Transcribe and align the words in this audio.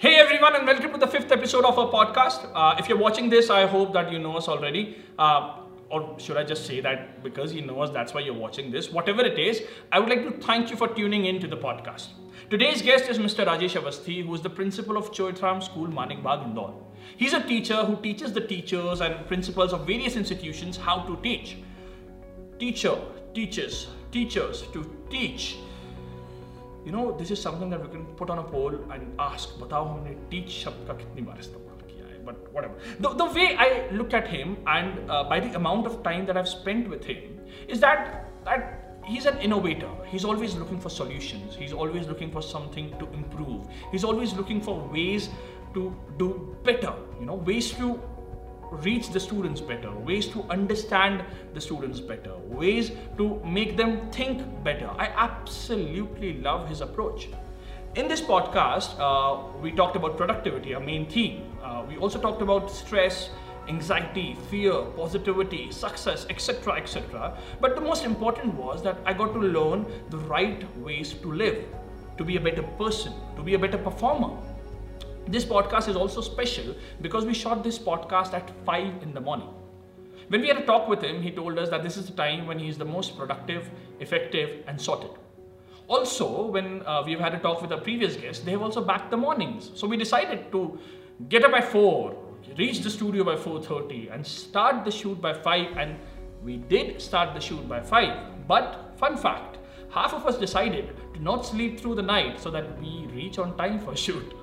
Hey 0.00 0.14
everyone, 0.14 0.54
and 0.54 0.64
welcome 0.64 0.92
to 0.92 0.98
the 0.98 1.08
fifth 1.08 1.32
episode 1.32 1.64
of 1.64 1.76
our 1.76 1.90
podcast. 1.90 2.48
Uh, 2.54 2.76
if 2.78 2.88
you're 2.88 2.96
watching 2.96 3.28
this, 3.28 3.50
I 3.50 3.66
hope 3.66 3.92
that 3.94 4.12
you 4.12 4.20
know 4.20 4.36
us 4.36 4.46
already. 4.46 4.98
Uh, 5.18 5.62
or 5.90 6.14
should 6.20 6.36
I 6.36 6.44
just 6.44 6.66
say 6.66 6.80
that 6.80 7.24
because 7.24 7.52
you 7.52 7.62
know 7.62 7.82
us, 7.82 7.90
that's 7.90 8.14
why 8.14 8.20
you're 8.20 8.32
watching 8.32 8.70
this? 8.70 8.92
Whatever 8.92 9.22
it 9.22 9.40
is, 9.40 9.60
I 9.90 9.98
would 9.98 10.08
like 10.08 10.22
to 10.22 10.30
thank 10.46 10.70
you 10.70 10.76
for 10.76 10.86
tuning 10.86 11.24
in 11.24 11.40
to 11.40 11.48
the 11.48 11.56
podcast. 11.56 12.10
Today's 12.48 12.80
guest 12.80 13.10
is 13.10 13.18
Mr. 13.18 13.44
Rajesh 13.44 13.74
Avasthi, 13.80 14.24
who 14.24 14.32
is 14.36 14.40
the 14.40 14.48
principal 14.50 14.96
of 14.96 15.10
Choitram 15.10 15.60
School, 15.60 15.88
Manik 15.88 16.22
Bagh, 16.22 16.44
Indore. 16.44 16.80
He's 17.16 17.32
a 17.32 17.42
teacher 17.42 17.84
who 17.84 18.00
teaches 18.00 18.32
the 18.32 18.40
teachers 18.40 19.00
and 19.00 19.26
principals 19.26 19.72
of 19.72 19.84
various 19.84 20.14
institutions 20.14 20.76
how 20.76 21.00
to 21.08 21.16
teach. 21.24 21.56
Teacher 22.60 22.96
teaches 23.34 23.88
teachers 24.12 24.62
to 24.72 24.88
teach 25.10 25.56
you 26.87 26.91
know 26.91 27.03
this 27.17 27.31
is 27.31 27.41
something 27.41 27.69
that 27.69 27.81
we 27.81 27.89
can 27.89 28.05
put 28.21 28.29
on 28.29 28.39
a 28.39 28.43
poll 28.43 28.73
and 28.93 29.21
ask 29.27 29.57
batao 29.61 29.83
humne 29.91 30.15
teach 30.31 30.55
शब्द 30.63 30.87
का 30.87 30.93
कितनी 31.01 31.21
बार 31.29 31.39
इस्तेमाल 31.45 31.81
किया 31.91 32.07
है 32.11 32.23
but 32.29 32.49
whatever 32.55 32.75
the, 33.05 33.11
the 33.21 33.29
way 33.37 33.47
I 33.65 33.69
look 33.99 34.13
at 34.21 34.27
him 34.35 34.57
and 34.77 35.11
uh, 35.11 35.23
by 35.33 35.39
the 35.45 35.53
amount 35.61 35.91
of 35.91 36.01
time 36.09 36.25
that 36.31 36.41
I've 36.41 36.51
spent 36.55 36.89
with 36.95 37.05
him 37.11 37.39
is 37.75 37.85
that 37.85 38.09
that 38.49 38.83
he's 39.05 39.25
an 39.31 39.39
innovator 39.47 39.91
he's 40.11 40.25
always 40.31 40.55
looking 40.55 40.79
for 40.85 40.89
solutions 40.89 41.55
he's 41.61 41.73
always 41.85 42.07
looking 42.07 42.31
for 42.31 42.43
something 42.49 42.91
to 42.99 43.09
improve 43.21 43.67
he's 43.91 44.05
always 44.11 44.33
looking 44.41 44.61
for 44.67 44.75
ways 44.97 45.29
to 45.73 45.93
do 46.17 46.29
better 46.69 46.93
you 47.19 47.25
know 47.25 47.35
ways 47.51 47.71
to 47.81 47.99
reach 48.70 49.10
the 49.10 49.20
students 49.20 49.60
better, 49.60 49.90
ways 49.90 50.28
to 50.28 50.42
understand 50.50 51.24
the 51.54 51.60
students 51.60 52.00
better, 52.00 52.36
ways 52.46 52.92
to 53.16 53.40
make 53.44 53.76
them 53.76 54.10
think 54.10 54.42
better. 54.62 54.90
I 54.98 55.06
absolutely 55.16 56.40
love 56.40 56.68
his 56.68 56.80
approach. 56.80 57.28
In 57.94 58.06
this 58.06 58.20
podcast, 58.20 58.98
uh, 58.98 59.58
we 59.60 59.72
talked 59.72 59.96
about 59.96 60.16
productivity, 60.16 60.74
our 60.74 60.80
main 60.80 61.06
theme. 61.06 61.42
Uh, 61.62 61.84
we 61.88 61.96
also 61.96 62.20
talked 62.20 62.42
about 62.42 62.70
stress, 62.70 63.30
anxiety, 63.68 64.36
fear, 64.50 64.82
positivity, 64.96 65.70
success, 65.70 66.26
etc. 66.30 66.74
etc. 66.74 67.36
But 67.60 67.74
the 67.74 67.80
most 67.80 68.04
important 68.04 68.54
was 68.54 68.82
that 68.82 68.98
I 69.04 69.14
got 69.14 69.32
to 69.34 69.40
learn 69.40 69.86
the 70.10 70.18
right 70.18 70.64
ways 70.78 71.12
to 71.14 71.32
live, 71.32 71.64
to 72.18 72.24
be 72.24 72.36
a 72.36 72.40
better 72.40 72.62
person, 72.62 73.12
to 73.36 73.42
be 73.42 73.54
a 73.54 73.58
better 73.58 73.78
performer 73.78 74.36
this 75.28 75.44
podcast 75.44 75.88
is 75.88 75.96
also 75.96 76.20
special 76.20 76.74
because 77.02 77.24
we 77.26 77.34
shot 77.34 77.62
this 77.62 77.78
podcast 77.78 78.32
at 78.32 78.50
5 78.64 79.02
in 79.02 79.12
the 79.12 79.20
morning. 79.20 79.48
When 80.28 80.40
we 80.40 80.48
had 80.48 80.58
a 80.58 80.66
talk 80.66 80.88
with 80.88 81.02
him, 81.02 81.22
he 81.22 81.30
told 81.30 81.58
us 81.58 81.70
that 81.70 81.82
this 81.82 81.96
is 81.96 82.06
the 82.06 82.12
time 82.12 82.46
when 82.46 82.58
he 82.58 82.68
is 82.68 82.78
the 82.78 82.84
most 82.84 83.16
productive, 83.16 83.70
effective, 84.00 84.64
and 84.66 84.80
sorted. 84.80 85.10
Also, 85.86 86.46
when 86.46 86.82
uh, 86.86 87.02
we've 87.04 87.20
had 87.20 87.34
a 87.34 87.38
talk 87.38 87.62
with 87.62 87.72
our 87.72 87.80
previous 87.80 88.16
guests, 88.16 88.44
they 88.44 88.50
have 88.50 88.62
also 88.62 88.84
backed 88.84 89.10
the 89.10 89.16
mornings. 89.16 89.70
So 89.74 89.86
we 89.86 89.96
decided 89.96 90.52
to 90.52 90.78
get 91.28 91.44
up 91.44 91.52
at 91.52 91.64
4, 91.64 92.14
reach 92.58 92.80
the 92.80 92.90
studio 92.90 93.24
by 93.24 93.36
4.30 93.36 94.14
and 94.14 94.26
start 94.26 94.84
the 94.84 94.90
shoot 94.90 95.20
by 95.20 95.32
5 95.32 95.76
and 95.76 95.98
we 96.44 96.56
did 96.56 97.00
start 97.00 97.34
the 97.34 97.40
shoot 97.40 97.66
by 97.68 97.80
5. 97.80 98.46
But 98.46 98.94
fun 98.98 99.16
fact, 99.16 99.58
half 99.90 100.12
of 100.12 100.26
us 100.26 100.38
decided 100.38 100.94
to 101.14 101.22
not 101.22 101.46
sleep 101.46 101.80
through 101.80 101.94
the 101.94 102.02
night 102.02 102.38
so 102.38 102.50
that 102.50 102.78
we 102.80 103.06
reach 103.12 103.38
on 103.38 103.56
time 103.56 103.78
for 103.78 103.96
shoot. 103.96 104.34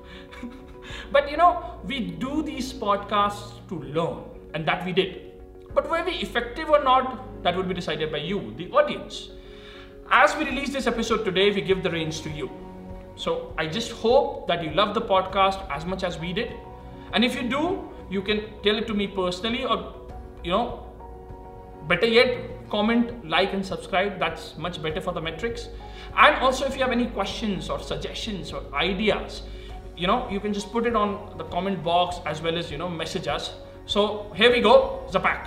But 1.12 1.30
you 1.30 1.38
know, 1.38 1.80
we 1.86 2.00
do 2.00 2.44
these 2.44 2.74
podcasts 2.74 3.68
to 3.70 3.80
learn, 3.80 4.24
and 4.54 4.68
that 4.68 4.86
we 4.86 4.92
did. 4.92 5.34
But 5.74 5.90
were 5.90 6.04
we 6.04 6.14
effective 6.14 6.70
or 6.70 6.84
not, 6.84 7.44
that 7.44 7.56
would 7.56 7.68
be 7.68 7.74
decided 7.74 8.12
by 8.12 8.20
you, 8.20 8.54
the 8.58 8.70
audience. 8.72 9.30
As 10.10 10.36
we 10.36 10.46
release 10.46 10.72
this 10.72 10.88
episode 10.88 11.26
today, 11.26 11.52
we 11.52 11.62
give 11.62 11.84
the 11.84 11.90
reins 11.90 12.22
to 12.22 12.30
you. 12.30 12.50
So 13.16 13.54
I 13.58 13.68
just 13.68 13.92
hope 13.92 14.48
that 14.48 14.64
you 14.64 14.72
love 14.72 14.94
the 14.94 15.02
podcast 15.02 15.70
as 15.70 15.86
much 15.86 16.04
as 16.04 16.20
we 16.20 16.34
did. 16.34 16.54
And 17.14 17.24
if 17.24 17.36
you 17.36 17.50
do, 17.50 17.90
you 18.10 18.22
can 18.22 18.44
tell 18.64 18.78
it 18.78 18.88
to 18.88 18.94
me 18.94 19.08
personally 19.08 19.66
or, 19.66 19.94
you 20.44 20.52
know, 20.52 20.86
better 21.88 22.06
yet, 22.06 22.70
comment, 22.70 23.28
like, 23.28 23.54
and 23.54 23.66
subscribe. 23.66 24.20
That's 24.20 24.58
much 24.58 24.82
better 24.82 25.02
for 25.02 25.12
the 25.12 25.22
metrics. 25.22 25.70
And 26.16 26.36
also, 26.38 26.66
if 26.66 26.76
you 26.76 26.82
have 26.82 26.92
any 26.92 27.08
questions 27.08 27.70
or 27.70 27.80
suggestions 27.80 28.54
or 28.54 28.64
ideas, 28.74 29.42
you 29.98 30.08
know 30.08 30.28
you 30.30 30.40
can 30.40 30.54
just 30.54 30.72
put 30.72 30.86
it 30.86 30.96
on 30.96 31.12
the 31.38 31.46
comment 31.46 31.84
box 31.84 32.18
as 32.26 32.42
well 32.42 32.58
as 32.58 32.72
you 32.72 32.78
know 32.78 32.90
message 32.90 33.28
us 33.28 33.52
so 33.88 34.02
here 34.36 34.52
we 34.52 34.62
go 34.62 34.74
zapak 35.14 35.46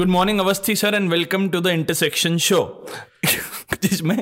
good 0.00 0.12
morning 0.16 0.42
avasthi 0.42 0.76
sir 0.82 0.92
and 0.98 1.14
welcome 1.14 1.48
to 1.54 1.62
the 1.66 1.72
intersection 1.80 2.38
show 2.48 2.64
जिसमें 3.82 4.16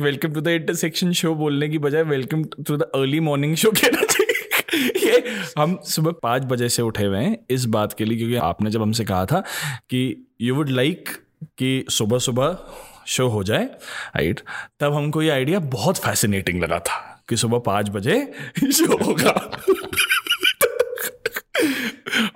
welcome 0.00 0.32
to 0.32 0.40
the 0.40 0.48
intersection 0.48 1.12
show 1.20 1.34
बोलने 1.34 1.68
की 1.68 1.78
बजाय 1.86 2.02
welcome 2.10 2.44
to 2.66 2.76
the 2.76 2.82
early 2.94 3.20
morning 3.20 3.54
show 3.62 3.70
कहना 3.80 4.04
चाहिए 4.12 4.90
ये 5.06 5.34
हम 5.58 5.78
सुबह 5.86 6.12
पाँच 6.22 6.44
बजे 6.52 6.68
से 6.76 6.82
उठे 6.82 7.04
हुए 7.04 7.18
हैं 7.24 7.36
इस 7.50 7.64
बात 7.76 7.92
के 7.98 8.04
लिए 8.04 8.18
क्योंकि 8.18 8.36
आपने 8.48 8.70
जब 8.70 8.82
हमसे 8.82 9.04
कहा 9.04 9.24
था 9.32 9.40
कि 9.90 10.02
यू 10.40 10.54
वुड 10.54 10.68
लाइक 10.80 11.08
कि 11.58 11.72
सुबह 11.98 12.18
सुबह 12.28 12.56
शो 13.16 13.28
हो 13.28 13.42
जाए 13.44 13.64
राइट 13.64 14.40
तब 14.80 14.94
हमको 14.94 15.22
ये 15.22 15.30
आइडिया 15.30 15.58
बहुत 15.76 15.98
फैसिनेटिंग 16.04 16.62
लगा 16.62 16.78
था 16.88 17.09
कि 17.30 17.36
सुबह 17.36 17.58
पाँच 17.58 17.88
बजे 17.88 18.32
शो 18.72 19.04
होगा। 19.04 19.50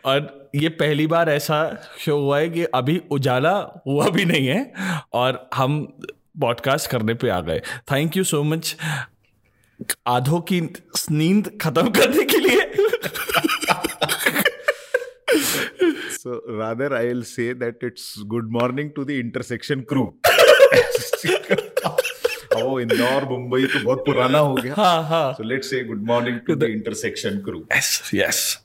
और 0.05 0.50
ये 0.55 0.69
पहली 0.69 1.06
बार 1.06 1.31
ऐसा 1.31 1.87
शो 1.99 2.19
हुआ 2.19 2.38
है 2.38 2.50
कि 2.50 2.65
अभी 2.65 3.03
उजाला 3.10 3.83
हुआ 3.87 4.09
भी 4.09 4.25
नहीं 4.25 4.47
है 4.47 4.72
और 5.12 5.50
हम 5.54 5.99
पॉडकास्ट 6.41 6.91
करने 6.91 7.15
पे 7.15 7.28
आ 7.28 7.41
गए। 7.41 7.62
थैंक 7.93 8.16
यू 8.16 8.25
सो 8.25 8.43
मच 8.43 8.77
आधो 10.06 10.41
की 10.41 10.69
नींद 11.10 11.59
खत्म 11.62 11.91
करने 11.91 12.25
के 12.25 12.37
लिए। 12.37 12.71
So 16.25 16.31
rather 16.59 16.87
i'll 16.99 17.22
say 17.31 17.47
that 17.62 17.83
it's 17.88 18.04
good 18.34 18.50
morning 18.50 18.93
to 18.99 19.04
the 19.10 19.21
intersection 19.21 19.84
crew. 19.93 20.09
वो 22.62 22.81
इंदौर 22.81 23.25
मुंबई 23.25 23.65
तो 23.65 23.84
बहुत 23.84 23.99
पुराना 23.99 24.38
हो 24.38 24.55
गया। 24.55 24.75
हाँ 24.75 25.03
हाँ। 25.09 25.32
So 25.32 25.43
let's 25.43 25.71
say 25.71 25.84
good 25.84 26.03
morning 26.06 26.38
to 26.47 26.55
the 26.55 26.62
intersection 26.62 27.31
crew 27.31 27.66
yes 27.77 28.10
yes 28.15 28.60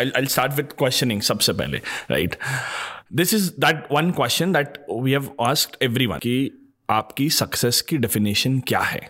I'll, 0.00 0.10
I'll 0.14 0.28
start 0.28 0.52
with 0.56 0.76
questioning 0.76 1.20
सबसे 1.22 1.52
पहले 1.52 1.80
right? 2.10 2.36
This 3.20 3.32
is 3.32 3.52
that 3.64 3.90
one 3.90 4.12
question 4.12 4.52
that 4.52 4.78
we 5.02 5.14
have 5.18 5.30
asked 5.50 5.76
everyone 5.88 6.18
कि 6.18 6.34
आपकी 6.90 7.30
सक्सेस 7.30 7.80
की 7.80 7.96
डेफिनेशन 7.98 8.60
क्या 8.60 8.80
है 8.80 9.00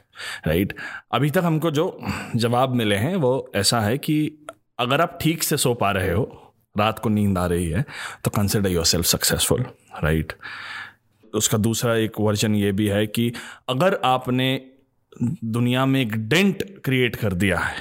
राइट 0.47 0.73
right? 0.73 0.85
अभी 1.13 1.31
तक 1.31 1.43
हमको 1.45 1.71
जो 1.71 2.01
जवाब 2.37 2.75
मिले 2.75 2.97
हैं 2.97 3.17
वो 3.17 3.53
ऐसा 3.57 3.81
है 3.81 3.99
कि 3.99 4.47
अगर 4.79 5.01
आप 5.01 5.19
ठीक 5.23 5.43
से 5.43 5.57
सो 5.57 5.75
पा 5.75 5.91
रहे 5.91 6.13
हो 6.13 6.55
रात 6.79 6.99
को 6.99 7.09
नींद 7.09 7.39
आ 7.39 7.47
रही 7.47 7.69
है 7.69 7.85
तो 8.25 8.31
consider 8.31 8.71
your 8.71 8.85
self 8.85 9.07
successful 9.07 9.65
right 10.05 10.33
उसका 11.35 11.59
दूसरा 11.59 11.95
एक 11.97 12.21
वर्जन 12.21 12.55
ये 12.55 12.73
भी 12.73 12.87
है 12.89 13.07
कि 13.07 13.33
अगर 13.69 14.01
आपने 14.05 14.49
दुनिया 15.57 15.87
में 15.87 16.01
एक 16.01 16.17
डेंट 16.29 16.63
क्रिएट 16.85 17.17
कर 17.17 17.33
दिया 17.45 17.59
है 17.59 17.77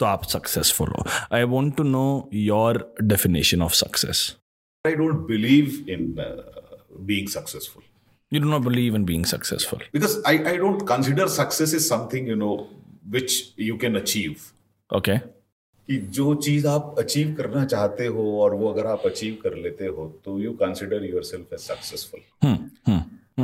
तो 0.00 0.06
आप 0.06 0.24
सक्सेसफुल 0.24 0.88
हो 0.88 1.04
I 1.36 1.42
want 1.54 1.76
to 1.76 1.82
know 1.82 2.06
your 2.34 2.84
definition 3.02 3.62
of 3.62 3.72
success 3.74 4.36
I 4.86 4.94
don't 4.94 5.26
believe 5.26 5.84
in 5.88 6.14
being 7.00 7.28
successful 7.28 7.82
You 8.32 8.40
do 8.40 8.48
not 8.50 8.62
believe 8.64 8.94
in 8.94 9.02
being 9.04 9.24
successful. 9.26 9.80
Because 9.92 10.12
I, 10.24 10.32
I 10.52 10.56
don't 10.56 10.86
consider 10.86 11.28
success 11.28 11.74
is 11.74 11.86
something, 11.86 12.26
you 12.26 12.34
know, 12.34 12.68
which 13.06 13.34
you 13.56 13.76
can 13.76 13.94
achieve. 13.94 14.52
Okay. 14.90 15.20
कि 15.88 15.96
जो 15.96 16.34
चीज़ 16.34 16.66
आप 16.66 16.94
achieve 16.98 17.34
करना 17.34 17.64
चाहते 17.64 18.06
हो 18.06 18.40
और 18.40 18.54
वो 18.54 18.72
अगर 18.72 18.86
आप 18.86 19.02
अचीव 19.06 19.38
कर 19.42 19.54
लेते 19.54 19.86
हो 19.86 20.20
तो 20.24 20.38
you 20.40 20.52
consider 20.52 21.04
yourself 21.24 21.52
as 21.52 21.60
successful 21.60 22.20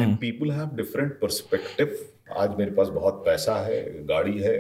and 0.03 0.19
people 0.19 0.51
have 0.51 0.71
different 0.75 1.13
perspective 1.13 1.99
आज 2.37 2.57
मेरे 2.59 2.71
पास 2.71 2.89
बहुत 2.89 3.23
पैसा 3.27 3.55
है 3.67 4.07
गाड़ी 4.07 4.39
है 4.39 4.57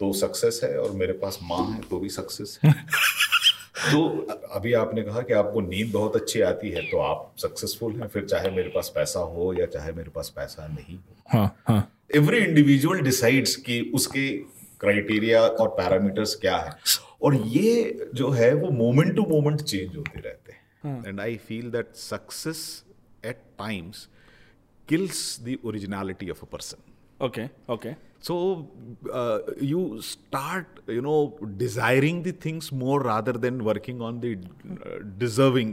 तो 0.00 0.12
सक्सेस 0.12 0.60
है 0.64 0.78
और 0.78 0.90
मेरे 0.90 1.12
पास 1.12 1.38
माँ 1.42 1.64
है 1.72 1.80
तो 1.90 1.98
भी 1.98 2.08
सक्सेस 2.08 2.58
है। 2.64 2.72
तो 3.92 4.08
अभी 4.52 4.72
आपने 4.72 5.02
कहा 5.02 5.20
कि 5.20 5.32
आपको 5.32 5.60
नींद 5.60 5.92
बहुत 5.92 6.16
अच्छी 6.16 6.40
आती 6.40 6.70
है 6.70 6.82
तो 6.82 6.98
आप 6.98 7.32
सक्सेसफुल 7.38 7.92
हैं 7.92 8.08
फिर 8.08 8.24
चाहे 8.24 8.50
मेरे 8.50 8.68
पास 8.68 8.92
पैसा 8.94 9.20
हो 9.20 9.52
या 9.54 9.66
चाहे 9.66 9.92
मेरे 9.92 10.10
पास 10.10 10.32
पैसा 10.36 10.66
नहीं 10.66 10.98
हो। 10.98 11.82
एवरी 12.14 12.38
इंडिविजुअल 12.38 13.00
डिसाइड्स 13.00 13.56
कि 13.56 13.80
उसके 13.94 14.26
क्राइटेरिया 14.82 15.42
और 15.42 15.68
पैरामीटर्स 15.78 16.34
क्या 16.40 16.56
है? 16.56 16.72
और 17.22 17.34
ये 17.34 18.10
जो 18.14 18.30
है 18.30 18.52
वो 18.54 18.70
मोमेंट 18.76 19.14
टू 19.16 19.22
मोमेंट 19.28 19.60
चेंज 19.62 19.96
होते 19.96 20.20
रहते 20.20 20.52
हैं। 20.52 21.02
And 21.06 21.20
I 21.20 21.36
feel 21.48 21.70
that 21.70 21.94
success 21.96 22.62
at 23.24 23.42
times 23.58 24.08
kills 24.88 25.20
the 25.40 25.56
originality 25.64 26.30
of 26.30 26.42
a 26.42 26.48
person 26.52 27.24
okay 27.24 27.44
okay 27.72 27.92
so 28.22 28.34
you 29.62 30.00
start 30.02 30.90
you 30.90 31.00
know 31.02 31.14
desiring 31.58 32.22
the 32.24 32.34
things 32.44 32.72
more 32.72 33.06
rather 33.06 33.36
than 33.36 33.60
working 33.60 34.02
on 34.02 34.20
the 34.20 34.24
deserving 35.18 35.72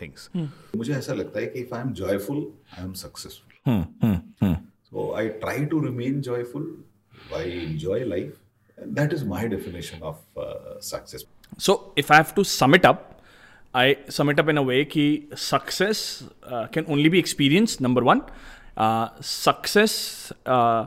things 0.00 0.28
मुझे 0.36 0.92
ऐसा 0.94 1.14
लगता 1.14 1.40
है 1.40 1.46
कि 1.46 1.60
if 1.60 1.74
I 1.74 1.80
am 1.80 1.92
joyful 1.92 2.42
I 2.78 2.84
am 2.84 2.92
successful 3.02 3.52
I 5.16 5.28
try 5.44 5.64
to 5.64 5.80
remain 5.80 6.20
joyful 6.20 6.66
why 7.28 7.42
enjoy 7.42 8.04
life. 8.04 8.34
And 8.76 8.96
that 8.96 9.12
is 9.12 9.24
my 9.24 9.46
definition 9.46 10.02
of 10.02 10.18
uh, 10.36 10.80
success. 10.80 11.24
So, 11.58 11.92
if 11.96 12.10
I 12.10 12.16
have 12.16 12.34
to 12.34 12.44
sum 12.44 12.74
it 12.74 12.84
up, 12.84 13.20
I 13.74 13.98
sum 14.08 14.28
it 14.30 14.38
up 14.38 14.48
in 14.48 14.58
a 14.58 14.62
way 14.62 14.84
that 14.84 15.36
success 15.36 16.24
uh, 16.42 16.66
can 16.68 16.84
only 16.88 17.08
be 17.08 17.18
experienced. 17.18 17.80
Number 17.80 18.02
one, 18.02 18.22
uh, 18.76 19.08
success 19.20 20.32
uh, 20.46 20.86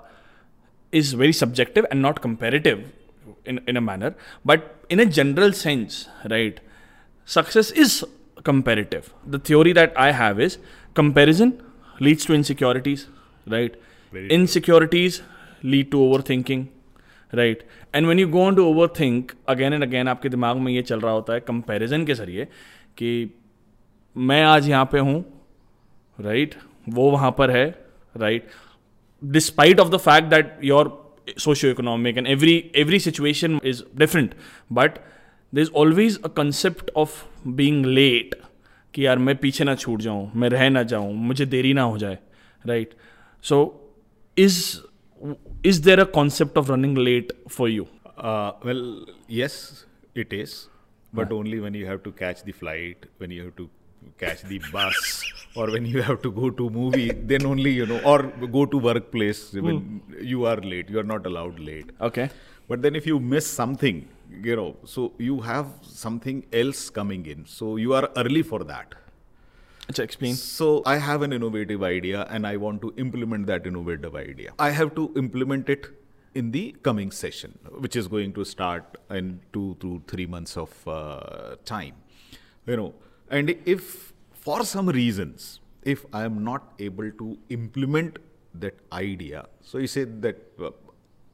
is 0.92 1.13
very 1.13 1.34
subjective 1.34 1.86
and 1.92 2.01
not 2.01 2.22
comparative 2.22 2.92
in, 3.45 3.62
in 3.68 3.78
a 3.78 3.81
manner. 3.81 4.16
But 4.45 4.75
in 4.89 5.00
a 5.00 5.06
general 5.06 5.51
sense, 5.54 6.07
right, 6.30 6.60
success 7.25 7.72
is 7.72 8.06
comparative. 8.44 9.13
The 9.25 9.39
theory 9.39 9.74
that 9.74 9.94
I 9.98 10.12
have 10.12 10.39
is 10.39 10.57
comparison 10.94 11.62
leads 12.00 12.25
to 12.25 12.34
insecurities, 12.34 13.07
right? 13.45 13.75
Very 14.12 14.30
insecurities 14.30 15.22
true. 15.75 15.91
To 15.91 15.99
overthinking 16.21 16.65
right 17.35 17.63
and 17.95 18.07
when 18.07 18.19
you 18.19 18.27
gone 18.27 18.55
to 18.55 18.65
overthink 18.99 19.31
again 19.47 19.73
and 19.73 19.83
again 19.83 20.07
आपके 20.07 20.29
दिमाग 20.29 20.57
में 20.57 20.73
ये 20.73 20.81
चल 20.81 20.99
रहा 20.99 21.11
होता 21.11 21.33
है 21.33 21.39
comparison 21.39 22.05
के 22.05 22.13
ज़रिए 22.13 22.45
कि 22.97 23.29
मैं 24.17 24.43
आज 24.43 24.69
यहाँ 24.69 24.89
पे 24.91 24.99
हूँ 24.99 25.25
राइट 26.19 26.53
right? 26.53 26.67
वो 26.89 27.11
वहाँ 27.11 27.31
पर 27.31 27.51
है 27.51 27.87
right 28.17 28.47
despite 29.23 29.79
of 29.79 29.89
the 29.89 29.97
fact 29.97 30.27
that 30.27 30.59
your 30.63 31.13
socio 31.39 31.71
economic 31.71 32.17
and 32.17 32.27
every 32.27 32.71
every 32.75 32.99
situation 32.99 33.59
is 33.63 33.83
different 33.97 34.33
but 34.73 34.91
there 35.53 35.61
is 35.61 35.71
always 35.71 36.21
a 36.21 36.27
concept 36.27 36.91
of 36.95 37.25
being 37.47 37.85
late 37.85 38.35
कि 38.93 39.05
यार 39.05 39.17
मैं 39.17 39.35
पीछे 39.35 39.63
ना 39.63 39.75
छूट 39.75 40.01
जाऊँ, 40.01 40.31
मैं 40.35 40.49
रह 40.49 40.69
ना 40.69 40.83
जाऊँ, 40.83 41.13
मुझे 41.13 41.45
देरी 41.45 41.73
ना 41.73 41.81
हो 41.81 41.97
जाए 41.97 42.17
right 42.65 42.93
so 43.41 43.89
is 44.37 44.77
is 45.63 45.81
there 45.81 45.99
a 45.99 46.05
concept 46.05 46.57
of 46.57 46.69
running 46.69 46.95
late 46.95 47.31
for 47.47 47.69
you? 47.69 47.87
Uh, 48.17 48.51
well, 48.63 49.05
yes, 49.27 49.85
it 50.15 50.33
is, 50.33 50.69
but 51.13 51.31
only 51.31 51.59
when 51.59 51.73
you 51.73 51.85
have 51.85 52.03
to 52.03 52.11
catch 52.11 52.43
the 52.43 52.51
flight, 52.51 53.05
when 53.17 53.31
you 53.31 53.43
have 53.45 53.55
to 53.57 53.69
catch 54.17 54.41
the 54.43 54.59
bus, 54.71 55.23
or 55.55 55.67
when 55.71 55.85
you 55.85 56.01
have 56.01 56.21
to 56.21 56.31
go 56.31 56.49
to 56.49 56.69
movie. 56.69 57.11
Then 57.11 57.45
only 57.45 57.71
you 57.71 57.85
know, 57.85 57.99
or 58.03 58.23
go 58.57 58.65
to 58.65 58.77
workplace 58.77 59.53
when 59.53 59.79
hmm. 59.79 60.23
you 60.33 60.45
are 60.45 60.57
late. 60.57 60.89
You 60.89 60.99
are 60.99 61.09
not 61.15 61.25
allowed 61.25 61.59
late. 61.59 61.89
Okay. 62.01 62.29
But 62.67 62.81
then 62.81 62.95
if 62.95 63.07
you 63.07 63.19
miss 63.19 63.47
something, 63.47 64.07
you 64.43 64.55
know, 64.55 64.75
so 64.83 65.13
you 65.17 65.39
have 65.41 65.67
something 65.81 66.45
else 66.51 66.89
coming 66.89 67.25
in. 67.25 67.45
So 67.45 67.77
you 67.77 67.93
are 67.93 68.09
early 68.17 68.41
for 68.41 68.63
that. 68.65 68.93
Achha, 69.92 70.04
explain. 70.04 70.36
So 70.36 70.81
I 70.86 70.98
have 70.98 71.22
an 71.22 71.31
innovative 71.31 71.81
idea 71.81 72.28
and 72.30 72.45
I 72.45 72.57
want 72.57 72.81
to 72.81 72.94
implement 72.98 73.48
that 73.48 73.66
innovative 73.66 74.16
idea. 74.16 74.54
I 74.60 74.72
have 74.72 74.94
to 74.95 75.13
implement 75.16 75.69
it 75.69 75.88
in 76.36 76.51
the 76.51 76.75
coming 76.84 77.12
session, 77.12 77.57
which 77.86 77.95
is 77.95 78.07
going 78.07 78.34
to 78.34 78.44
start 78.44 78.98
in 79.10 79.39
two 79.54 79.78
to 79.80 80.01
three 80.07 80.25
months 80.25 80.57
of 80.57 80.88
uh, 80.88 81.56
time. 81.63 81.94
You 82.66 82.75
know, 82.78 82.94
and 83.30 83.56
if 83.66 84.13
for 84.34 84.66
some 84.66 84.89
reasons, 84.89 85.62
if 85.84 86.06
I 86.12 86.25
am 86.25 86.44
not 86.44 86.74
able 86.80 87.10
to 87.12 87.38
implement 87.50 88.19
that 88.54 88.75
idea, 88.92 89.45
so 89.62 89.78
you 89.78 89.88
say 89.88 90.04
that 90.04 90.38
uh, 90.62 90.72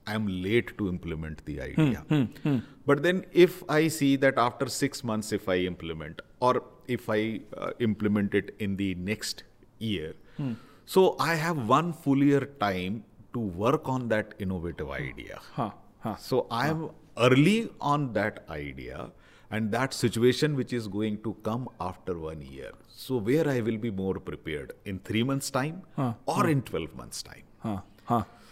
I 0.05 0.15
am 0.15 0.27
late 0.27 0.77
to 0.77 0.89
implement 0.89 1.45
the 1.45 1.61
idea. 1.61 2.03
Hmm, 2.09 2.23
hmm, 2.23 2.49
hmm. 2.49 2.57
But 2.85 3.03
then 3.03 3.25
if 3.31 3.63
I 3.69 3.87
see 3.87 4.15
that 4.17 4.37
after 4.37 4.67
six 4.67 5.03
months, 5.03 5.31
if 5.31 5.47
I 5.47 5.57
implement, 5.59 6.21
or 6.39 6.63
if 6.87 7.09
I 7.09 7.41
uh, 7.57 7.71
implement 7.79 8.33
it 8.33 8.55
in 8.59 8.75
the 8.75 8.95
next 8.95 9.43
year. 9.79 10.13
Hmm. 10.37 10.53
So 10.85 11.15
I 11.19 11.35
have 11.35 11.67
one 11.67 11.93
full 11.93 12.23
year 12.23 12.45
time 12.59 13.03
to 13.33 13.39
work 13.39 13.87
on 13.87 14.09
that 14.09 14.33
innovative 14.39 14.89
idea. 14.91 15.39
Huh. 15.53 15.71
Huh. 15.99 16.15
So 16.15 16.47
I 16.51 16.67
am 16.67 16.81
huh. 16.81 17.29
early 17.29 17.69
on 17.79 18.11
that 18.13 18.43
idea 18.49 19.11
and 19.49 19.71
that 19.71 19.93
situation 19.93 20.55
which 20.55 20.73
is 20.73 20.87
going 20.87 21.21
to 21.23 21.35
come 21.43 21.69
after 21.79 22.17
one 22.19 22.41
year. 22.41 22.71
So 22.89 23.17
where 23.17 23.47
I 23.47 23.61
will 23.61 23.77
be 23.77 23.91
more 23.91 24.15
prepared 24.15 24.73
in 24.85 24.99
three 24.99 25.23
months 25.23 25.49
time 25.51 25.83
or 26.25 26.47
in 26.49 26.61
12 26.63 26.95
months 26.95 27.23
time. 27.23 27.43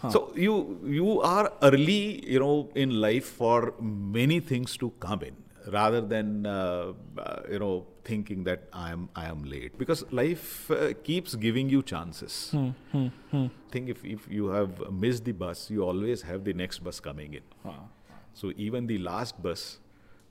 Huh. 0.01 0.09
So 0.09 0.33
you 0.35 0.79
you 0.83 1.21
are 1.21 1.51
early, 1.61 2.25
you 2.27 2.39
know, 2.39 2.69
in 2.73 2.89
life 3.01 3.25
for 3.25 3.73
many 3.79 4.39
things 4.39 4.75
to 4.77 4.89
come 4.99 5.21
in 5.21 5.35
rather 5.67 6.01
than 6.01 6.45
uh, 6.45 6.93
uh, 7.17 7.41
you 7.49 7.59
know 7.59 7.85
thinking 8.03 8.43
that 8.45 8.63
I 8.73 8.91
am 8.91 9.09
I 9.15 9.25
am 9.25 9.43
late 9.43 9.77
because 9.77 10.03
life 10.11 10.71
uh, 10.71 10.93
keeps 11.03 11.35
giving 11.35 11.69
you 11.69 11.83
chances. 11.83 12.49
Hmm, 12.51 12.69
hmm, 12.91 13.07
hmm. 13.31 13.45
Think 13.69 13.89
if 13.89 14.03
if 14.03 14.27
you 14.27 14.47
have 14.47 14.91
missed 14.91 15.23
the 15.25 15.33
bus, 15.33 15.69
you 15.69 15.83
always 15.83 16.23
have 16.23 16.43
the 16.43 16.53
next 16.53 16.79
bus 16.79 16.99
coming 16.99 17.35
in. 17.35 17.43
So 18.33 18.51
even 18.55 18.87
the 18.87 18.97
last 18.97 19.41
bus, 19.43 19.79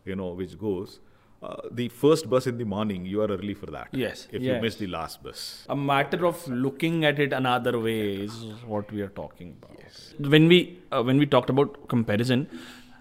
you 0.05 0.17
know, 0.17 0.29
which 0.43 0.59
goes. 0.59 1.01
Uh, 1.42 1.56
the 1.72 1.88
first 1.90 2.28
bus 2.30 2.48
in 2.48 2.58
the 2.58 2.66
morning, 2.66 3.06
you 3.06 3.22
are 3.22 3.28
early 3.28 3.54
for 3.54 3.68
that. 3.68 3.90
Yes. 3.92 4.28
If 4.32 4.42
yes. 4.42 4.56
you 4.56 4.62
miss 4.62 4.76
the 4.78 4.88
last 4.88 5.22
bus. 5.24 5.66
A 5.70 5.76
matter 5.76 6.26
of 6.26 6.48
looking 6.48 7.06
at 7.06 7.20
it 7.20 7.34
another 7.34 7.80
way 7.80 8.16
is 8.24 8.34
what 8.66 8.92
we 8.92 9.02
are 9.02 9.12
talking 9.20 9.52
about. 9.58 9.78
Yes. 9.84 10.14
When 10.36 10.48
we 10.48 10.80
uh, 10.92 11.04
when 11.04 11.20
we 11.20 11.28
talked 11.36 11.54
about 11.56 11.78
comparison, 11.88 12.48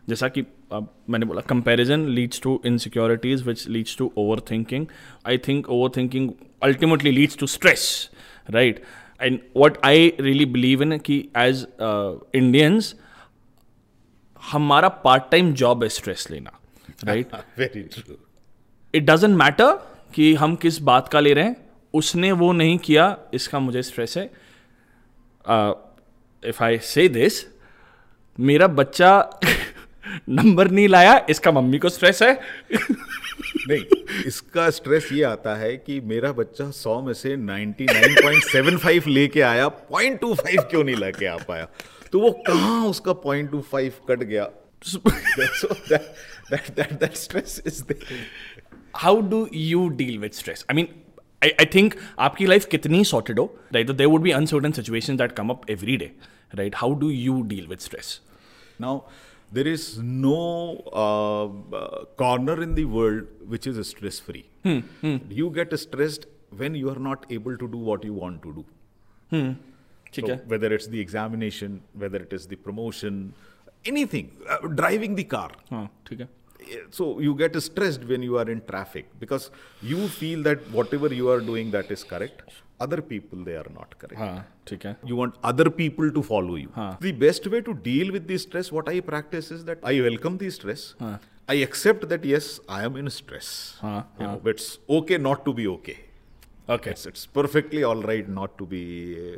जैसा 0.09 0.29
कि 0.29 0.43
मैंने 0.73 1.27
बोला 1.27 1.41
comparison 1.49 2.07
leads 2.17 2.41
to 2.43 2.61
insecurities 2.67 3.43
which 3.47 3.67
leads 3.69 3.97
to 3.99 4.11
overthinking 4.51 4.87
I 5.27 5.39
think 5.47 5.69
overthinking 5.97 6.31
ultimately 6.63 7.11
leads 7.11 7.39
to 7.39 7.47
stress 7.53 7.87
right 8.57 8.83
and 9.23 9.39
what 9.57 9.79
I 9.85 10.13
really 10.21 10.47
believe 10.57 10.83
in 10.83 10.99
कि 11.07 11.19
as 11.45 11.67
Indians 11.81 12.95
हमारा 14.53 14.89
part 15.07 15.31
time 15.31 15.53
job 15.63 15.83
है 15.83 15.89
stress 15.99 16.31
लेना 16.31 16.59
right 17.05 17.35
very 17.59 17.83
true 17.83 18.17
It 18.96 19.04
doesn't 19.04 19.38
matter 19.38 19.96
कि 20.16 20.36
हम 20.36 20.56
किस 20.56 20.80
बात 20.82 21.08
का 21.08 21.20
ले 21.20 21.34
रहे 21.34 21.44
हैं। 21.44 21.70
उसने 21.94 22.32
वो 22.32 22.52
नहीं 22.52 22.78
किया 22.78 23.18
इसका 23.34 23.60
मुझे 23.60 23.84
स्ट्रेस 23.84 24.18
है। 24.18 24.32
इफ़ 26.46 26.64
आई 26.64 26.78
से 26.78 27.10
दिस 27.10 27.34
मेरा 28.40 28.68
बच्चा 28.68 29.40
नंबर 30.30 30.68
नहीं 30.68 30.88
लाया 30.88 31.26
इसका 31.30 31.52
मम्मी 31.52 31.78
को 31.78 31.90
स्ट्रेस 31.90 32.24
है। 32.24 32.42
नहीं 33.70 33.84
इसका 34.26 34.70
स्ट्रेस 34.70 35.10
ये 35.12 35.24
आता 35.24 35.56
है 35.56 35.78
कि 35.78 36.02
मेरा 36.02 36.32
बच्चा 36.32 36.72
सौ 36.72 37.02
में 37.02 37.14
से 37.14 37.38
99.75 37.38 39.08
लेके 39.08 39.42
आया 39.42 39.68
पॉइंट 39.68 40.20
टू 40.20 40.34
फाइव 40.34 40.62
क्यों 40.62 40.84
नहीं 40.84 40.96
लेके 40.96 41.26
आ 41.26 41.38
पाया? 41.38 41.68
तो 42.12 42.20
वो 42.20 42.32
कहाँ 42.32 42.88
उसका 42.88 43.14
पॉइंट 43.14 43.52
टू 43.52 43.62
फाइव 43.62 43.94
कट 44.10 44.20
गया? 44.20 44.50
How 44.94 45.04
do 47.74 48.49
You 49.55 49.89
deal 50.03 50.19
with 50.19 50.39
stress 50.43 50.67
I 50.71 50.77
mean 50.77 50.89
I, 51.45 51.49
I 51.63 51.65
think 51.73 51.97
आपकी 52.27 52.47
लाइफ 52.47 52.67
कितनी 52.71 53.05
सॉर्टेड 53.05 53.39
हो 53.39 53.45
right 53.75 53.91
there 53.91 54.07
would 54.07 54.23
be 54.23 54.31
uncertain 54.31 54.73
situation 54.73 55.17
that 55.17 55.33
come 55.37 55.51
up 55.51 55.71
every 55.71 55.97
day 55.97 56.11
right 56.55 56.77
how 56.77 56.95
do 57.01 57.11
you 57.11 57.41
deal 57.53 57.67
with 57.67 57.87
stress 57.89 58.21
now 58.81 59.01
there 59.57 59.69
is 59.71 59.99
no 59.99 60.39
uh, 61.01 61.45
uh, 61.81 62.05
corner 62.21 62.55
in 62.63 62.75
the 62.75 62.85
world 62.85 63.27
which 63.47 63.67
is 63.67 63.77
stress 63.89 64.19
free. 64.29 64.45
Hmm, 64.65 64.81
hmm. 65.03 65.17
You 65.41 65.51
get 65.59 65.77
stressed 65.79 66.27
when 66.63 66.75
you 66.75 66.91
are 66.91 67.03
not 67.09 67.27
able 67.31 67.57
to 67.57 67.69
do 67.69 67.79
what 67.91 68.05
you 68.05 68.15
want 68.15 68.43
to 68.43 68.55
do. 68.55 68.65
Hmm. 69.31 69.53
So 70.13 70.37
whether 70.47 70.73
it's 70.73 70.87
the 70.87 71.01
examination, 71.01 71.83
whether 71.93 72.19
it 72.19 72.33
is 72.33 72.47
the 72.47 72.57
promotion, 72.57 73.35
anything, 73.85 74.31
uh, 74.49 74.59
driving 74.69 75.15
the 75.15 75.25
car. 75.25 75.51
Uh, 75.71 75.87
so 76.91 77.21
you 77.21 77.35
get 77.35 77.61
stressed 77.63 78.05
when 78.05 78.23
you 78.23 78.39
are 78.39 78.49
in 78.51 78.61
traffic 78.67 79.09
because 79.21 79.51
you 79.83 80.09
feel 80.09 80.43
that 80.43 80.71
whatever 80.71 81.13
you 81.13 81.29
are 81.29 81.41
doing 81.41 81.71
that 81.71 81.91
is 81.91 82.05
correct 82.05 82.43
other 82.81 83.01
people 83.03 83.45
they 83.45 83.57
are 83.57 83.71
not 83.75 83.99
correct 83.99 84.19
हाँ, 84.21 84.45
ठीक 84.69 84.87
है 84.87 84.97
you 85.11 85.17
want 85.17 85.37
other 85.51 85.69
people 85.71 86.11
to 86.11 86.23
follow 86.23 86.57
you 86.57 86.71
हाँ. 86.77 86.99
the 87.01 87.13
best 87.13 87.47
way 87.47 87.61
to 87.61 87.75
deal 87.75 88.13
with 88.13 88.27
this 88.27 88.43
stress 88.49 88.73
what 88.73 88.89
i 88.89 89.01
practice 89.01 89.51
is 89.51 89.65
that 89.65 89.85
i 89.85 90.01
welcome 90.01 90.39
the 90.39 90.51
stress 90.51 90.95
हाँ. 91.01 91.19
i 91.49 91.57
accept 91.67 92.09
that 92.09 92.25
yes 92.25 92.59
i 92.69 92.83
am 92.85 92.97
in 92.97 93.11
stress 93.11 93.79
हाँ, 93.83 94.05
you 94.19 94.27
know, 94.27 94.41
but 94.43 94.57
it's 94.57 94.79
okay 94.89 95.19
not 95.19 95.45
to 95.45 95.53
be 95.53 95.67
okay 95.67 95.99
okay 96.69 96.91
it's, 96.91 97.07
it's 97.07 97.27
perfectly 97.27 97.85
all 97.85 98.03
right 98.03 98.29
not 98.29 98.57
to 98.59 98.67
be 98.67 98.83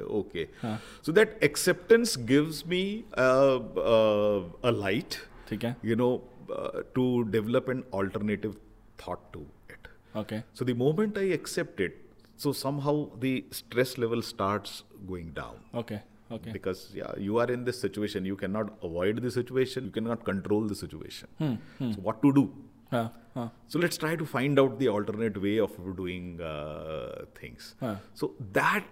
uh, 0.01 0.19
okay 0.21 0.49
हाँ. 0.63 0.79
so 1.03 1.13
that 1.13 1.37
acceptance 1.43 2.17
gives 2.17 2.65
me 2.65 3.05
uh, 3.17 3.59
uh, 3.95 4.43
a 4.63 4.73
light 4.73 5.21
ठीक 5.49 5.65
है 5.65 5.77
you 5.89 5.95
know 5.99 6.13
uh, 6.52 6.84
to 6.96 7.26
develop 7.26 7.68
an 7.68 7.84
alternative 7.94 8.58
thought 8.98 9.32
to 9.34 9.46
it. 9.70 9.88
Okay. 10.16 10.44
So 10.54 10.66
the 10.66 10.74
moment 10.74 11.18
i 11.18 11.28
accept 11.40 11.80
it 11.80 11.98
so 12.38 12.52
somehow 12.52 13.10
the 13.20 13.46
stress 13.52 13.98
level 13.98 14.22
starts 14.22 14.84
going 15.08 15.30
down. 15.32 15.60
Okay 15.74 16.02
okay. 16.32 16.52
Because 16.52 16.90
yeah 16.94 17.12
you 17.18 17.38
are 17.40 17.50
in 17.52 17.64
this 17.66 17.80
situation 17.80 18.26
you 18.26 18.36
cannot 18.36 18.72
avoid 18.90 19.22
the 19.22 19.32
situation 19.32 19.86
you 19.86 19.92
cannot 19.92 20.24
control 20.24 20.62
the 20.62 20.76
situation. 20.76 21.28
Hmm, 21.38 21.56
hmm. 21.78 21.92
so 21.92 22.02
what 22.02 22.22
to 22.22 22.34
do? 22.34 22.54
Uh, 22.92 23.08
uh. 23.36 23.48
so 23.68 23.80
let's 23.80 23.98
try 23.98 24.16
to 24.16 24.26
find 24.26 24.60
out 24.60 24.80
the 24.80 24.90
alternate 24.90 25.42
way 25.42 25.58
of 25.60 25.72
doing 25.96 26.42
uh, 26.42 27.26
things. 27.36 27.76
So 28.14 28.34
that 28.52 28.84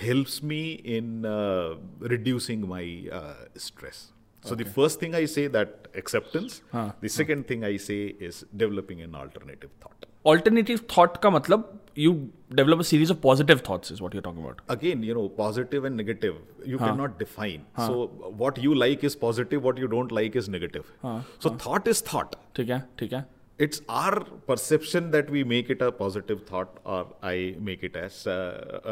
helps 0.00 0.42
me 0.42 0.72
in 0.96 1.26
uh, 1.26 1.74
reducing 1.98 2.66
my 2.68 3.08
uh, 3.12 3.34
stress. 3.56 4.12
So 4.43 4.53
okay. 4.53 4.63
the 4.63 4.69
first 4.69 4.99
thing 4.99 5.15
I 5.15 5.25
say 5.25 5.47
that 5.47 5.87
acceptance. 5.95 6.61
Huh. 6.71 6.91
The 7.01 7.09
second 7.09 7.43
huh. 7.43 7.47
thing 7.47 7.63
I 7.63 7.77
say 7.77 8.15
is 8.27 8.45
developing 8.55 9.01
an 9.01 9.15
alternative 9.15 9.71
thought. 9.81 10.05
Alternative 10.25 10.79
thought 10.93 11.21
ka 11.21 11.29
matlab 11.29 11.65
you 11.95 12.31
develop 12.53 12.81
a 12.81 12.83
series 12.83 13.09
of 13.09 13.19
positive 13.21 13.61
thoughts 13.61 13.91
is 13.91 14.01
what 14.01 14.13
you're 14.13 14.21
talking 14.21 14.43
about. 14.43 14.59
Again, 14.69 15.01
you 15.01 15.13
know, 15.13 15.27
positive 15.29 15.85
and 15.85 15.97
negative 15.97 16.35
you 16.63 16.77
huh. 16.77 16.89
cannot 16.89 17.17
define. 17.19 17.65
So 17.77 18.07
what 18.43 18.61
you 18.67 18.75
like 18.75 19.03
is 19.03 19.15
positive, 19.15 19.63
what 19.63 19.77
you 19.77 19.87
don't 19.87 20.11
like 20.11 20.35
is 20.35 20.49
negative. 20.49 20.91
So 21.39 21.49
thought 21.65 21.87
is 21.87 22.01
thought. 22.11 22.37
ठीक 22.55 22.69
है, 22.69 22.83
ठीक 22.99 23.13
है. 23.13 23.25
It's 23.64 23.80
our 23.96 24.20
perception 24.46 25.10
that 25.10 25.28
we 25.30 25.42
make 25.44 25.68
it 25.70 25.82
a 25.86 25.90
positive 25.98 26.40
thought 26.46 26.78
or 26.84 27.00
I 27.22 27.34
make 27.68 27.82
it 27.88 27.96
as 27.96 28.26
a, 28.26 28.38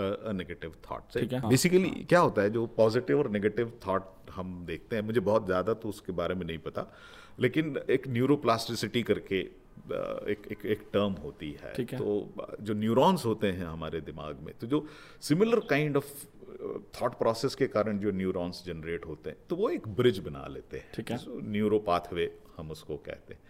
a, 0.00 0.02
a 0.30 0.34
negative 0.40 0.74
thought. 0.86 1.16
Basically 1.48 1.90
क्या 2.08 2.20
होता 2.20 2.42
है 2.42 2.50
जो 2.50 2.66
positive 2.76 3.18
और 3.18 3.30
negative 3.30 3.72
thought 3.86 4.10
हम 4.34 4.64
देखते 4.66 4.96
हैं 4.96 5.02
मुझे 5.02 5.20
बहुत 5.20 5.46
ज़्यादा 5.46 5.74
तो 5.84 5.88
उसके 5.88 6.12
बारे 6.20 6.34
में 6.34 6.46
नहीं 6.46 6.58
पता 6.66 6.86
लेकिन 7.40 7.76
एक 7.90 8.08
न्यूरोप्लास्टिसिटी 8.08 9.02
करके 9.02 9.40
एक 10.32 10.46
एक 10.52 10.64
एक 10.66 10.80
टर्म 10.92 11.12
होती 11.22 11.50
है, 11.62 11.72
है। 11.78 11.84
तो 11.84 12.56
जो 12.60 12.74
न्यूरॉन्स 12.74 13.24
होते 13.26 13.50
हैं 13.52 13.66
हमारे 13.66 14.00
दिमाग 14.00 14.40
में 14.46 14.52
तो 14.60 14.66
जो 14.66 14.86
similar 15.28 15.60
kind 15.70 15.96
of 15.96 16.12
thought 17.00 17.18
process 17.18 17.54
के 17.54 17.66
कारण 17.66 17.98
जो 17.98 18.10
न्यूरॉन्स 18.12 18.62
जनरेट 18.66 19.06
होते 19.06 19.30
हैं 19.30 19.38
तो 19.50 19.56
वो 19.56 19.70
एक 19.70 19.88
ब्रिज 20.00 20.18
बना 20.28 20.46
लेते 20.50 20.76
हैं। 20.76 21.04
है। 21.10 21.18
न्यूरो 21.50 21.78
पाथवे 21.88 22.30
हम 22.56 22.70
उसको 22.70 22.96
कहते 23.08 23.34
हैं। 23.34 23.42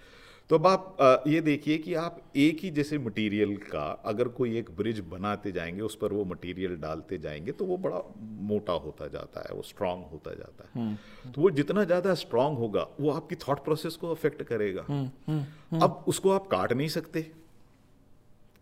तो 0.51 0.57
अब 0.57 0.67
आप 0.67 1.25
ये 1.27 1.41
देखिए 1.41 1.77
कि 1.79 1.95
आप 1.95 2.17
एक 2.37 2.61
ही 2.61 2.71
जैसे 2.71 2.99
मटेरियल 2.99 3.57
का 3.57 3.83
अगर 4.05 4.29
कोई 4.29 4.57
एक 4.59 4.71
ब्रिज 4.71 4.99
बनाते 5.01 5.53
जाएँगे 5.53 5.83
उस 5.83 5.95
पर 5.97 6.13
वो 6.13 6.25
मटेरियल 6.25 6.77
डालते 6.77 7.19
जाएँगे 7.19 7.53
तो 7.53 7.65
वो 7.65 7.77
बड़ा 7.77 8.01
मोटा 8.43 8.73
होता 8.73 9.07
जाता 9.07 9.41
है 9.41 9.55
वो 9.57 9.63
स्ट्रांग 9.63 10.03
होता 10.03 10.35
जाता 10.35 10.65
है। 10.65 10.83
हम्म। 10.83 11.33
तो 11.33 11.43
वो 11.43 11.51
जितना 11.51 11.85
ज़्यादा 11.85 12.15
स्ट्रांग 12.15 12.57
होगा 12.59 12.87
वो 13.01 13.11
आपकी 13.11 13.37
थॉट 13.37 13.65
प्रोसेस 13.65 13.97
को 13.97 14.11
अफेक्ट 14.11 14.43
करेगा। 14.43 14.85
हम्म, 14.89 15.11
हम्म, 15.27 15.81
अब 15.81 16.05
उसको 16.09 16.31
आप 16.31 16.47
काट 16.47 16.73
नहीं 16.73 16.89
सकते 16.89 17.21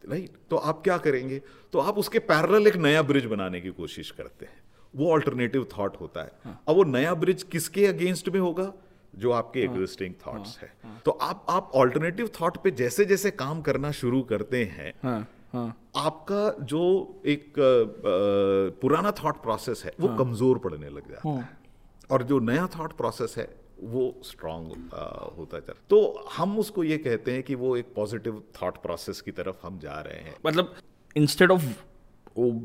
राइट 0.04 0.36
तो 0.50 0.56
आप 0.56 0.82
क्या 0.82 0.98
करेंगे? 0.98 1.40
तो 1.72 1.78
आप 1.78 1.98
उसके 1.98 2.18
पैरल 2.18 2.66
एक 2.66 2.76
नया 2.76 3.02
ब्रिज 3.02 3.24
बनाने 3.26 3.60
की 3.60 3.70
कोशिश 3.70 4.10
करते 4.10 4.46
हैं। 4.46 4.62
वो 4.94 5.10
ऑल्टरनेटिव 5.12 5.66
थॉट 5.78 5.96
होता 6.00 6.22
है। 6.22 6.32
हाँ। 6.44 6.60
अब 6.68 6.76
वो 6.76 6.84
नया 6.84 7.14
ब्रिज 7.14 7.42
किसके 7.42 7.86
अगेंस्ट 7.86 8.28
में 8.28 8.40
होगा? 8.40 8.72
जो 9.14 9.30
आपके 9.30 9.60
एग्जिस्टिंग 9.60 10.14
हाँ, 10.24 10.34
थॉट्स 10.34 10.56
हाँ, 10.56 10.62
है। 10.62 10.72
हाँ, 10.84 11.00
तो 11.04 11.10
आप 11.10 11.46
आप 11.50 11.70
ऑल्टरनेटिव 11.74 12.30
थॉट 12.40 12.56
पे 12.62 12.70
जैसे 12.70 13.04
जैसे 13.04 13.30
काम 13.30 13.60
करना 13.62 13.90
शुरू 13.92 14.22
करते 14.22 14.64
हैं 14.64 14.92
हाँ, 15.02 15.20
हाँ, 15.52 15.68
आपका 15.96 16.50
जो 16.64 16.82
एक 17.26 17.58
आ, 17.58 18.80
पुराना 18.80 19.10
थॉट 19.24 19.42
प्रोसेस 19.42 19.82
है 19.84 19.92
वो 20.00 20.08
हाँ, 20.08 20.16
कमज़ोर 20.18 20.58
पड़ने 20.58 20.88
लग 20.88 21.10
जाता 21.10 21.28
हाँ, 21.28 21.38
है। 21.38 21.56
और 22.10 22.22
जो 22.22 22.38
नया 22.38 22.66
थॉट 22.78 22.92
प्रोसेस 22.92 23.34
है 23.38 23.48
वो 23.82 24.14
स्ट्रांग 24.24 24.70
होता 25.38 25.58
चल 25.60 25.74
तो 25.90 26.26
हम 26.36 26.58
उसको 26.58 26.84
ये 26.84 26.98
कहते 26.98 27.32
हैं 27.32 27.42
कि 27.42 27.54
वो 27.54 27.76
एक 27.76 27.92
पॉजिटिव 27.96 28.42
थॉट 28.62 28.82
प्रोसेस 28.82 29.20
की 29.20 29.30
तरफ़ 29.30 29.66
हम 29.66 29.78
जा 29.78 30.00
रहे 30.00 30.20
हैं। 30.20 30.34
मतलब 30.46 30.74
instead 31.16 31.50
of 31.50 31.64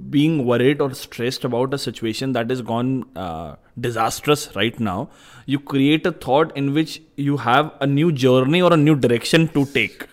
being 0.09 0.45
worried 0.45 0.81
or 0.81 0.93
stressed 0.93 1.43
about 1.43 1.73
a 1.73 1.77
situation 1.77 2.33
that 2.33 2.51
is 2.51 2.61
gone 2.61 3.05
uh, 3.15 3.55
disastrous 3.79 4.55
right 4.55 4.79
now, 4.79 5.09
you 5.45 5.59
create 5.59 6.05
a 6.05 6.11
thought 6.11 6.55
in 6.55 6.73
which 6.73 7.01
you 7.15 7.37
have 7.37 7.71
a 7.81 7.87
new 7.87 8.11
journey 8.11 8.61
or 8.61 8.73
a 8.73 8.77
new 8.77 8.95
direction 8.95 9.47
to 9.49 9.65
take. 9.65 10.05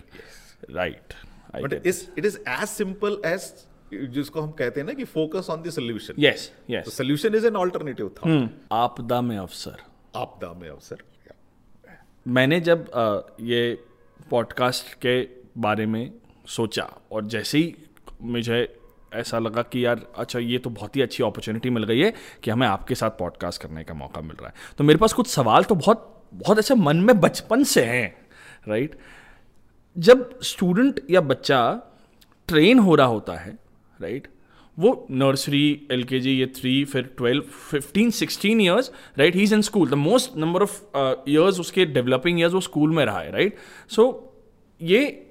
Right. 0.69 1.13
I 1.53 1.61
but 1.61 1.73
it 1.73 1.85
is, 1.85 2.09
it 2.15 2.25
is 2.25 2.39
as 2.45 2.69
simple 2.69 3.19
as 3.23 3.51
जिसको 3.91 4.41
हम 4.41 4.51
कहते 4.59 4.79
हैं 4.79 4.87
ना 4.87 4.93
कि 4.93 5.03
focus 5.03 5.49
on 5.49 5.61
the 5.61 5.69
solution 5.69 6.15
yes 6.19 6.51
yes 6.69 6.95
solution 6.97 7.35
is 7.35 7.45
an 7.47 7.55
alternative 7.61 8.11
thought 8.17 8.49
आपदा 8.71 9.21
में 9.21 9.37
अवसर 9.37 9.81
आपदा 10.15 10.53
में 10.59 10.67
अवसर 10.69 11.03
मैंने 12.27 12.59
जब 12.69 12.85
uh, 12.91 13.43
ये 13.49 13.77
पॉडकास्ट 14.29 14.93
के 15.05 15.15
बारे 15.57 15.85
में 15.85 16.11
सोचा 16.55 16.87
और 17.11 17.25
जैसे 17.33 17.57
ही 17.57 17.75
मुझे 18.21 18.61
ऐसा 19.13 19.39
लगा 19.39 19.61
कि 19.61 19.85
यार 19.85 20.07
अच्छा 20.15 20.39
ये 20.39 20.57
तो 20.57 20.69
बहुत 20.69 20.95
ही 20.95 21.01
अच्छी 21.01 21.23
अपॉर्चुनिटी 21.23 21.69
मिल 21.69 21.83
गई 21.83 21.99
है 21.99 22.13
कि 22.43 22.51
हमें 22.51 22.67
आपके 22.67 22.95
साथ 22.95 23.09
पॉडकास्ट 23.09 23.61
करने 23.61 23.83
का 23.83 23.93
मौका 23.93 24.21
मिल 24.21 24.31
रहा 24.31 24.47
है। 24.47 24.53
तो 24.77 24.83
मेरे 24.83 24.99
पास 24.99 25.13
कुछ 25.13 25.27
सवाल 25.27 25.63
तो 25.63 25.75
बहुत 25.75 26.23
बहुत 26.33 26.59
ऐसे 26.59 26.75
मन 26.75 26.97
में 26.97 27.19
बचपन 27.19 27.63
से 27.63 27.83
हैं 27.83 28.25
राइट 28.67 28.95
जब 29.97 30.39
स्टूडेंट 30.41 30.99
या 31.09 31.21
बच्चा 31.21 31.81
ट्रेन 32.47 32.79
हो 32.79 32.95
रहा 32.95 33.07
होता 33.07 33.33
है 33.33 33.57
राइट 34.01 34.27
वो 34.79 35.07
नर्सरी 35.11 35.87
एल 35.91 36.03
के 36.03 36.19
जी 36.19 36.31
ये 36.31 36.47
थ्री 36.47 36.85
फिर 36.85 37.03
twelve 37.03 37.41
fifteen 37.41 38.11
sixteen 38.11 38.61
years 38.61 38.91
right 39.17 39.35
he 39.35 39.43
is 39.43 39.53
in 39.53 39.61
school 39.61 39.89
the 39.89 39.93
most 39.93 40.37
number 40.37 40.61
of 40.61 40.81
years 41.29 41.59
उसके 41.59 41.85
डेवलपिंग 41.85 42.39
ईयर्स 42.39 42.53
वो 42.53 42.61
स्कूल 42.61 42.95
में 42.95 43.05
रहा 43.05 43.19
है 43.19 43.31
राइट 43.31 43.57
सो 43.89 44.33
so, 44.81 44.87
ये 44.89 45.30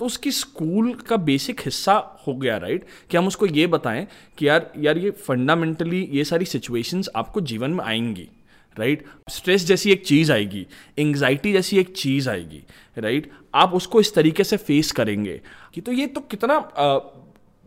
तो 0.00 0.06
उसकी 0.06 0.30
स्कूल 0.30 0.92
का 1.08 1.16
बेसिक 1.16 1.60
हिस्सा 1.60 1.94
हो 2.26 2.34
गया 2.34 2.56
राइट 2.56 2.84
कि 3.10 3.16
हम 3.16 3.26
उसको 3.26 3.46
ये 3.46 3.66
बताएँ 3.66 4.06
कि 4.38 4.48
यार 4.48 4.70
यार 4.78 4.98
ये 4.98 5.10
फंडामेंटली 5.10 6.00
ये 6.12 6.24
सारी 6.24 6.44
सिचुएशंस 6.44 7.08
आपको 7.16 7.40
जीवन 7.40 7.70
में 7.70 7.84
आएँगी 7.84 8.28
राइट 8.76 9.04
स्ट्रेस 9.30 9.64
जैसी 9.64 9.90
एक 9.92 10.06
चीज़ 10.06 10.32
आएगी 10.32 10.66
एंग्जाइटी 10.98 11.52
जैसी 11.52 11.78
एक 11.78 11.92
चीज़ 11.96 12.28
आएगी 12.30 12.62
राइट 12.98 13.30
आप 13.54 13.74
उसको 13.74 14.00
इस 14.00 14.14
तरीके 14.14 14.44
से 14.44 14.56
फेस 14.56 14.92
करेंगे 14.92 15.40
कि 15.74 15.80
तो 15.80 15.92
ये 15.92 16.06
तो 16.06 16.20
कितना 16.20 16.58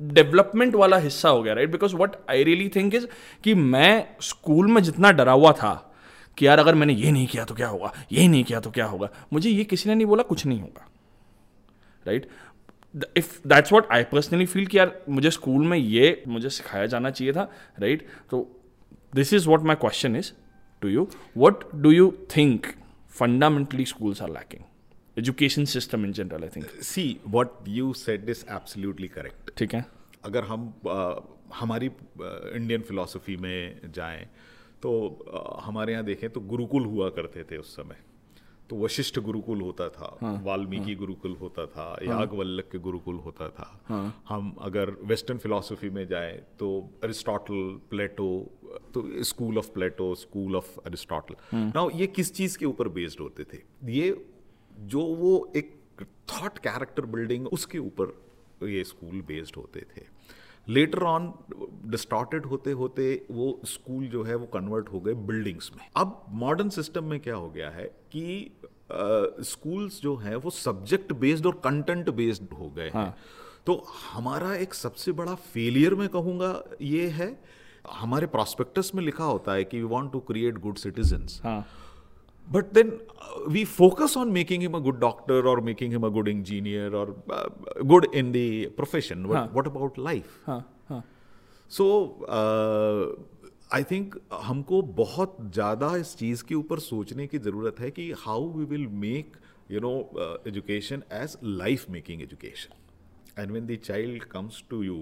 डेवलपमेंट 0.02 0.76
वाला 0.76 0.98
हिस्सा 0.98 1.30
हो 1.30 1.44
गया 1.44 1.54
right 1.54 1.72
because 1.72 1.96
what 1.96 2.16
I 2.30 2.44
really 2.44 2.70
think 2.70 2.96
is 2.96 3.06
कि 3.44 3.54
मैं 3.54 4.08
स्कूल 4.22 4.68
में 4.68 4.82
जितना 4.84 5.12
डरा 5.12 5.32
हुआ 5.32 5.52
था 5.52 5.74
कि 6.38 6.48
यार 6.48 6.60
अगर 6.60 6.76
मैंने 6.76 6.94
ये 6.94 7.12
नहीं 7.12 7.28
किया 7.28 7.44
तो 7.46 7.56
क्या 7.56 7.68
होगा, 7.68 7.94
ये 8.12 8.28
नहीं 8.28 8.44
किया 8.44 8.60
तो 8.60 8.72
क्या 8.72 8.86
होगा, 8.86 9.10
मुझे 9.34 9.50
ये 9.50 9.64
किसी 9.64 9.90
ने 9.90 9.96
नहीं 9.96 10.06
बोला, 10.06 10.24
कुछ 10.24 10.46
नहीं 10.46 10.60
होगा। 10.62 10.88
Right 12.08 12.28
if 13.18 13.48
that's 13.48 13.74
what 13.74 13.88
I 13.92 14.04
personally 14.04 14.46
feel 14.46 14.68
कि 14.68 14.78
यार 14.78 15.06
मुझे 15.10 15.32
स्कूल 15.32 15.66
में 15.68 15.78
ये 15.78 16.24
मुझे 16.28 16.50
सिखाया 16.50 16.86
जाना 16.86 17.10
चाहिए 17.10 17.34
था 17.34 17.52
राइट 17.80 18.02
right? 18.02 18.30
तो 18.30 18.62
this 19.16 19.34
is 19.34 19.48
what 19.50 19.62
my 19.62 19.76
question 19.76 20.16
is 20.16 20.32
to 20.82 20.88
you 20.88 21.08
what 21.38 21.64
do 21.76 21.92
you 21.92 22.12
think 22.38 22.68
fundamentally 23.10 23.86
schools 23.86 24.22
are 24.22 24.30
lacking 24.30 24.64
education 25.18 25.66
system 25.66 26.06
in 26.06 26.14
general 26.14 26.44
I 26.44 26.50
think 26.50 26.66
see 26.66 27.20
what 27.28 27.52
you 27.68 27.94
said 27.94 28.30
is 28.30 28.46
absolutely 28.52 29.08
correct 29.08 29.58
ठीक 29.58 29.74
है? 29.74 29.86
अगर 30.24 30.44
हम 30.44 30.74
uh, 30.88 31.22
हमारी 31.56 31.86
Indian 31.86 32.82
philosophy 32.82 33.38
में 33.38 33.80
जाएँ 33.96 34.26
तो 34.82 34.92
uh, 35.36 35.64
हमारे 35.64 35.94
यहाँ 35.94 36.06
देखें 36.06 36.30
तो 36.30 36.42
गुरुकुल 36.42 36.86
हुआ 36.86 37.10
करते 37.10 37.44
थे 37.44 37.58
उस 37.58 37.76
समय। 37.76 37.96
तो 38.70 38.76
वशिष्ठ 38.78 39.20
गुरुकुल 39.20 39.62
होता 39.62 39.88
था 39.90 40.18
हाँ, 40.22 40.42
वाल्मीकि 40.44 40.92
हाँ, 40.92 40.96
गुरुकुल 40.96 41.36
होता 41.42 41.66
था 41.66 41.84
हाँ, 41.84 42.08
यागवल्लभ 42.10 42.70
के 42.72 42.80
गुरुकुल 42.80 43.16
होता 43.16 43.50
था। 43.50 43.84
हाँ, 43.88 44.24
हम 44.30 44.56
अगर 44.62 44.92
वेस्टर्न 45.04 45.38
फिलोसफी 45.38 45.90
में 45.90 46.08
जाए 46.08 46.32
तो 46.60 46.70
अरिस्टोटल 47.04 47.80
प्लेटो 47.90 48.28
तो 48.94 49.24
school 49.24 49.58
of 49.58 49.72
Plato 49.72 50.14
school 50.16 50.56
of 50.56 50.80
Aristotle. 50.80 51.36
Now 51.54 51.90
ये 51.90 52.08
किस 52.08 52.34
चीज़ 52.34 52.58
के 52.58 52.66
ऊपर 52.66 52.88
बेस्ड 52.90 53.20
होते 53.20 53.44
थे? 53.44 53.62
ये 53.92 54.26
जो 54.80 55.02
वो 55.02 55.52
एक 55.56 55.76
थॉट 56.30 56.58
कैरेक्टर 56.58 57.06
बिल्डिंग 57.06 57.48
उसके 57.48 57.78
ऊपर 57.78 58.68
ये 58.68 58.84
स्कूल 58.84 59.22
बेस्ड 59.22 59.56
होते 59.58 59.80
थे। 59.80 60.06
लेटर 60.70 61.04
ऑन 61.04 61.34
डिस्टॉर्टेड 61.86 62.46
होते 62.46 62.72
होते 62.72 63.26
वो 63.32 63.62
स्कूल 63.66 64.08
जो 64.08 64.24
है 64.24 64.36
वो 64.36 64.46
कन्वर्ट 64.46 64.90
हो 64.90 65.00
गए 65.00 65.14
बिल्डिंग्स 65.14 65.72
में। 65.78 65.90
अब 65.96 66.26
मॉडर्न 66.30 66.70
सिस्टम 66.70 67.04
में 67.04 67.20
क्या 67.20 67.36
हो 67.36 67.50
गया 67.50 67.70
है 67.70 67.84
कि 67.84 68.52
स्कूल्स 68.92 69.98
uh, 69.98 70.02
जो 70.04 70.16
है 70.16 70.36
वो 70.36 70.50
सब्जेक्ट 70.50 71.14
बेस्ड 71.14 71.46
और 71.46 71.62
कंटेंट 71.64 72.10
बेस्ड 72.10 72.54
हो 72.60 72.70
गए 72.70 72.90
हाँ. 72.90 73.16
तो 73.66 73.88
हमारा 74.14 74.56
एक 74.56 74.74
सबसे 74.74 75.12
बड़ा 75.12 75.36
फेलियर 75.36 75.96
मैं 75.96 76.10
कहूँगा 76.10 76.64
ये 76.82 77.08
है 77.08 77.44
हमारे 77.92 78.28
प्रॉस्पेक्टस 78.28 78.92
में 78.96 79.04
लिखा 79.04 79.24
होता 79.24 79.54
है 79.54 79.64
कि 79.64 79.78
we 79.78 79.84
want 79.84 80.12
to 80.12 80.20
create 80.20 80.58
good 80.58 80.76
citizens 80.76 81.42
but 82.47 82.73
then 82.73 82.93
uh, 83.21 83.49
we 83.49 83.65
focus 83.65 84.17
on 84.17 84.33
making 84.33 84.63
him 84.63 84.75
a 84.75 84.81
good 84.81 85.01
doctor 85.01 85.47
or 85.47 85.61
making 85.61 85.91
him 85.91 86.05
a 86.05 86.11
good 86.11 86.29
engineer 86.29 86.95
or 86.95 87.15
uh, 87.31 87.49
good 87.87 88.07
in 88.13 88.33
the 88.33 88.67
profession 88.69 89.29
what, 89.29 89.39
huh. 89.39 89.49
what 89.53 89.67
about 89.67 89.99
life 89.99 90.39
huh. 90.47 90.61
Huh. 90.89 91.03
so 91.69 91.87
I 93.73 93.83
uh, 93.83 93.91
think 93.91 94.15
हमको 94.43 94.81
बहुत 94.99 95.37
ज़्यादा 95.55 95.95
इस 95.97 96.15
चीज़ 96.17 96.45
के 96.49 96.55
ऊपर 96.55 96.79
सोचने 96.81 97.27
की 97.27 97.39
ज़रूरत 97.47 97.81
है 97.81 97.91
कि 97.91 98.11
how 98.19 98.47
we 98.53 98.65
will 98.67 98.87
make 99.03 99.37
you 99.71 99.81
know 99.81 99.91
education 100.49 101.03
as 101.13 101.37
life 101.45 101.91
making 101.97 102.23
education 102.23 103.43
and 103.43 103.51
when 103.53 103.67
the 103.67 103.77
child 103.85 104.25
comes 104.33 104.63
to 104.71 104.83
you 104.83 104.97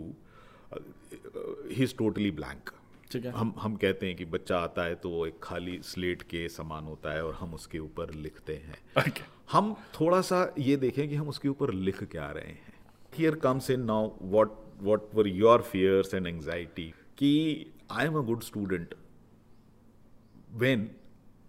he 0.75 1.83
is 1.85 1.95
totally 1.99 2.30
blank 2.40 2.71
ठीक 3.12 3.25
है। 3.25 3.32
हम 3.32 3.56
हम 3.58 3.75
कहते 3.75 4.08
हैं 4.08 4.15
कि 4.15 4.25
बच्चा 4.25 4.60
आता 4.60 4.84
है 4.84 4.96
तो 4.96 5.10
वो 5.10 5.27
एक 5.27 5.39
खाली 5.44 5.82
स्लेट 5.84 6.22
के 6.22 6.50
समान 6.50 6.84
होता 6.84 7.13
है 7.13 7.25
और 7.25 7.34
हम 7.34 7.53
उसके 7.53 7.80
ऊपर 7.80 8.13
लिखते 8.13 8.56
हैं। 8.56 9.03
Okay. 9.03 9.22
हम 9.51 9.74
थोड़ा 9.74 10.22
सा 10.22 10.56
ये 10.60 10.75
देखें 10.75 11.10
कि 11.10 11.15
हम 11.15 11.30
उसके 11.30 11.50
ऊपर 11.50 11.74
लिख 11.74 12.03
क्या 12.03 12.32
रहे 12.32 12.48
हैं। 12.48 12.74
Here 13.18 13.36
comes 13.36 13.70
in 13.70 13.82
now 13.82 14.12
what 14.22 14.50
what 14.82 15.00
were 15.00 15.27
your 15.27 15.60
fears 15.60 16.08
and 16.08 16.27
anxiety? 16.27 16.91
कि 17.18 17.65
I 17.91 18.00
am 18.00 18.13
a 18.13 18.24
good 18.24 18.41
student 18.41 18.88
when 20.62 20.80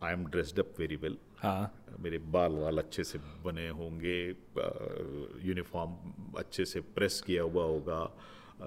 I 0.04 0.16
am 0.16 0.30
dressed 0.30 0.58
up 0.58 0.80
very 0.80 0.96
well. 0.98 1.14
हाँ। 1.38 1.84
मेरे 2.00 2.18
बाल 2.18 2.52
वाल 2.52 2.78
अच्छे 2.78 3.04
से 3.04 3.18
बने 3.18 3.68
होंगे 3.68 4.28
यूनिफॉर्म 5.48 5.94
अच्छे 6.38 6.64
से 6.64 6.80
प्रेस 6.80 7.20
किया 7.26 7.42
हुआ 7.42 7.64
होगा। 7.64 8.02
अ, 8.02 8.18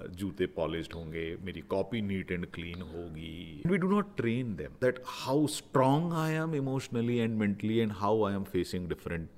जूते 0.10 0.46
पॉलिश 0.46 0.90
होंगे 0.96 1.38
मेरी 1.44 1.62
कॉपी 1.62 2.02
नीट 2.02 2.32
एंड 2.32 2.46
क्लीन 2.46 2.82
होगी। 2.82 3.62
We 3.68 3.78
do 3.78 3.90
not 3.90 4.16
train 4.18 4.56
them 4.56 4.72
that 4.82 5.02
how 5.06 5.48
strong 5.48 6.14
I 6.14 6.34
am 6.34 6.56
emotionally 6.56 7.18
and 7.18 7.38
mentally 7.38 7.78
and 7.78 7.92
how 7.92 8.24
I 8.24 8.34
am 8.34 8.44
facing 8.44 8.88
different 8.90 9.30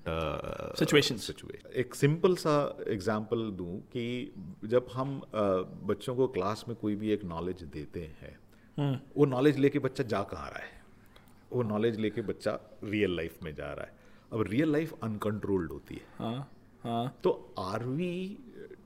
Situations. 0.79 1.21
Situation 1.21 1.69
एक 1.75 1.95
सिंपल 1.95 2.35
सा 2.35 2.55
एग्ज़ाम्पल 2.87 3.49
दूँ 3.51 3.79
कि 3.79 4.33
जब 4.65 4.87
हम 4.93 5.19
अ, 5.19 5.23
बच्चों 5.83 6.15
को 6.15 6.27
क्लास 6.27 6.65
में 6.67 6.77
कोई 6.77 6.95
भी 6.95 7.11
एक 7.11 7.23
नॉलेज 7.23 7.63
देते 7.63 8.09
हैं 8.21 8.37
वो 9.17 9.25
नॉलेज 9.25 9.57
लेके 9.57 9.79
बच्चा 9.79 10.03
जा 10.03 10.21
कहाँ 10.23 10.49
रहा 10.49 10.59
है? 10.59 10.81
वो 11.53 11.63
नॉलेज 11.63 11.99
लेके 11.99 12.21
बच्चा 12.21 12.59
रियल 12.83 13.15
लाइफ 13.15 13.43
में 13.43 13.53
जा 13.55 13.71
रहा 13.73 13.85
है। 13.85 13.93
अब 14.33 14.41
रियल 14.47 14.71
लाइफ 14.71 14.93
अनकंट्रोल्ड 15.03 15.71
होती 15.71 15.95
है। 15.95 16.01
हाँ 16.17 16.51
हाँ। 16.83 17.19
तो 17.23 17.53
are 17.59 17.83
we 17.83 18.37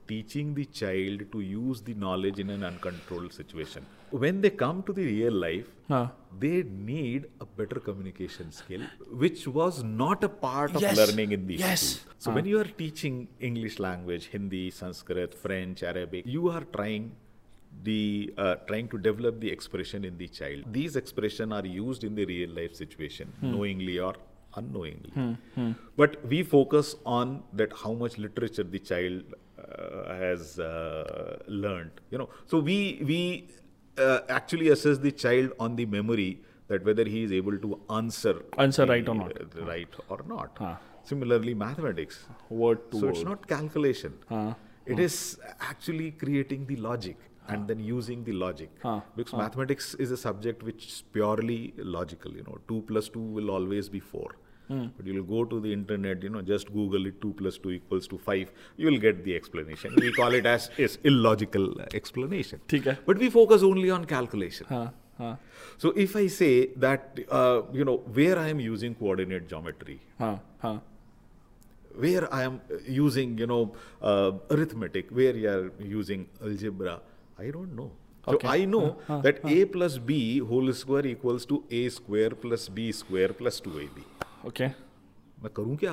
teaching 0.06 0.54
the 0.54 0.64
child 0.64 1.24
to 1.32 1.40
use 1.40 1.82
the 1.82 1.94
knowledge 1.94 2.38
in 2.38 2.50
an 2.50 2.64
uncontrolled 2.64 3.32
situation. 3.32 3.84
When 4.10 4.40
they 4.40 4.50
come 4.50 4.82
to 4.84 4.92
the 4.92 5.04
real 5.04 5.32
life, 5.32 5.68
huh. 5.88 6.08
they 6.38 6.62
need 6.64 7.26
a 7.40 7.46
better 7.46 7.80
communication 7.80 8.52
skill, 8.52 8.82
which 9.10 9.46
was 9.46 9.82
not 9.82 10.22
a 10.22 10.28
part 10.28 10.74
of 10.74 10.82
yes. 10.82 10.96
learning 10.96 11.32
in 11.32 11.46
the 11.46 11.54
yes. 11.54 12.04
So 12.18 12.30
huh. 12.30 12.36
when 12.36 12.44
you 12.44 12.60
are 12.60 12.70
teaching 12.82 13.28
English 13.40 13.78
language, 13.78 14.26
Hindi, 14.26 14.70
Sanskrit, 14.70 15.34
French, 15.34 15.82
Arabic, 15.82 16.26
you 16.26 16.50
are 16.50 16.64
trying 16.64 17.12
the 17.84 18.34
uh, 18.36 18.56
trying 18.66 18.88
to 18.88 18.98
develop 18.98 19.40
the 19.40 19.50
expression 19.50 20.04
in 20.04 20.18
the 20.18 20.28
child. 20.28 20.64
These 20.70 20.96
expression 20.96 21.52
are 21.52 21.64
used 21.64 22.04
in 22.04 22.14
the 22.14 22.26
real 22.26 22.50
life 22.50 22.74
situation, 22.74 23.32
hmm. 23.40 23.52
knowingly 23.52 23.98
or 23.98 24.14
unknowingly. 24.56 25.10
Hmm, 25.10 25.32
hmm. 25.54 25.72
But 25.96 26.24
we 26.26 26.42
focus 26.42 26.94
on 27.06 27.42
that 27.52 27.72
how 27.82 27.92
much 27.92 28.18
literature 28.18 28.64
the 28.64 28.78
child 28.78 29.22
has 30.22 30.58
uh, 30.58 31.38
learned 31.48 32.00
you 32.10 32.18
know. 32.18 32.28
So 32.46 32.58
we 32.60 33.02
we 33.04 33.48
uh, 33.98 34.20
actually 34.28 34.68
assess 34.68 34.98
the 34.98 35.12
child 35.12 35.52
on 35.58 35.76
the 35.76 35.86
memory 35.86 36.40
that 36.68 36.84
whether 36.84 37.04
he 37.04 37.22
is 37.24 37.32
able 37.32 37.58
to 37.58 37.80
answer 37.90 38.34
Answer 38.58 38.86
the, 38.86 38.92
right 38.92 39.08
or 39.08 39.14
not. 39.14 39.32
uh, 39.40 39.64
right 39.66 39.88
or 40.08 40.20
not. 40.26 40.56
Huh. 40.58 40.76
similarly 41.04 41.52
mathematics. 41.54 42.16
Word 42.48 42.90
to 42.92 43.00
so 43.00 43.08
it's 43.08 43.24
not 43.24 43.46
calculation. 43.46 44.14
Huh. 44.28 44.54
It 44.86 44.98
is 44.98 45.38
actually 45.60 46.12
creating 46.12 46.66
the 46.66 46.76
logic 46.76 47.16
and 47.48 47.66
then 47.68 47.80
using 47.80 48.24
the 48.24 48.32
logic. 48.32 48.70
Huh. 48.82 49.00
because 49.16 49.34
mathematics 49.34 49.94
is 49.94 50.10
a 50.10 50.16
subject 50.16 50.62
which 50.62 50.86
is 50.86 51.02
purely 51.12 51.74
logical 51.76 52.32
you 52.32 52.44
know. 52.44 52.58
2 52.68 52.82
plus 52.92 53.08
2 53.08 53.20
will 53.20 53.50
always 53.50 53.88
be 53.88 54.00
4 54.00 54.30
Mm. 54.72 54.90
But 54.96 55.06
you'll 55.06 55.24
go 55.24 55.44
to 55.44 55.60
the 55.60 55.72
internet, 55.72 56.22
you 56.22 56.30
know, 56.30 56.42
just 56.42 56.72
Google 56.72 57.06
it 57.06 57.20
2 57.20 57.34
plus 57.40 57.58
2 57.58 57.72
equals 57.72 58.08
to 58.08 58.18
5. 58.18 58.52
You 58.76 58.90
will 58.90 58.98
get 58.98 59.22
the 59.24 59.36
explanation. 59.36 59.94
we 59.96 60.12
call 60.12 60.34
it 60.40 60.46
as 60.46 60.70
is 60.78 60.98
illogical 61.04 61.80
explanation. 62.00 62.60
But 63.06 63.18
we 63.18 63.30
focus 63.30 63.62
only 63.62 63.90
on 63.90 64.06
calculation. 64.16 64.66
Huh. 64.68 64.88
Huh. 65.18 65.36
So 65.78 65.90
if 65.90 66.16
I 66.16 66.26
say 66.26 66.70
that, 66.76 67.20
uh, 67.30 67.62
you 67.72 67.84
know, 67.84 67.98
where 68.20 68.38
I 68.38 68.48
am 68.48 68.60
using 68.60 68.94
coordinate 68.94 69.48
geometry, 69.48 70.00
huh. 70.18 70.36
Huh. 70.58 70.78
where 71.94 72.32
I 72.32 72.44
am 72.44 72.60
using, 72.86 73.36
you 73.38 73.46
know, 73.46 73.74
uh, 74.00 74.32
arithmetic, 74.50 75.10
where 75.10 75.36
you 75.36 75.50
are 75.50 75.72
using 75.78 76.28
algebra, 76.42 77.00
I 77.38 77.50
don't 77.50 77.76
know. 77.76 77.92
So. 78.24 78.38
I 78.44 78.64
know 78.64 78.98
uh, 79.08 79.14
uh, 79.14 79.20
that 79.22 79.44
uh. 79.44 79.48
a 79.48 79.64
plus 79.64 79.98
b 79.98 80.38
whole 80.38 80.72
square 80.72 81.06
equals 81.06 81.44
to 81.46 81.64
a 81.70 81.88
square 81.88 82.30
plus 82.30 82.68
b 82.68 82.92
square 82.92 83.32
plus 83.32 83.60
2ab. 83.60 84.04
Okay 84.46 84.66
मैं 85.42 85.50
करूँ 85.56 85.76
क्या? 85.76 85.92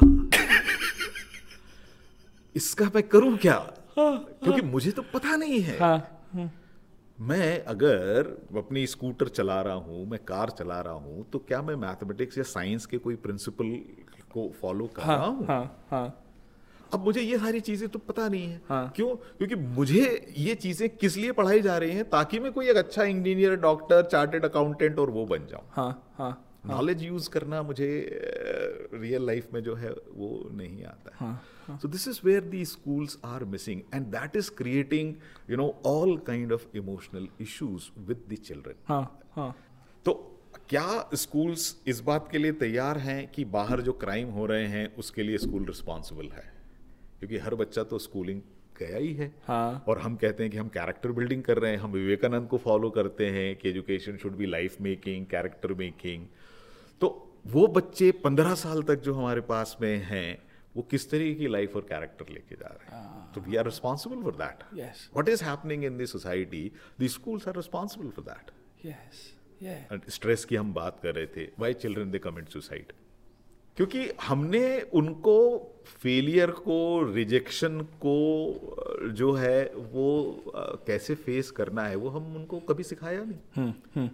इसका 2.55 2.85
मैं 2.95 3.03
करूँ 3.03 3.38
क्या? 3.38 3.57
क्योंकि 3.97 4.62
मुझे 4.62 4.91
तो 4.91 5.01
पता 5.13 5.35
नहीं 5.35 5.59
है। 5.62 5.77
हाँ 5.79 6.49
मैं 7.17 7.63
अगर 7.65 8.27
अपनी 8.57 8.85
स्कूटर 8.88 9.27
चला 9.27 9.62
रहा 9.62 9.73
हूँ 9.73 10.05
मैं 10.09 10.19
कार 10.25 10.49
चला 10.49 10.79
रहा 10.81 10.93
हूँ 10.93 11.25
तो 11.33 11.39
क्या 11.39 11.62
मैं 11.62 11.75
मैथमेटिक्स 11.75 12.38
या 12.38 12.43
साइंस 12.43 12.85
के 12.85 12.97
कोई 12.97 13.15
प्रिंसिपल 13.15 13.75
को 14.33 14.49
फॉलो 14.62 14.88
कर 14.95 15.03
रहा 15.03 15.25
हूँ? 15.25 15.45
हाँ 15.47 15.88
हाँ। 15.91 16.25
अब 16.93 17.03
मुझे 17.05 17.21
ये 17.21 17.38
सारी 17.38 17.59
चीज़ें 17.59 17.88
तो 17.89 17.99
पता 17.99 18.27
नहीं 18.27 18.47
है। 18.47 18.62
हाँ। 18.69 18.91
क्यों? 18.95 19.15
क्योंकि 19.38 19.55
मुझे 19.55 20.33
ये 20.38 20.55
चीज़ें 20.55 20.89
किस 20.89 21.17
लिए 21.17 21.31
पढ़ाई 21.31 21.62
जा 21.62 21.77
रही 21.77 21.91
हैं 21.91 22.09
ताकि 22.09 22.39
मैं 22.39 22.51
कोई 22.51 22.69
एक 22.69 22.77
अच्छा 22.77 23.03
इंजीनियर 23.03 23.55
डॉक्टर 23.55 24.05
चार्टेड 24.05 24.45
अकाउंटेंट 24.45 24.99
और 24.99 25.09
वो 25.09 25.25
बन 25.25 25.45
जाऊँ। 25.45 25.67
हाँ 25.71 26.13
हाँ। 26.17 26.31
नॉलेज 26.69 27.03
यूज़ 27.03 27.29
करना 27.29 27.62
मुझे 27.63 27.88
रियल 28.93 29.25
लाइफ 29.25 29.53
में 29.53 29.62
जो 29.63 29.75
है 29.75 29.91
वो 29.91 30.29
नहीं 30.53 30.84
आता। 30.86 31.15
है 31.21 31.77
so 31.77 31.88
this 31.88 32.08
is 32.08 32.19
where 32.23 32.41
the 32.49 32.63
schools 32.65 33.17
are 33.25 33.43
missing 33.53 33.82
and 33.93 34.05
that 34.15 34.36
is 34.36 34.51
creating 34.58 35.13
you 35.49 35.58
know 35.58 35.69
all 35.86 36.17
kind 36.27 36.53
of 36.53 36.65
emotional 36.77 37.27
issues 37.41 37.89
with 38.08 38.23
the 38.32 38.38
children 38.45 38.84
हाँ 38.88 39.03
हाँ। 39.36 39.55
तो 40.05 40.13
क्या 40.69 40.88
स्कूल्स 41.15 41.75
इस 41.88 41.99
बात 42.01 42.27
के 42.32 42.38
लिए 42.38 42.51
तैयार 42.62 42.97
हैं 42.97 43.27
कि 43.32 43.45
बाहर 43.53 43.82
जो 43.82 43.93
क्राइम 44.03 44.29
हो 44.29 44.45
रहे 44.45 44.65
हैं 44.67 44.86
उसके 44.95 45.23
लिए 45.23 45.38
स्कूल 45.38 45.65
रिस्पॉन्सिबल 45.65 46.29
है? 46.34 46.43
क्योंकि 47.19 47.38
हर 47.38 47.55
बच्चा 47.55 47.84
तो 47.84 47.99
स्कूलिंग 47.99 48.41
गया 48.79 48.97
ही 48.97 49.13
है। 49.13 49.32
हाँ। 49.47 49.84
और 49.88 49.99
हम 49.99 50.15
कहते 50.15 50.43
हैं 50.43 50.51
कि 50.51 50.58
हम 50.58 50.67
कैरेक्टर 50.67 51.12
बिल्डिंग 51.12 51.41
कर 51.43 51.58
रहे 51.58 51.71
हैं 51.71 51.77
हम 51.79 51.91
विवेकानंद 51.91 52.47
को 52.47 52.58
फॉलो 52.58 52.89
करते 52.89 53.25
हैं 53.29 53.55
कि 53.55 53.69
education 53.69 54.17
should 54.17 54.36
be 54.38 54.45
life 54.45 54.79
making 54.82 55.25
character 55.25 55.73
making 55.73 56.25
तो 57.01 57.07
वो 57.47 57.65
बच्चे 57.67 58.12
पंद्रह 58.23 58.53
साल 58.55 58.83
तक 58.83 59.01
जो 59.01 59.13
हमारे 59.13 59.41
पास 59.41 59.75
में 59.81 59.97
हैं 60.05 60.38
वो 60.75 60.81
किस 60.91 61.09
तरीके 61.12 61.39
की 61.39 61.47
लाइफ 61.47 61.75
और 61.75 61.81
कैरेक्टर 61.81 62.33
लेके 62.33 62.55
जा 62.55 62.67
रहे 62.67 62.95
हैं? 62.95 63.33
तो 63.33 63.41
we 63.41 63.55
are 63.55 63.65
responsible 63.65 64.21
for 64.23 64.35
that. 64.35 64.63
What 65.17 65.29
is 65.29 65.43
happening 65.43 65.83
in 65.85 65.97
this 65.97 66.12
society 66.12 66.71
the 67.01 67.07
schools 67.07 67.47
are 67.47 67.55
responsible 67.55 68.09
for 68.09 68.25
that 68.25 68.51
stress 70.09 70.45
की 70.45 70.55
हम 70.55 70.73
बात 70.73 70.99
कर 71.03 71.15
रहे 71.15 71.27
थे 71.27 71.49
why 71.59 71.73
children 71.73 72.12
they 72.12 72.19
commit 72.19 72.49
suicide 72.49 72.93
क्योंकि 73.77 74.09
हमने 74.21 74.81
उनको 74.93 75.35
फेलियर 75.85 76.51
को 76.51 76.77
रिजेक्शन 77.13 77.81
को 78.05 79.09
जो 79.12 79.31
है 79.33 79.73
वो 79.93 80.07
कैसे 80.88 81.15
फेस 81.15 81.51
करना 81.51 81.83
है 81.83 81.95
वो 81.95 82.09
हम 82.09 82.35
उनको 82.35 82.59
कभी 82.59 82.83
सिखाया 82.83 83.23
नहीं। 83.23 84.09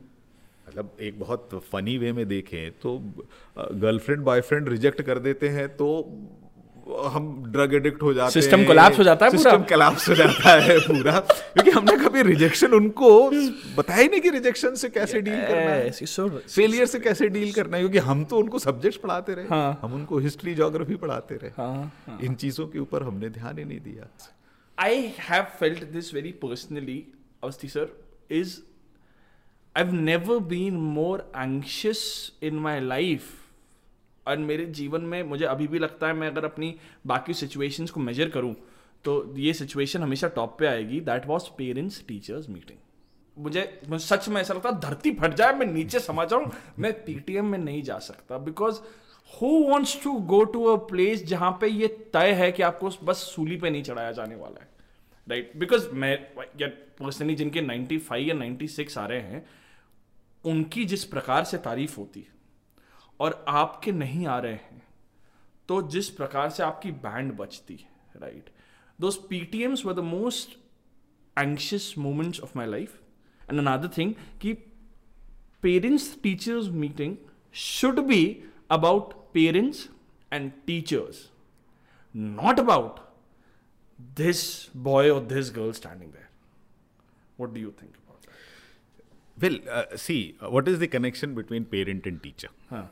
मतलब 0.67 0.97
एक 1.01 1.19
बहुत 1.19 1.49
फनी 1.71 1.97
वे 1.97 2.11
में 2.13 2.27
देखें 2.27 2.71
तो 2.71 2.97
गर्लफ्रेंड 3.57 4.23
बॉयफ्रेंड 4.23 4.69
रिजेक्ट 4.69 5.01
कर 5.01 5.19
देते 5.19 5.49
हैं 5.49 5.67
तो 5.77 5.87
हम 7.05 7.43
ड्रग 7.51 7.73
एडिक्ट 7.73 8.01
हो 8.01 8.13
जाते 8.13 8.41
System 8.41 8.59
हैं 8.59 8.67
collapse 8.67 8.97
हो 8.97 9.03
जाता 9.03 9.25
है 9.25 9.31
पूरा। 9.31 9.51
सिस्टम 9.51 9.63
कोलैप्स 9.63 10.09
हो 10.09 10.15
जाता 10.15 10.49
है 10.61 10.79
पूरा 10.79 11.19
क्योंकि 11.19 11.71
हमने 11.71 11.97
कभी 11.97 12.21
रिजेक्शन 12.21 12.73
उनको 12.73 13.09
बताया 13.77 14.01
ही 14.01 14.07
नहीं 14.07 14.21
कि 14.21 14.29
रिजेक्शन 14.29 14.75
से 14.75 14.89
कैसे 14.89 15.21
डील 15.21 15.41
करना 15.41 15.71
है 15.71 15.91
फेलियर 16.39 16.85
से 16.85 16.99
कैसे 16.99 17.29
डील 17.29 17.51
करना 17.53 17.77
है 17.77 17.83
क्योंकि 17.83 17.97
हम 17.97 18.23
तो 18.25 18.37
उनको 18.37 18.59
सब्जेक्ट्स 18.59 18.97
पढ़ाते 18.97 19.33
रहे 19.33 19.47
हाँ। 19.47 19.79
हम 19.81 19.93
उनको 19.93 20.17
हिस्ट्री 20.17 20.55
ज्योग्राफी 20.55 20.95
पढ़ाते 20.95 21.35
रहे 21.35 21.51
हाँ 21.57 22.03
हाँ। 22.07 22.19
इन 22.23 22.35
चीज़ों 22.35 22.67
के 22.67 22.79
ऊपर 22.79 23.03
हमने 23.03 23.29
ध्यान 23.29 23.57
ही 23.57 23.65
नहीं 23.65 23.79
दिया 23.79 24.07
आई 24.77 25.13
have 25.31 25.51
felt 25.59 25.83
this 25.91 26.13
very 26.13 26.31
personally, 26.45 26.99
Avasti 27.43 27.69
sir, 27.69 27.87
is 28.41 28.55
I've 29.75 29.93
never 29.93 30.39
been 30.39 30.75
more 30.97 31.21
anxious 31.35 32.01
in 32.41 32.59
my 32.67 32.75
life. 32.79 33.25
और 34.27 34.37
मेरे 34.37 34.65
जीवन 34.65 35.01
में 35.01 35.23
मुझे 35.23 35.45
अभी 35.45 35.67
भी 35.67 35.79
लगता 35.79 36.07
है 36.07 36.13
मैं 36.13 36.27
अगर 36.27 36.45
अपनी 36.45 36.75
बाकी 37.07 37.33
सिचुएशंस 37.33 37.91
को 37.91 37.99
मेजर 37.99 38.29
करूँ 38.29 38.55
तो 39.05 39.33
ये 39.37 39.53
सिचुएशन 39.53 40.01
हमेशा 40.01 40.27
टॉप 40.27 40.55
पे 40.59 40.67
आएगी 40.67 40.99
that 40.99 41.27
was 41.27 41.47
parents 41.47 42.05
teachers 42.07 42.49
meeting 42.49 42.79
मुझे 43.37 43.81
मुझे 43.89 44.05
सच 44.05 44.29
में 44.29 44.41
ऐसा 44.41 44.53
लगता 44.53 44.69
है 44.69 44.79
धरती 44.79 45.11
फट 45.11 45.33
जाए, 45.33 45.53
मैं 45.53 45.65
नीचे 45.65 45.99
समा 45.99 46.25
जाऊँ, 46.25 46.51
मैं 46.79 46.93
पीटीएम 47.05 47.45
में 47.45 47.59
नहीं 47.59 47.83
जा 47.83 47.99
सकता 47.99 48.37
because 48.37 48.79
who 49.33 49.47
wants 49.47 50.03
to 50.03 50.13
go 50.13 50.43
to 50.43 50.63
a 50.63 50.75
place 50.75 51.25
जहाँ 51.25 51.57
पे 51.61 51.67
ये 51.67 51.87
तय 52.13 52.31
है 52.31 52.51
कि 52.51 52.63
आपको 52.63 52.91
बस 53.03 53.17
सूली 53.17 53.57
पे 53.57 53.69
नहीं 53.69 53.83
चढ़ाया 53.83 54.11
जाने 54.11 54.35
वाला 54.35 54.61
है 54.61 54.69
राइट 55.29 55.45
right? 55.45 55.59
बिकॉज़ 55.59 55.89
मैं 55.89 56.17
पर्सनली 56.99 57.35
जिनके 57.35 57.61
95 57.61 58.17
या 58.17 58.35
96 58.35 58.97
आ 58.97 59.05
रहे 59.05 59.19
हैं 59.19 59.45
उनकी 60.45 60.85
जिस 60.85 61.03
प्रकार 61.05 61.43
से 61.43 61.57
तारीफ़ 61.67 61.95
होती 61.97 62.25
और 63.19 63.43
आपके 63.47 63.91
नहीं 63.91 64.25
आ 64.27 64.37
रहे 64.39 64.53
हैं 64.53 64.83
तो 65.69 65.81
जिस 65.89 66.09
प्रकार 66.19 66.49
से 66.49 66.63
आपकी 66.63 66.91
बैंड 67.05 67.31
बचती 67.37 67.75
है 67.75 68.21
right 68.21 68.49
those 68.99 69.15
PTMs 69.29 69.85
were 69.85 69.93
the 69.93 69.99
most 70.09 70.57
anxious 71.37 71.93
moments 71.97 72.39
of 72.39 72.57
my 72.57 72.67
life 72.67 72.99
and 73.41 73.59
another 73.59 73.89
thing 73.97 74.13
कि 74.41 74.53
parents 75.63 76.15
teachers 76.23 76.67
meeting 76.83 77.15
should 77.69 77.99
be 78.07 78.25
about 78.71 79.13
parents 79.33 79.87
and 80.31 80.51
teachers 80.67 81.29
not 82.15 82.59
about 82.59 82.99
this 84.15 84.69
boy 84.73 85.11
or 85.11 85.19
this 85.21 85.49
girl 85.49 85.73
standing 85.73 86.11
there. 86.11 86.29
What 87.37 87.53
do 87.53 87.59
you 87.59 87.71
think? 87.71 87.93
Well 89.37 89.59
see 89.97 90.17
what 90.43 90.67
is 90.67 90.83
the 90.83 90.87
connection 90.89 91.35
between 91.35 91.63
parent 91.71 92.07
and 92.07 92.19
teacher 92.19 92.87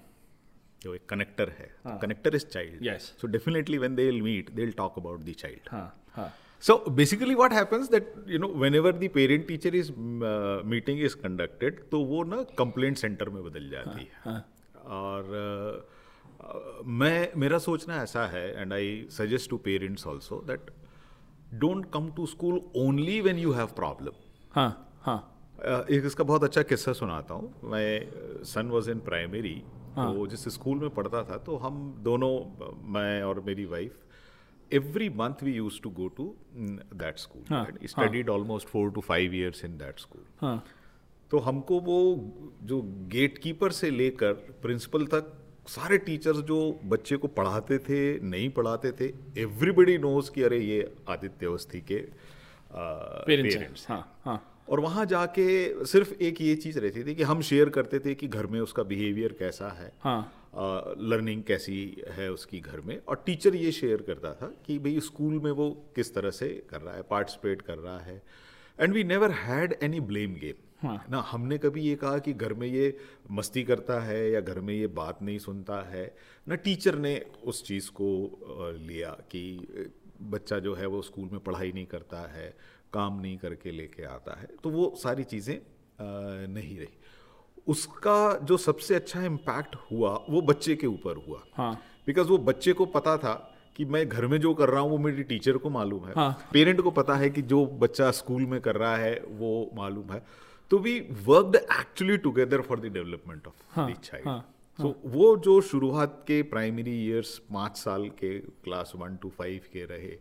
जो 0.82 0.95
एक 0.95 1.06
connector 1.10 1.49
है 1.60 1.71
connector 1.99 2.36
is 2.36 2.45
child 2.45 2.97
so 3.01 3.27
definitely 3.27 3.77
when 3.77 3.95
they 3.95 4.06
will 4.06 4.21
meet 4.21 4.49
they 4.51 4.62
will 4.62 4.73
talk 4.77 4.99
about 4.99 5.21
the 5.21 5.34
child 5.38 6.29
so 6.63 6.77
basically 6.91 7.36
what 7.36 7.53
happens 7.53 7.89
that 7.89 8.13
you 8.27 8.39
know 8.39 8.47
whenever 8.75 8.91
the 8.93 9.10
parent 9.13 9.47
teacher 9.47 9.75
is 9.75 9.91
meeting 10.67 11.01
is 11.03 11.15
conducted 11.17 11.79
तो 11.91 12.03
वो 12.06 12.23
ना 12.25 12.43
complaint 12.60 12.97
centre 12.97 13.29
में 13.29 13.43
बदल 13.43 13.69
जाती 13.69 14.08
है 14.17 14.38
और 14.97 15.32
मैं 16.93 17.17
मेरा 17.38 17.58
सोचना 17.60 18.01
ऐसा 18.03 18.25
है 18.27 18.47
and 18.62 18.73
I 18.73 19.06
suggest 19.12 19.49
to 19.49 19.58
parents 19.65 20.08
also 20.08 20.43
that 20.47 20.71
don't 21.60 21.86
come 21.93 22.10
to 22.12 22.25
school 22.25 22.62
only 22.77 23.19
when 23.21 23.38
you 23.39 23.51
have 23.51 23.67
problem 23.75 24.21
हाँ 24.51 24.71
हाँ 25.01 25.33
एक 25.63 26.06
इसका 26.06 26.23
बहुत 26.23 26.43
अच्छा 26.43 26.62
किस्सा 26.62 26.93
सुनाता 26.93 27.34
हूँ 27.34 27.69
मैं 27.71 28.43
सन 28.45 28.67
वॉज़ 28.67 28.89
इन 28.91 28.99
प्राइमरी 28.99 29.56
तो 29.97 30.26
जिस 30.28 30.47
स्कूल 30.54 30.78
में 30.78 30.89
पढ़ता 30.89 31.23
था 31.23 31.38
तो 31.45 31.56
हम 31.58 31.76
दोनों 32.04 32.32
मैं 32.93 33.21
और 33.23 33.39
मेरी 33.39 33.65
wife 33.65 34.73
every 34.73 35.10
month 35.21 35.43
we 35.43 35.54
use 35.54 35.82
to 35.82 35.89
go 35.89 36.08
to 36.17 36.26
that 36.56 37.17
school 37.19 37.88
studied 37.88 38.30
almost 38.30 38.67
four 38.67 38.91
to 38.91 39.02
five 39.02 39.36
years 39.36 39.63
in 39.65 39.78
that 39.78 39.99
school. 39.99 40.60
तो 41.32 41.39
हमको 41.39 41.80
वो 41.80 41.97
जो 42.63 42.82
गेट 43.12 43.38
कीपर 43.38 43.71
से 43.71 43.89
लेकर 43.89 44.34
प्रिंसिपल 44.62 45.06
तक 45.13 45.34
सारे 45.67 45.97
टीचर्स 45.97 46.38
जो 46.47 46.58
बच्चे 46.86 47.17
को 47.17 47.28
पढ़ाते 47.28 47.78
थे 47.80 47.99
नहीं 48.30 48.49
पढ़ाते 48.49 48.91
थे 48.91 49.13
एवरीबडी 49.41 49.97
नोज़ 49.97 50.32
कि 50.32 50.43
अरे 50.43 50.60
ये 50.60 50.95
आदित्य 51.10 51.45
अवस्थी 51.45 51.82
के. 51.82 51.99
Parents 52.71 53.88
Huh. 53.89 54.04
Huh. 54.28 54.38
और 54.69 54.80
वहाँ 54.80 55.06
जाके 55.06 55.86
सिर्फ़ 55.86 56.13
एक 56.13 56.41
ये 56.41 56.56
चीज़ 56.56 56.80
रहती 56.80 57.04
थी 57.04 57.15
कि 57.15 57.23
हम 57.23 57.41
शेयर 57.41 57.69
करते 57.69 57.99
थे 57.99 58.13
कि 58.15 58.28
घर 58.28 58.47
में 58.47 58.60
उसका 58.60 58.84
बिहेवियर 58.84 59.36
कैसा 59.39 59.69
है 59.69 59.91
हाँ। 60.02 60.21
लर्निंग 60.99 61.43
कैसी 61.43 62.04
है 62.10 62.32
उसकी 62.32 62.60
घर 62.60 62.82
में। 62.82 62.97
और 62.99 63.23
टीचर 63.26 63.56
ये 63.56 63.71
शेयर 63.71 64.02
करता 64.02 64.34
था 64.34 64.47
कि 64.65 64.78
भाई 64.80 64.99
स्कूल 64.99 65.39
में 65.39 65.52
वो 65.52 65.69
किस 65.95 66.13
तरह 66.15 66.32
से 66.32 66.49
कर 66.69 66.82
रहा 66.82 66.95
है 66.95 67.02
पार्टिसिपेट 67.02 67.62
कर 67.62 67.78
रहा 67.78 67.99
है। 67.99 68.21
And 68.80 68.93
we 68.93 69.04
never 69.04 69.32
had 69.32 69.76
any 69.84 69.99
blame 70.02 70.36
game 70.36 70.89
ना 71.12 71.19
हमने 71.21 71.58
कभी 71.58 71.82
ये 71.82 71.95
कहा 71.95 72.17
कि 72.19 72.34
घर 72.34 72.54
में 72.54 72.67
ये 72.67 72.95
मस्ती 73.32 73.63
करता 73.63 73.99
है 73.99 74.30
या 74.32 74.39
घर 74.41 74.60
में 74.60 74.73
ये 74.73 74.88
बात 74.88 75.21
नहीं 75.21 75.38
सुनता 75.39 75.82
है। 75.89 76.06
ना 76.47 76.56
टीचर 76.56 76.95
ने 76.95 77.15
उस 77.43 77.63
चीज़ 77.63 77.89
को 77.91 78.08
लिया 78.80 79.10
कि 79.32 79.43
बच्चा 80.21 80.60
जो 80.60 80.73
है 80.76 80.86
वो 80.86 81.02
स्कूल 81.02 81.30
में 81.32 81.39
पढ़ाई 81.39 81.71
नहीं 81.71 81.86
करता 81.86 82.21
है। 82.32 82.54
काम 82.93 83.19
नहीं 83.21 83.38
करके 83.38 83.71
लेके 83.71 84.03
आता 84.08 84.39
है 84.39 84.47
तो 84.63 84.69
वो 84.69 84.93
सारी 84.97 85.23
चीज़ें 85.25 85.58
नहीं 86.49 86.77
रही। 86.77 86.97
उसका 87.67 88.39
जो 88.43 88.58
सबसे 88.60 88.95
अच्छा 88.95 89.23
इम्पैक्ट 89.25 89.75
हुआ 89.91 90.12
वो 90.29 90.41
बच्चे 90.43 90.75
के 90.75 90.88
ऊपर 90.88 91.23
हुआ। 91.27 91.43
हाँ। 91.53 91.73
बिकॉज़ 92.08 92.27
वो 92.27 92.38
बच्चे 92.39 92.73
को 92.73 92.86
पता 92.88 93.17
था 93.17 93.34
कि 93.75 93.86
मैं 93.86 94.08
घर 94.10 94.25
में 94.27 94.39
जो 94.41 94.53
कर 94.53 94.69
रहा 94.69 94.82
हूँ 94.82 94.89
वो 94.91 94.97
मेरी 94.99 95.23
टीचर 95.23 95.58
को 95.58 95.69
मालूम 95.69 96.06
है। 96.06 96.13
हाँ। 96.15 96.49
पेरेंट 96.53 96.82
को 96.82 96.91
पता 96.91 97.15
है 97.15 97.29
कि 97.29 97.41
जो 97.43 97.65
बच्चा 97.82 98.10
स्कूल 98.13 98.45
में 98.45 98.60
कर 98.62 98.75
रहा 98.75 98.95
है 98.97 99.13
वो 99.29 99.51
मालूम 99.75 100.12
है। 100.12 100.23
तो 100.71 100.77
we 100.79 100.99
worked 101.25 101.56
actually 101.56 102.17
together 102.19 102.62
for 102.62 102.79
the 102.79 102.93
development 102.93 103.47
of 103.47 103.79
the 103.79 103.95
child 104.03 104.41
so 104.79 104.95
वो 105.08 105.36
जो 105.38 105.60
शुरुआत 105.62 106.23
के 106.27 106.41
प्राइमरी 106.51 106.91
ईयर्स 107.03 107.38
पाँच 107.53 107.77
साल 107.77 108.08
के 108.19 108.38
क्लास 108.39 108.93
वन 108.95 109.15
टू 109.21 109.29
फाइव 109.38 109.62
के 109.73 109.86
रहे 109.86 110.15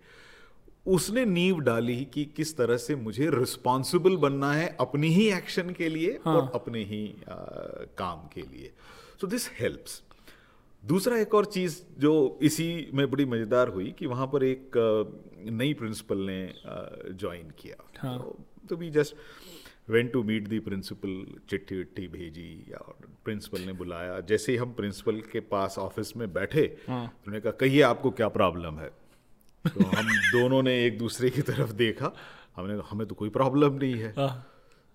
उसने 0.87 1.25
नींव 1.25 1.59
डाली 1.61 2.05
कि 2.05 2.25
किस 2.37 2.57
तरह 2.57 2.77
से 2.77 2.95
मुझे 2.97 3.29
रिस्पॉन्सिबल 3.31 4.17
बनना 4.17 4.53
है 4.53 4.77
अपनी 4.81 5.09
ही 5.09 5.29
एक्शन 5.33 5.71
के 5.71 5.89
लिए 5.89 6.19
हाँ. 6.25 6.35
और 6.37 6.51
अपने 6.55 6.83
ही 6.85 7.05
आ, 7.29 7.35
काम 7.99 8.27
के 8.29 8.41
लिए। 8.43 8.73
सो 9.21 9.27
दिस 9.27 9.49
हेल्प्स 9.61 10.03
दूसरा 10.83 11.19
एक 11.19 11.35
और 11.35 11.45
चीज़ 11.47 11.81
जो 11.99 12.39
इसी 12.43 12.91
में 12.95 13.11
बड़ी 13.11 13.25
मज़ेदार 13.25 13.69
हुई 13.69 13.91
कि 13.99 14.07
वहाँ 14.07 14.27
पर 14.27 14.45
एक 14.45 14.71
नई 15.51 15.75
प्रिंसिपल 15.75 16.19
ने 16.21 16.55
ज्वाइन 17.13 17.53
किया। 17.59 18.17
तो 18.69 18.77
we 18.77 18.91
just 18.91 19.15
went 19.91 20.13
to 20.13 20.23
meet 20.23 20.49
the 20.49 20.59
principal 20.61 21.25
चिट्ठी 21.51 21.77
विट्ठी 21.77 22.07
भेजी 22.09 22.73
और 22.73 23.07
प्रिंसिपल 23.25 23.61
ने 23.61 23.73
बुलाया। 23.75 24.19
जैसे 24.23 24.53
ही 24.53 24.59
हम 24.59 24.73
प्रिंसिपल 24.73 25.21
के 25.33 25.41
पास 25.53 25.79
ऑफ़िस 25.79 26.17
में 26.17 26.33
बैठे 26.33 26.67
उन्होंने 26.89 27.41
कहा 27.41 27.53
कहिए 27.61 27.83
आपको 27.83 28.11
क्या 28.11 28.29
प्रॉब्लम 28.31 28.79
है? 28.79 28.91
तो 29.69 29.85
हम 29.85 30.07
दोनों 30.07 30.63
ने 30.63 30.87
एक 30.87 30.99
दूसरे 30.99 31.31
की 31.31 31.43
तरफ़ 31.43 31.73
देखा। 31.73 32.13
हमने 32.57 32.83
हमें 32.91 33.07
तो 33.07 33.15
कोई 33.15 33.29
प्रॉब्लम 33.29 33.73
नहीं 33.73 33.95
है। 33.95 34.15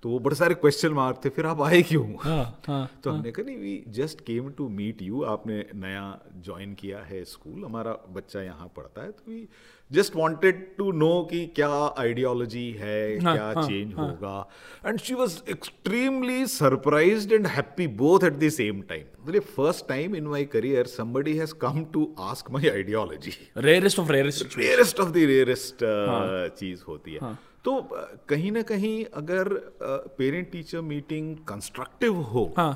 तो 0.03 0.10
वो 0.10 0.19
बड़े 0.19 0.36
सारे 0.36 0.56
क्वेश्चन 0.56 0.89
मार्क 0.89 1.21
थे 1.25 1.30
फिर 1.30 1.45
आप 1.45 1.62
आए 1.62 1.82
क्यों? 1.82 2.17
आ, 2.17 2.41
आ, 2.69 2.86
तो 3.03 3.12
हमने 3.12 3.32
कहा 3.32 3.45
नहीं 3.45 3.58
we 3.58 3.84
just 3.88 4.21
came 4.21 4.49
to 4.49 4.69
meet 4.69 5.01
you 5.01 5.23
आपने 5.23 5.65
नया 5.75 6.19
ज्वाइन 6.36 6.73
किया 6.73 6.99
है 6.99 7.23
स्कूल 7.25 7.65
हमारा 7.65 7.93
बच्चा 8.10 8.41
यहाँ 8.41 8.67
पढ़ता 8.75 9.01
है 9.01 9.12
तो 9.12 9.32
we 9.32 9.49
just 9.91 10.15
wanted 10.15 10.65
to 10.78 10.91
know 10.91 11.12
कि 11.32 11.45
क्या 11.56 11.69
आइडियोलॉजी 12.00 12.69
है 12.80 13.19
हाँ, 13.19 13.34
क्या 13.36 13.45
हाँ, 13.45 13.67
चेंज 13.67 13.93
हाँ. 13.95 14.08
होगा? 14.08 14.50
And 14.86 15.00
she 15.00 15.13
was 15.13 15.41
extremely 15.50 16.45
surprised 16.47 17.32
and 17.34 17.47
happy 17.47 17.88
both 18.02 18.23
at 18.23 18.34
the 18.39 18.50
same 18.58 18.82
time 18.89 19.39
first 19.39 19.88
time 19.88 20.15
in 20.15 20.28
my 20.28 20.45
career 20.56 20.88
somebody 20.88 21.38
has 21.38 21.54
come 21.63 21.80
to 21.93 22.04
ask 22.26 22.52
my 22.56 22.63
ideology. 22.71 23.34
Rarest 23.58 24.00
of 24.00 24.12
rarest 24.12 24.58
rarest 24.58 25.00
of 25.00 25.10
the 25.10 25.23
rarest 25.32 25.84
चीज़ 26.60 26.84
होती 26.88 27.13
है। 27.13 27.19
हाँ. 27.21 27.38
तो 27.65 27.71
uh, 27.71 28.06
कहीं 28.30 28.52
ना 28.52 28.62
कहीं 28.62 29.06
अगर 29.15 29.54
parent 30.17 30.52
teacher 30.52 30.82
meeting 30.91 31.36
constructive 31.47 32.21
हो 32.34 32.54
हाँ। 32.58 32.73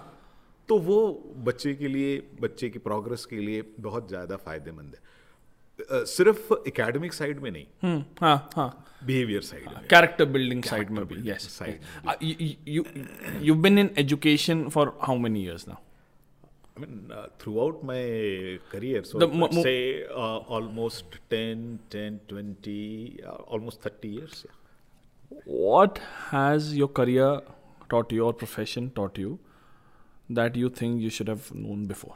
तो 0.70 0.78
वो 0.80 1.00
बच्चे 1.46 1.74
के 1.74 1.88
लिए 1.88 2.18
बच्चे 2.42 2.70
की 2.70 2.80
प्रोग्रेस 2.80 3.26
के 3.26 3.36
लिए 3.38 3.64
बहुत 3.80 4.10
ज़्यादा 4.10 4.36
फ़ायदेमंद 4.46 4.96
है। 4.96 5.11
सिर्फ 6.17 6.53
एकेडमिक 6.67 7.13
साइड 7.13 7.41
में 7.41 7.51
नहीं 7.51 7.67
हम्म 7.83 8.05
हाँ 8.21 8.37
हाँ 8.57 8.69
बिहेवियर 9.05 9.43
साइड 9.49 9.65
में 9.73 9.89
character 9.95 10.27
building 10.37 10.63
side 10.69 10.93
maybe 10.99 11.19
yes 11.31 11.49
side 11.57 11.83
uh, 12.07 12.15
you, 12.21 12.55
you 12.77 12.85
you've 13.49 13.61
been 13.67 13.79
in 13.85 13.91
education 14.05 14.63
for 14.77 14.85
how 15.09 15.17
many 15.27 15.43
years 15.49 15.67
now 15.73 15.79
I 16.77 16.81
mean, 16.81 16.97
uh, 17.19 17.27
throughout 17.43 17.77
my 17.91 18.01
career, 18.71 19.03
so 19.11 19.19
The 19.21 19.27
mo- 19.29 19.45
let's 19.47 19.55
mo- 19.59 19.63
say 19.67 20.05
uh, 20.15 20.57
almost 20.57 21.15
10, 21.31 21.79
10, 21.95 22.19
20, 22.33 22.75
uh, 23.25 23.31
almost 23.57 23.81
30 23.81 24.09
years. 24.17 24.43
Yeah. 24.47 25.39
what 25.61 26.01
has 26.33 26.67
your 26.81 26.89
career 26.99 27.31
taught 27.95 28.13
you 28.17 28.27
or 28.27 28.35
profession 28.43 28.91
taught 28.99 29.17
you 29.23 29.39
that 30.41 30.59
you 30.65 30.69
think 30.81 31.01
you 31.07 31.15
should 31.21 31.29
have 31.35 31.49
known 31.55 31.87
before 31.95 32.15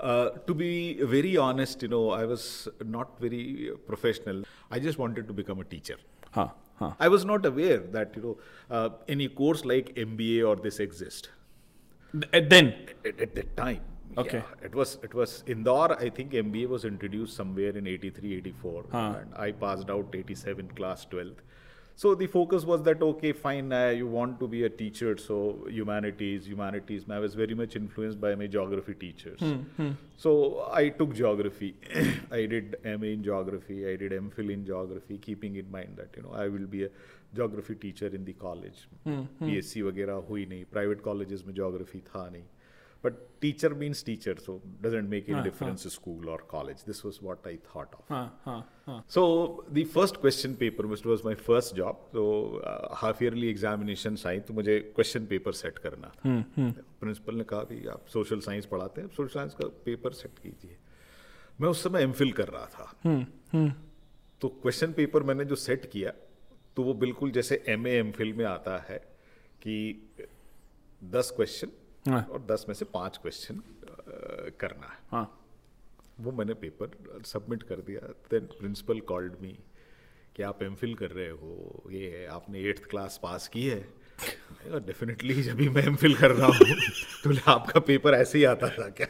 Uh, 0.00 0.28
to 0.46 0.54
be 0.54 1.02
very 1.02 1.36
honest, 1.36 1.82
you 1.82 1.88
know, 1.88 2.10
I 2.10 2.24
was 2.26 2.68
not 2.84 3.18
very 3.18 3.70
professional. 3.86 4.44
I 4.70 4.78
just 4.78 4.98
wanted 4.98 5.26
to 5.28 5.32
become 5.32 5.60
a 5.60 5.64
teacher. 5.64 5.96
huh 6.32 6.48
huh 6.78 6.92
I 7.00 7.08
was 7.08 7.24
not 7.24 7.46
aware 7.46 7.78
that, 7.96 8.14
you 8.16 8.22
know, 8.22 8.36
uh, 8.70 8.90
any 9.08 9.28
course 9.28 9.64
like 9.64 9.94
MBA 9.94 10.46
or 10.46 10.56
this 10.56 10.80
exist 10.80 11.30
Th- 12.12 12.48
then 12.50 12.74
at, 13.04 13.20
at 13.20 13.34
that 13.34 13.56
time. 13.56 13.80
Okay. 14.18 14.38
Yeah, 14.38 14.66
it 14.68 14.74
was 14.74 14.98
it 15.02 15.14
was 15.14 15.42
Indore. 15.46 15.92
I 16.00 16.10
think 16.10 16.32
MBA 16.32 16.68
was 16.68 16.84
introduced 16.84 17.36
somewhere 17.36 17.70
in 17.80 17.86
83, 17.86 18.34
84. 18.36 18.84
And 18.92 19.34
I 19.36 19.52
passed 19.52 19.90
out 19.90 20.14
87, 20.14 20.68
class 20.80 21.06
12th. 21.10 21.42
So 22.01 22.15
the 22.15 22.25
focus 22.25 22.63
was 22.65 22.81
that 22.83 23.01
okay, 23.03 23.31
fine, 23.31 23.71
uh, 23.71 23.89
you 23.89 24.07
want 24.07 24.39
to 24.39 24.47
be 24.47 24.63
a 24.63 24.69
teacher, 24.69 25.17
so 25.17 25.67
humanities, 25.69 26.47
humanities. 26.47 27.03
I 27.07 27.19
was 27.19 27.35
very 27.35 27.53
much 27.53 27.75
influenced 27.75 28.19
by 28.19 28.33
my 28.33 28.47
geography 28.47 28.95
teachers. 28.95 29.39
So 30.17 30.67
I 30.71 30.89
took 30.89 31.13
geography. 31.13 31.75
I 32.31 32.45
did 32.47 32.77
MA 32.83 33.11
in 33.17 33.23
geography. 33.23 33.87
I 33.91 33.95
did 33.97 34.13
MPhil 34.13 34.51
in 34.51 34.65
geography, 34.65 35.19
keeping 35.19 35.57
in 35.57 35.69
mind 35.69 35.95
that 35.97 36.17
you 36.17 36.23
know 36.23 36.33
I 36.33 36.47
will 36.47 36.65
be 36.65 36.85
a 36.85 36.89
geography 37.35 37.75
teacher 37.75 38.07
in 38.07 38.25
the 38.25 38.33
college. 38.33 38.87
PSC 39.51 39.83
वगैरह 39.91 40.25
हुई 40.31 40.45
नहीं. 40.45 40.65
Private 40.71 41.03
colleges 41.03 41.45
में 41.45 41.53
geography 41.61 42.01
था 42.09 42.29
नहीं. 42.31 42.43
But 43.02 43.40
teacher 43.40 43.70
means 43.70 44.02
teacher, 44.02 44.34
so 44.44 44.60
doesn't 44.80 45.08
make 45.08 45.28
any 45.28 45.38
uh, 45.38 45.42
difference 45.42 45.86
uh. 45.86 45.90
school 45.90 46.28
or 46.28 46.38
college. 46.38 46.84
This 46.84 47.04
was 47.04 47.22
what 47.22 47.38
I 47.46 47.56
thought 47.56 47.94
of. 47.94 48.04
huh 48.08 48.28
huh 48.44 48.62
huh 48.86 49.00
So 49.06 49.64
the 49.70 49.84
first 49.84 50.20
question 50.20 50.56
paper, 50.56 50.86
which 50.86 51.04
was 51.04 51.24
my 51.24 51.34
first 51.34 51.76
job, 51.76 51.96
so 52.12 52.56
uh, 52.64 52.94
half 52.94 53.20
yearly 53.20 53.48
examinations 53.48 54.26
आई 54.26 54.40
तो 54.40 54.54
मुझे 54.54 54.92
question 54.98 55.28
paper 55.32 55.52
set 55.52 55.78
करना 55.78 56.08
था 56.08 56.42
principal 57.00 57.34
ने 57.34 57.44
कहा 57.44 57.62
कि 57.62 57.86
आप 57.86 58.06
social 58.16 58.42
science 58.48 58.66
पढ़ाते 58.66 59.00
हैं 59.00 59.08
social 59.08 59.36
science 59.36 59.54
का 59.54 59.68
paper 59.88 60.14
set 60.22 60.38
कीजिए 60.42 60.76
मैं 61.60 61.68
उस 61.68 61.84
समय 61.84 62.02
एम 62.02 62.12
कर 62.12 62.48
रहा 62.48 62.66
था 62.66 62.94
तो 64.40 64.48
क्वेश्चन 64.48 64.92
पेपर 64.92 65.22
मैंने 65.22 65.44
जो 65.44 65.54
सेट 65.54 65.90
किया 65.90 66.12
तो 66.76 66.82
वो 66.82 66.94
बिल्कुल 66.94 67.30
जैसे 67.30 67.64
एम 67.68 67.86
ए 67.86 67.90
एम 67.90 68.12
में 68.18 68.44
आता 68.44 68.76
है 68.88 68.98
कि 69.62 69.76
दस 71.04 71.32
क्वेश्चन 71.36 71.66
हाँ। 71.66 71.85
हाँ। 72.08 72.22
और 72.32 72.46
दस 72.50 72.64
में 72.68 72.74
से 72.74 72.84
पाँच 72.84 73.16
क्वेश्चन 73.16 73.62
करना 74.60 74.86
है। 74.86 74.98
हाँ। 75.12 75.26
वो 76.20 76.32
मैंने 76.32 76.54
पेपर 76.54 77.22
सबमिट 77.26 77.62
कर 77.62 77.80
दिया। 77.86 78.00
देन 78.30 78.46
प्रिंसिपल 78.58 79.00
कॉल्ड 79.08 79.32
मी 79.42 79.58
कि 80.36 80.42
आप 80.42 80.62
एम 80.62 80.74
कर 80.74 81.10
रहे 81.10 81.28
हो 81.30 81.82
ये 81.92 82.10
है 82.10 82.26
आपने 82.28 82.60
एट्थ 82.70 82.84
क्लास 82.90 83.18
पास 83.22 83.48
की 83.48 83.66
है। 83.66 83.80
डेफिनेटली 84.86 85.42
जब 85.42 85.56
भी 85.56 85.68
मैं 85.68 85.82
एम 85.86 85.96
फिल 85.96 86.14
कर 86.14 86.30
रहा 86.30 86.46
हूँ 86.46 86.76
तो 87.24 87.50
आपका 87.50 87.80
पेपर 87.80 88.14
ऐसे 88.14 88.38
ही 88.38 88.44
आता 88.44 88.68
था 88.68 88.88
क्या? 89.00 89.06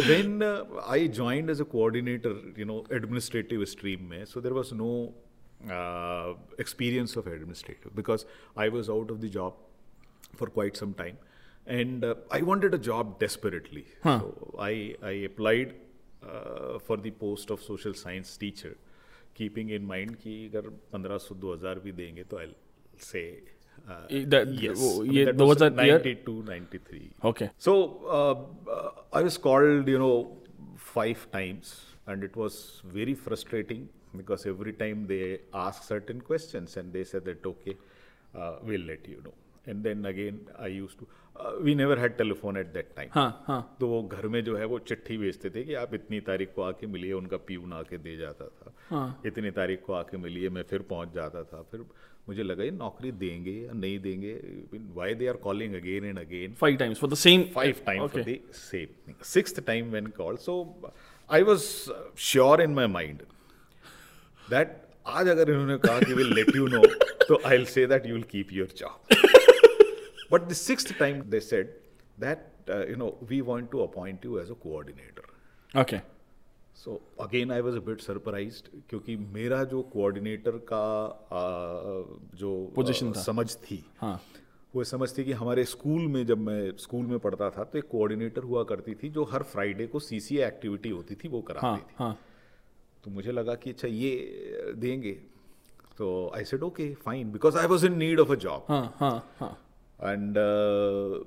Then 0.00 0.42
I 0.88 1.08
joined 1.08 1.50
as 1.50 1.60
a 1.60 1.64
coordinator 1.64 2.54
you 2.58 2.64
know 2.66 2.84
administrative 2.92 3.64
stream 3.64 4.04
में 4.10 4.24
so 4.24 4.40
there 4.40 4.52
was 4.52 4.74
no 4.74 4.90
experience 6.60 7.16
of 7.18 7.28
administrative 7.28 7.92
because 7.96 8.24
I 8.58 8.68
was 8.68 8.90
out 8.90 9.10
of 9.10 9.18
the 9.18 9.30
job 9.38 9.67
for 10.35 10.47
quite 10.47 10.77
some 10.77 10.93
time, 10.93 11.17
and 11.65 12.03
uh, 12.03 12.15
I 12.31 12.41
wanted 12.41 12.73
a 12.73 12.77
job 12.77 13.19
desperately. 13.19 13.85
Huh. 14.03 14.19
So 14.19 14.55
I 14.59 14.95
I 15.01 15.13
applied 15.31 15.75
uh, 16.27 16.79
for 16.79 16.97
the 16.97 17.11
post 17.11 17.49
of 17.49 17.61
social 17.61 17.93
science 17.93 18.35
teacher, 18.37 18.75
keeping 19.33 19.69
in 19.69 19.85
mind 19.85 20.19
कि 20.23 20.35
अगर 20.53 20.69
1500 20.91 21.27
2000 21.29 21.83
भी 21.83 21.91
देंगे 22.01 22.23
तो 22.31 22.39
I'll 22.43 22.55
say 22.97 23.25
uh, 23.89 24.07
that, 24.09 24.47
yes, 24.47 24.77
oh, 24.79 25.03
yeah, 25.03 25.25
that 25.25 25.35
was, 25.35 25.59
was 25.59 25.71
92, 25.71 26.31
year? 26.31 26.43
93. 26.43 27.11
Okay. 27.23 27.49
So 27.57 28.01
uh, 28.07 28.71
uh, 28.71 28.91
I 29.11 29.23
was 29.23 29.37
called, 29.37 29.87
you 29.87 29.99
know, 29.99 30.37
five 30.77 31.27
times, 31.31 31.81
and 32.07 32.23
it 32.23 32.35
was 32.35 32.81
very 32.85 33.13
frustrating 33.13 33.89
because 34.15 34.45
every 34.45 34.73
time 34.73 35.05
they 35.07 35.39
asked 35.53 35.87
certain 35.87 36.21
questions 36.21 36.77
and 36.77 36.93
they 36.93 37.03
said 37.03 37.25
that 37.25 37.45
okay, 37.45 37.75
uh, 38.35 38.55
we'll 38.63 38.81
let 38.81 39.07
you 39.07 39.21
know. 39.23 39.33
and 39.68 39.82
then 39.82 40.04
again 40.04 40.40
I 40.60 40.72
use 40.72 40.98
to 41.00 41.06
we 41.62 41.74
never 41.74 41.98
had 41.98 42.16
telephone 42.16 42.56
at 42.56 42.66
that 42.66 42.88
time 42.96 43.60
तो 43.80 43.88
वो 43.88 44.02
घर 44.02 44.26
में 44.26 44.42
जो 44.44 44.56
है 44.56 44.64
वो 44.64 44.78
चिट्ठी 44.78 45.16
भेजते 45.18 45.50
थे 45.50 45.64
कि 45.64 45.74
आप 45.74 45.94
इतनी 45.94 46.20
तारीख 46.20 46.52
को 46.54 46.62
आके 46.62 46.86
मिलिए 46.86 47.12
उनका 47.12 47.36
पीऊन 47.48 47.72
आके 47.72 47.98
दे 47.98 48.16
जाता 48.16 48.46
था। 48.48 48.72
हाँ. 48.88 49.22
इतनी 49.26 49.50
तारीख 49.50 49.82
को 49.86 49.92
आके 49.92 50.16
मिलिए 50.16 50.48
मैं 50.48 50.62
फिर 50.62 50.82
पहुँच 50.82 51.12
जाता 51.14 51.42
था। 51.42 51.62
फिर 51.62 51.84
मुझे 52.28 52.42
लगा 52.42 52.64
ये 52.64 52.70
नौकरी 52.70 53.12
देंगे 53.12 53.50
या 53.50 53.72
नहीं 53.72 53.98
देंगे? 53.98 54.32
Why 54.94 55.14
they 55.14 55.26
are 55.26 55.36
calling 55.36 55.74
again 55.74 56.04
and 56.04 56.18
again 56.18 56.54
five 56.54 56.76
times 56.76 56.98
for 56.98 57.10
the 57.10 57.14
same 57.14 57.42
five 57.54 57.82
time 57.86 58.06
for 58.06 58.22
the 58.22 58.38
same 58.54 58.86
thing 59.08 59.22
sixth 59.24 59.60
time 59.66 59.90
when 59.90 60.06
call 60.16 60.36
so 60.36 60.60
I 61.32 61.42
was 61.42 61.58
sure 62.18 62.62
in 62.62 62.74
my 62.74 62.86
mind 62.86 63.22
that 64.50 64.76
आज 65.06 65.28
अगर 65.28 65.50
इन्होंने 65.50 65.76
कहा 65.78 65.98
कि 66.00 66.14
विल 66.14 66.34
लेट 66.34 66.56
यू 66.56 66.66
नो 66.66 66.82
तो 67.28 67.40
I 67.46 67.56
will 67.56 67.66
say 67.66 67.86
that 67.86 68.06
you 68.06 68.14
will 68.14 68.24
keep 68.30 68.52
your 68.52 68.68
job 68.76 69.37
But 70.30 70.48
the 70.48 70.54
sixth 70.54 70.96
time 70.98 71.24
they 71.28 71.40
said 71.40 71.68
that, 72.18 72.50
uh, 72.68 72.86
you 72.86 72.96
know, 72.96 73.16
we 73.28 73.42
want 73.42 73.70
to 73.72 73.82
appoint 73.82 74.24
you 74.24 74.38
as 74.38 74.50
a 74.50 74.54
coordinator. 74.54 75.26
Okay. 75.74 76.02
So 76.74 77.00
again 77.18 77.50
I 77.50 77.60
was 77.60 77.76
a 77.76 77.80
bit 77.80 78.02
surprised 78.02 78.68
क्योंकि 78.90 79.16
मेरा 79.36 79.62
जो 79.70 79.82
coordinator 79.94 80.58
का 80.72 80.84
जो 82.40 82.50
position 82.74 83.12
समझ 83.12 83.46
थी 83.64 83.84
हाँ. 84.00 84.20
वो 84.74 84.84
समझ 84.84 85.08
थी 85.16 85.24
कि 85.24 85.32
हमारे 85.32 85.64
स्कूल 85.64 86.06
में 86.12 86.24
जब 86.26 86.38
मैं 86.38 86.60
स्कूल 86.78 87.06
में 87.06 87.18
पढ़ता 87.18 87.48
था 87.50 87.64
तो 87.64 87.78
एक 87.78 87.88
कोऑर्डिनेटर 87.90 88.42
हुआ 88.42 88.62
करती 88.70 88.94
थी 89.02 89.08
जो 89.10 89.24
हर 89.32 89.42
फ्राइडे 89.52 89.86
को 89.86 90.00
सीसीए 90.00 90.46
एक्टिविटी 90.46 90.90
होती 90.90 91.14
थी 91.14 91.28
वो 91.28 91.40
कराती 91.48 91.66
हाँ, 91.66 91.78
थी 91.78 91.94
हाँ. 91.98 92.18
तो 93.04 93.10
मुझे 93.10 93.32
लगा 93.32 93.54
कि 93.54 93.70
अच्छा 93.70 93.88
ये 93.88 94.72
देंगे 94.76 95.12
तो 95.98 96.30
I 96.36 96.44
said 96.44 96.62
okay 96.62 96.92
fine 97.04 97.32
because 97.32 97.58
I 97.58 97.66
was 97.66 97.86
in 97.86 97.96
need 97.98 98.20
of 98.20 98.32
a 98.32 98.34
job 98.46 98.66
And 99.99 100.37
uh, 100.37 101.23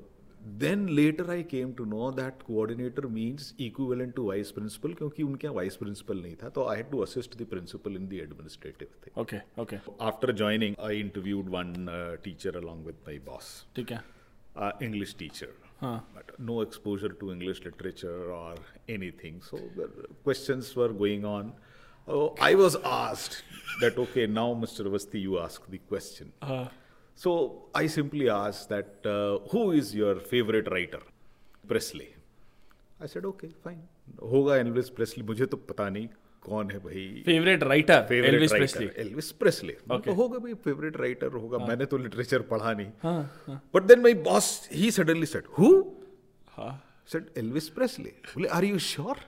then 0.59 0.95
later 0.95 1.31
I 1.31 1.43
came 1.43 1.75
to 1.75 1.85
know 1.85 2.11
that 2.13 2.45
coordinator 2.47 3.09
means 3.09 3.55
equivalent 3.59 4.15
to 4.17 4.27
vice 4.31 4.53
principal 4.53 4.95
क्योंकि 4.95 5.23
उनके 5.23 5.47
यहाँ 5.47 5.57
vice 5.57 5.77
principal 5.77 6.23
नहीं 6.23 6.37
था 6.43 6.51
तो 6.55 6.67
I 6.73 6.77
had 6.77 6.91
to 6.93 7.03
assist 7.03 7.37
the 7.39 7.47
principal 7.55 7.97
in 7.97 8.09
the 8.09 8.21
administrative 8.21 8.89
thing. 9.05 9.15
Okay, 9.17 9.43
okay. 9.59 9.81
After 10.01 10.33
joining, 10.33 10.77
I 10.79 10.93
interviewed 10.93 11.49
one 11.49 11.89
uh, 11.89 12.17
teacher 12.23 12.53
along 12.63 12.85
with 12.85 12.97
my 13.07 13.19
boss. 13.31 13.67
ठीक 13.77 13.91
है. 13.91 14.03
Uh, 14.57 14.73
English 14.81 15.15
teacher. 15.15 15.51
Huh. 15.81 16.01
But 16.15 16.39
no 16.39 16.61
exposure 16.63 17.13
to 17.23 17.33
English 17.33 17.65
literature 17.65 18.33
or 18.33 18.55
anything. 18.89 19.43
So 19.43 19.59
the 19.77 19.91
questions 20.25 20.75
were 20.75 20.93
going 21.05 21.25
on. 21.25 21.53
Oh, 22.09 22.35
I 22.41 22.55
was 22.55 22.77
asked 22.85 23.43
that 23.81 23.99
okay, 23.99 24.27
now 24.27 24.55
Mr. 24.55 24.87
Avasti, 24.87 25.21
you 25.21 25.39
ask 25.41 25.69
the 25.69 25.79
question. 25.79 26.33
Uh. 26.41 26.67
So 27.19 27.33
I 27.75 27.87
simply 27.87 28.29
asked 28.29 28.69
that, 28.69 29.07
uh, 29.07 29.39
who 29.51 29.73
is 29.73 29.95
your 29.95 30.17
favorite 30.33 30.71
writer? 30.71 31.01
Presley. 31.67 32.09
I 33.01 33.07
said, 33.07 33.25
okay, 33.25 33.51
fine. 33.65 33.83
होगा 34.23 34.57
Elvis 34.57 34.89
Presley 34.97 35.23
मुझे 35.27 35.47
तो 35.53 35.57
पता 35.71 35.89
नहीं 35.91 36.09
कौन 36.43 36.71
है 36.71 36.79
भाई 36.79 37.23
favourite 37.27 37.63
writer 37.63 38.13
Elvis 38.15 38.53
Presley 38.53 38.89
Elvis 39.05 39.31
Presley 39.41 39.73
तो 39.91 40.13
होगा 40.15 40.39
भाई 40.45 40.55
फेवरेट 40.65 40.97
राइटर 41.01 41.33
होगा 41.33 41.59
हाँ. 41.59 41.67
मैंने 41.69 41.87
तो 41.87 41.99
लिटरेचर 41.99 42.43
पढ़ा 42.53 42.73
नहीं 42.81 43.57
but 43.75 43.83
then 43.89 44.01
my 44.03 44.15
boss 44.29 44.69
he 44.73 44.91
suddenly 44.99 45.27
said 45.27 45.47
who 45.59 45.71
said 47.13 47.31
Elvis 47.39 47.69
Presley 47.79 48.13
बोले 48.35 48.49
are 48.59 48.65
you 48.65 48.79
sure 48.91 49.25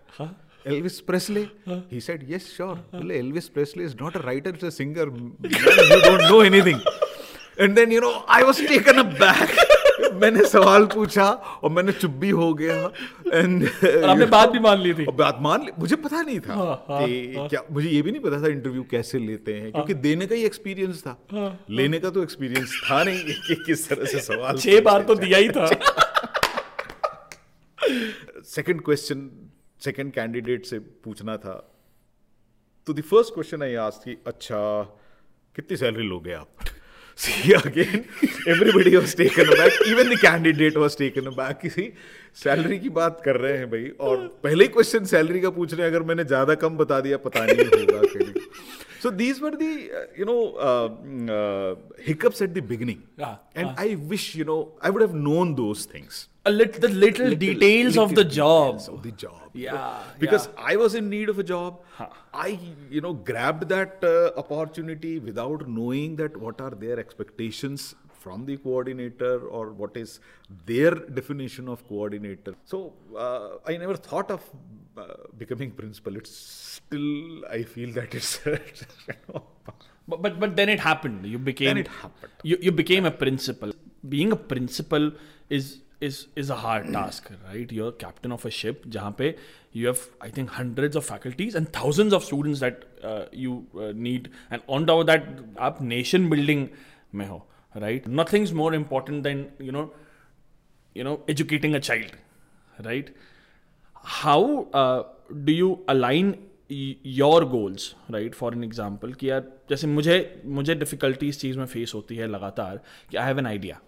Elvis 0.70 0.96
Presley? 1.08 1.42
Huh? 1.66 1.76
He 1.90 2.00
said, 2.00 2.24
Yes, 2.30 2.46
sure. 2.54 2.78
Huh? 2.92 3.00
Elvis 3.18 3.46
Presley 3.52 3.84
is 3.84 3.94
not 4.00 4.16
a 4.16 4.22
writer, 4.24 4.50
it's 4.50 4.64
a 4.64 4.70
singer. 4.70 5.04
you 5.04 6.00
don't 6.06 6.24
know 6.30 6.40
anything. 6.40 6.80
And 7.59 7.75
then 7.75 7.91
you 7.91 8.01
know 8.01 8.11
I 8.29 8.43
was 8.43 8.67
taken 8.67 8.99
aback 9.19 10.11
मैंने 10.21 10.45
सवाल 10.45 10.85
पूछा 10.85 11.25
और 11.25 11.69
मैंने 11.71 11.91
चुप 11.91 12.11
भी 12.21 12.29
हो 12.29 12.53
गया। 12.53 12.75
And 13.33 13.63
आपने 13.65 14.25
बात 14.25 14.49
भी 14.49 14.59
मान 14.59 14.79
ली 14.79 14.93
थी। 14.93 15.05
बात 15.13 15.37
मान 15.41 15.61
ली? 15.61 15.71
मुझे 15.79 15.95
पता 15.95 16.21
नहीं 16.21 16.39
था 16.39 16.53
हाँ, 16.53 16.75
हाँ, 16.89 17.07
कि 17.07 17.35
हाँ. 17.35 17.47
क्या 17.49 17.61
मुझे 17.71 17.89
ये 17.89 18.01
भी 18.01 18.11
नहीं 18.11 18.21
पता 18.21 18.41
था 18.43 18.47
इंटरव्यू 18.47 18.83
कैसे 18.91 19.19
लेते 19.19 19.53
हैं 19.53 19.71
क्योंकि 19.71 19.93
देने 20.05 20.25
का 20.27 20.35
ही 20.35 20.43
एक्सपीरियंस 20.45 21.01
था। 21.01 21.17
लेने 21.69 21.99
का 21.99 22.09
तो 22.09 22.23
एक्सपीरियंस 22.23 22.81
था 22.85 23.03
नहीं 23.03 23.33
कि 23.47 23.55
किस 23.65 23.87
तरह 23.89 24.05
से 24.05 24.19
सवाल 24.21 24.57
छह 24.57 24.81
बार 24.81 25.03
तो 25.03 25.15
दिया 25.15 25.37
ही 25.37 25.49
था। 25.49 25.67
सेकंड 28.45 28.81
क्वेश्चन 28.81 29.29
सेकंड 29.81 30.11
कैंडिडेट 30.13 30.65
से 30.65 30.79
पूछना 30.79 31.37
था। 31.37 31.55
तो 32.87 32.93
the 32.93 33.01
first 33.01 33.33
question 33.33 33.63
I 33.63 33.75
ask 33.81 34.05
कि 34.05 34.17
अच्छा 34.27 34.59
कितनी 35.55 35.77
सैलरी 35.77 36.07
लोगे 36.07 36.33
आप? 36.33 36.47
See 37.17 37.53
again, 37.53 38.07
everybody 38.47 38.97
was 38.97 39.13
taken 39.13 39.47
aback. 39.47 39.71
Even 39.85 40.09
the 40.09 40.17
candidate 40.17 40.75
was 40.75 40.95
taken 40.95 41.27
aback. 41.27 41.61
किसी 41.61 41.91
सैलरी 42.43 42.79
की 42.79 42.89
बात 42.89 43.21
कर 43.25 43.37
रहे 43.37 43.57
हैं 43.57 43.69
भाई 43.71 43.91
और 44.01 44.17
पहले 44.43 44.63
ही 44.63 44.69
क्वेश्चन 44.69 45.05
सैलरी 45.05 45.41
का 45.41 45.49
पूछ 45.57 45.73
रहे 45.73 45.81
हैं 45.81 45.93
अगर 45.93 46.05
मैंने 46.07 46.23
ज़्यादा 46.23 46.55
कम 46.63 46.77
बता 46.77 46.99
दिया 47.01 47.17
पता 47.25 47.45
नहीं 47.45 47.65
होगा 47.65 48.01
So 49.03 49.09
these 49.09 49.41
were 49.41 49.51
the, 49.51 49.71
uh, 49.99 50.01
you 50.17 50.23
know, 50.23 50.41
uh, 50.67 51.33
uh, 51.37 51.75
hiccups 52.09 52.41
at 52.41 52.53
the 52.57 52.61
beginning. 52.61 53.01
Yeah, 53.17 53.35
and. 53.53 53.73
I 53.77 53.95
wish, 53.95 54.33
you 54.33 54.45
know, 54.45 54.59
I 54.81 54.91
would 54.91 55.01
have 55.01 55.13
known 55.13 55.55
those 55.55 55.83
things. 55.93 56.29
A 56.45 56.51
lit- 56.51 56.79
the 56.79 56.87
little, 56.87 57.25
little 57.25 57.39
details 57.39 57.97
little 57.97 58.03
of 58.05 58.15
the 58.15 58.23
job. 58.23 58.81
Of 58.87 59.03
the 59.03 59.11
job. 59.11 59.49
Yeah. 59.53 59.99
Because 60.19 60.47
yeah. 60.47 60.69
I 60.71 60.77
was 60.77 60.95
in 60.95 61.09
need 61.09 61.27
of 61.27 61.37
a 61.37 61.43
job. 61.43 61.81
Huh. 61.97 62.07
I, 62.33 62.57
you 62.89 63.01
know, 63.01 63.13
grabbed 63.13 63.67
that 63.69 64.01
uh, 64.03 64.39
opportunity 64.39 65.19
without 65.19 65.67
knowing 65.67 66.15
that 66.17 66.37
what 66.37 66.61
are 66.61 66.71
their 66.71 66.97
expectations 66.97 67.95
from 68.22 68.44
the 68.46 68.56
coordinator 68.56 69.46
or 69.46 69.72
what 69.72 69.96
is 69.96 70.20
their 70.66 70.94
definition 70.94 71.68
of 71.68 71.86
coordinator. 71.88 72.54
So 72.64 72.92
uh, 73.16 73.56
I 73.66 73.76
never 73.76 73.96
thought 73.96 74.30
of 74.30 74.42
uh, 74.96 75.14
becoming 75.36 75.70
principal. 75.70 76.16
It's 76.16 76.30
still 76.30 77.44
I 77.48 77.62
feel 77.62 77.92
that 77.92 78.14
it's. 78.14 78.40
but, 80.08 80.22
but 80.22 80.40
but 80.40 80.56
then 80.56 80.68
it 80.68 80.80
happened. 80.80 81.26
You 81.26 81.38
became. 81.38 81.68
Then 81.68 81.78
it 81.78 81.88
happened. 81.88 82.32
You 82.42 82.58
you 82.60 82.72
became 82.72 83.04
a 83.04 83.10
principal. 83.10 83.72
Being 84.08 84.32
a 84.32 84.36
principal 84.36 85.12
is 85.48 85.80
is 86.00 86.28
is 86.36 86.50
a 86.50 86.56
hard 86.56 86.92
task, 86.92 87.30
right? 87.46 87.70
You're 87.70 87.92
captain 87.92 88.32
of 88.32 88.44
a 88.44 88.50
ship, 88.50 88.84
जहाँ 88.86 89.16
पे 89.18 89.34
you 89.72 89.86
have 89.86 90.08
I 90.20 90.28
think 90.30 90.50
hundreds 90.50 90.96
of 90.96 91.04
faculties 91.04 91.54
and 91.54 91.72
thousands 91.72 92.12
of 92.12 92.24
students 92.24 92.60
that 92.60 92.84
uh, 93.02 93.24
you 93.32 93.66
uh, 93.76 93.92
need, 93.94 94.30
and 94.50 94.62
on 94.68 94.86
top 94.86 95.00
of 95.00 95.06
that, 95.06 95.26
आप 95.58 95.82
nation 95.82 96.28
building 96.30 96.68
में 97.14 97.26
हो, 97.28 97.42
right? 97.75 98.07
Nothing's 98.07 98.53
more 98.53 98.73
important 98.73 99.23
than 99.23 99.51
you 99.59 99.71
know, 99.71 99.91
you 100.95 101.03
know, 101.03 101.21
educating 101.27 101.75
a 101.75 101.79
child, 101.79 102.15
right? 102.79 103.09
How 103.95 104.67
uh, 104.73 105.03
do 105.43 105.51
you 105.53 105.77
align 105.87 106.35
your 106.71 107.43
goals 107.45 107.83
right 108.11 108.35
for 108.35 108.53
an 108.53 108.63
example 108.63 109.11
कि 109.13 109.29
यार 109.29 109.41
जैसे 109.69 109.87
मुझे 109.87 110.15
मुझे 110.57 110.75
difficulty 110.75 111.27
इस 111.29 111.39
चीज़ 111.39 111.57
में 111.57 111.65
फेस 111.65 111.91
होती 111.95 112.15
है 112.15 112.27
लगातार 112.27 112.79
कि 113.11 113.17
I 113.17 113.25
have 113.27 113.39
an 113.39 113.47
idea 113.47 113.79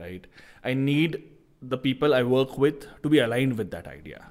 right 0.00 0.26
I 0.66 0.74
need 0.74 1.16
the 1.62 1.78
people 1.78 2.14
I 2.14 2.22
work 2.22 2.58
with 2.58 2.86
to 3.02 3.08
be 3.08 3.18
aligned 3.18 3.58
with 3.58 3.70
that 3.74 3.92
idea. 3.96 4.22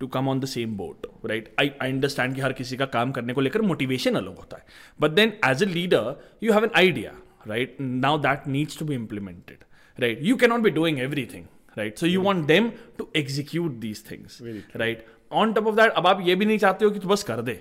To 0.00 0.06
come 0.14 0.28
on 0.28 0.40
the 0.40 0.44
same 0.44 0.76
boat 0.76 1.06
right 1.26 1.48
I 1.60 1.70
I 1.82 1.88
understand 1.88 2.34
कि 2.34 2.40
हर 2.40 2.52
किसी 2.52 2.76
का 2.76 2.86
काम 2.94 3.10
करने 3.16 3.32
को 3.32 3.40
लेकर 3.40 3.62
मोटिवेशन 3.62 4.14
अलग 4.16 4.36
होता 4.36 4.56
है 4.56 4.64
but 5.00 5.10
then 5.18 5.32
as 5.48 5.62
a 5.62 5.66
leader 5.66 6.14
you 6.42 6.52
have 6.52 6.64
an 6.64 6.70
idea 6.76 7.12
that 7.48 8.46
needs 8.48 8.78
to 8.78 8.84
be 8.84 8.94
implemented 8.94 9.64
right 9.98 10.22
you 10.22 10.36
can 10.36 10.50
not 10.50 10.60
be 10.60 10.70
doing 10.80 10.98
everything 11.34 11.44
right 11.80 12.00
so 12.00 12.08
you 12.08 12.22
want 12.24 12.42
them 12.48 12.66
to 13.00 13.04
execute 13.18 13.76
these 13.82 14.00
things 14.08 14.34
right 14.80 14.98
on 15.42 15.52
top 15.58 15.68
of 15.70 15.76
that 15.78 15.94
अब 16.00 16.06
आप 16.06 16.18
ये 16.26 16.34
भी 16.40 16.46
नहीं 16.46 16.58
चाहते 16.64 16.84
हो 16.84 16.90
कि 16.90 16.98
तू 17.04 17.08
बस 17.08 17.22
कर 17.30 17.40
दे 17.46 17.54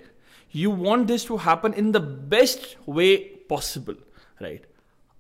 you 0.54 0.72
want 0.88 1.08
this 1.12 1.26
to 1.30 1.38
happen 1.46 1.76
in 1.84 1.94
the 1.98 2.02
best 2.34 2.66
way 2.98 3.08
possible 3.54 4.02
right 4.46 4.66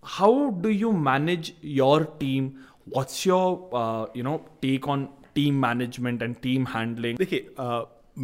how 0.03 0.31
do 0.65 0.73
you 0.81 0.91
manage 1.07 1.53
your 1.77 1.95
team 2.23 2.49
what's 2.97 3.23
your 3.29 3.45
uh, 3.83 4.03
you 4.19 4.25
know 4.29 4.35
take 4.67 4.89
on 4.95 5.07
team 5.39 5.59
management 5.65 6.27
and 6.27 6.41
team 6.47 6.67
handling 6.75 7.17
देखिए 7.25 7.39
अ, 7.59 7.81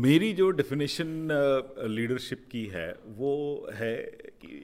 मेरी 0.07 0.33
जो 0.41 0.49
डेफिनेशन 0.61 1.27
लीडरशिप 1.99 2.43
की 2.51 2.65
है 2.73 2.87
वो 3.21 3.33
है 3.75 3.95
कि 4.43 4.59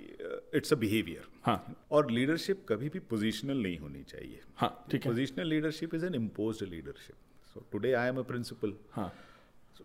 it's 0.58 0.74
a 0.74 0.76
behaviour 0.84 1.32
हाँ। 1.46 1.76
और 1.92 2.12
लीडरशिप 2.12 2.66
कभी 2.70 2.90
भी 2.90 3.00
पोजिशनल 3.12 3.58
नहीं 3.64 3.78
होनी 3.78 4.04
चाहिए। 4.10 4.42
हाँ, 4.58 4.86
ठीक 4.92 5.06
है। 5.06 5.12
Positional 5.12 5.48
leadership 5.48 5.96
is 5.96 6.06
an 6.06 6.16
impose 6.16 6.64
leadership 6.64 7.16
so 7.54 7.66
today 7.72 7.94
I 7.94 8.08
am 8.10 8.18
a 8.20 8.22
principal 8.30 8.74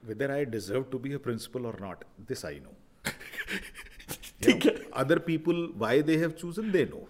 whether 0.04 0.30
I 0.30 0.44
deserve 0.46 0.82
to 0.92 0.98
be 0.98 1.12
a 1.12 1.18
principal 1.24 1.66
और 1.66 1.80
नॉट 1.80 2.04
दिस 2.28 2.44
आई 2.46 2.60
नो 2.60 2.76
ठीक 4.42 4.64
है। 4.66 4.72
Other 4.96 5.18
people 5.26 5.56
why 5.76 6.02
they 6.02 6.16
have 6.16 6.30
chosen 6.40 6.70
they 6.72 6.84
know 6.92 7.06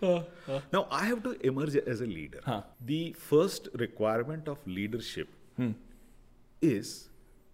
now 0.49 0.83
I 0.99 1.07
have 1.07 1.21
to 1.21 1.33
emerge 1.51 1.77
as 1.77 2.03
a 2.03 2.07
leader 2.07 2.63
the 2.83 3.01
first 3.21 3.69
requirement 3.77 4.49
of 4.49 4.69
leadership 4.71 5.29
is 6.63 6.95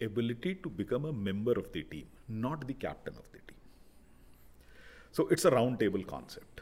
ability 0.04 0.54
to 0.62 0.70
become 0.78 1.08
a 1.08 1.10
member 1.26 1.58
of 1.58 1.66
the 1.76 1.84
team 1.90 2.38
not 2.40 2.64
the 2.64 2.76
captain 2.82 3.18
of 3.18 3.36
the 3.36 3.40
team 3.48 3.58
so 5.14 5.28
it's 5.32 5.46
a 5.46 5.50
round 5.50 5.78
table 5.78 6.02
concept 6.12 6.60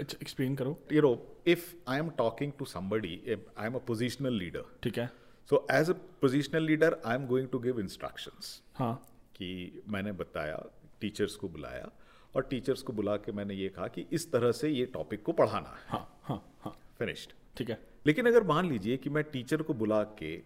अच्छा 0.00 0.18
explain 0.18 0.56
करो 0.56 0.76
You 0.92 1.02
know, 1.02 1.14
if 1.46 1.64
I 1.86 1.98
am 1.98 2.10
talking 2.20 2.52
to 2.60 2.66
somebody, 2.66 3.14
if 3.26 3.40
I 3.56 3.66
am 3.66 3.74
a 3.74 3.82
positional 3.90 4.38
leader. 4.42 4.62
ठीक 4.82 4.98
है 4.98 5.10
So, 5.50 5.58
as 5.76 5.88
a 5.88 5.96
positional 6.24 6.66
leader, 6.66 6.90
I 7.04 7.14
am 7.14 7.26
going 7.26 7.48
to 7.54 7.60
give 7.62 7.80
instructions. 7.84 8.52
हाँ 8.78 8.94
कि 9.36 9.82
मैंने 9.88 10.12
बताया 10.12 10.56
teachers 11.00 11.34
को 11.36 11.48
बुलाया 11.48 11.90
और 12.36 12.42
टीचर्स 12.50 12.82
को 12.82 12.92
बुला 12.92 13.16
के 13.24 13.32
मैंने 13.32 13.54
ये 13.54 13.68
कहा 13.68 13.86
कि 13.94 14.06
इस 14.12 14.30
तरह 14.32 14.52
से 14.52 14.68
ये 14.68 14.84
टॉपिक 14.94 15.22
को 15.22 15.32
पढ़ाना 15.32 15.68
है 15.68 15.84
हाँ 15.88 16.06
हाँ 16.22 16.42
हाँ 16.64 16.72
फिनिश्ड 16.98 17.32
ठीक 17.56 17.70
है 17.70 17.78
लेकिन 18.06 18.26
अगर 18.26 18.42
मान 18.46 18.68
लीजिए 18.68 18.96
कि 18.96 19.10
मैं 19.10 19.24
टीचर 19.32 19.62
को 19.62 19.74
बुला 19.74 20.02
के 20.20 20.36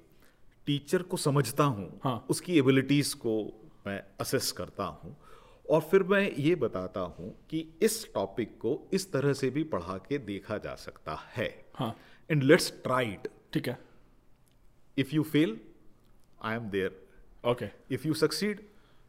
टीचर 0.66 1.02
को 1.02 1.16
समझता 1.16 1.64
हूँ 1.64 1.88
हाँ। 2.04 2.16
उसकी 2.30 2.58
एबिलिटीज 2.58 3.12
को 3.24 3.34
मैं 3.86 4.00
असेस 4.20 4.50
करता 4.52 4.84
हूँ 4.84 5.16
और 5.70 5.80
फिर 5.90 6.02
मैं 6.10 6.30
ये 6.32 6.54
बताता 6.54 7.00
हूँ 7.18 7.30
कि 7.50 7.64
इस 7.82 8.04
टॉपिक 8.14 8.56
को 8.58 8.78
इस 8.94 9.10
तरह 9.12 9.32
से 9.32 9.50
भी 9.50 9.62
पढ़ा 9.74 9.96
के 10.08 10.18
देखा 10.18 10.58
जा 10.64 10.74
सकता 10.74 11.18
है। 11.36 11.48
हाँ। 11.74 11.94
एंड 12.30 12.42
लेट्स 12.42 12.70
ट्राई 12.84 13.06
इट 13.06 13.28
ठीक 13.52 13.68
है। 13.68 13.78
If 14.98 15.14
you 15.14 15.22
fail 15.22 15.58
I 16.42 16.56
am 16.56 16.70
there 16.70 17.02
okay 17.50 17.68
if 17.94 18.06
you 18.08 18.14
succeed 18.14 18.60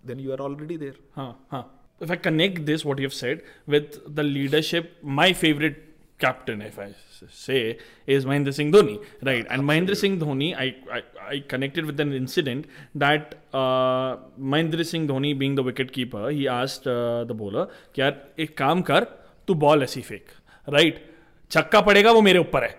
then 0.06 0.20
you 0.20 0.32
are 0.32 0.40
already 0.40 0.78
there 0.78 1.00
हाँ 1.16 1.48
हाँ। 1.52 1.74
If 2.06 2.12
I 2.14 2.16
connect 2.24 2.60
this, 2.66 2.84
what 2.88 3.00
you've 3.04 3.14
said, 3.20 3.40
with 3.74 3.96
the 4.18 4.24
leadership, 4.26 4.90
my 5.20 5.26
favorite 5.38 5.78
captain, 6.20 6.62
if 6.62 6.80
I 6.80 6.94
say, 7.30 7.78
is 8.06 8.26
Mahendra 8.26 8.54
Singh 8.54 8.72
Dhoni, 8.72 9.04
right? 9.24 9.46
And 9.50 9.64
Mahendra 9.64 9.96
Singh 9.96 10.20
Dhoni, 10.20 10.56
I, 10.56 10.76
I, 10.92 11.04
I 11.30 11.40
connected 11.48 11.86
with 11.86 12.00
an 12.00 12.14
incident 12.14 12.66
that 12.96 13.36
uh, 13.54 14.18
Mahendra 14.40 14.86
Singh 14.86 15.08
Dhoni, 15.08 15.38
being 15.38 15.56
the 15.56 15.64
wicket 15.64 15.94
keeper, 15.94 16.30
he 16.30 16.48
asked 16.48 16.88
uh, 16.88 17.24
the 17.24 17.34
bowler, 17.34 17.68
कि 17.96 18.02
यार 18.02 18.22
एक 18.40 18.58
काम 18.58 18.82
कर 18.90 19.08
तू 19.48 19.54
ball 19.66 19.84
ऐसी 19.84 20.02
फेंक 20.02 20.32
right 20.74 21.06
छक्का 21.52 21.82
पड़ेगा 21.82 22.12
वो 22.12 22.22
मेरे 22.22 22.40
ऊपर 22.40 22.64
है 22.64 22.76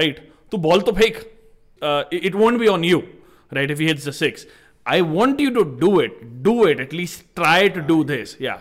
राइट 0.00 0.18
तू 0.50 0.58
बॉल 0.68 0.80
तो 0.88 0.92
फेंक 0.92 1.16
it 2.24 2.34
won't 2.34 2.58
be 2.60 2.66
on 2.68 2.84
you 2.84 3.02
right 3.52 3.70
if 3.70 3.80
he 3.82 3.86
hits 3.86 4.04
the 4.04 4.12
six 4.12 4.46
i 4.86 5.00
want 5.00 5.40
you 5.44 5.52
to 5.54 5.64
do 5.84 5.88
it 6.00 6.18
do 6.42 6.52
it 6.66 6.80
at 6.80 6.92
least 6.92 7.24
try 7.38 7.68
to 7.68 7.80
do 7.92 7.96
this 8.10 8.36
yeah 8.38 8.60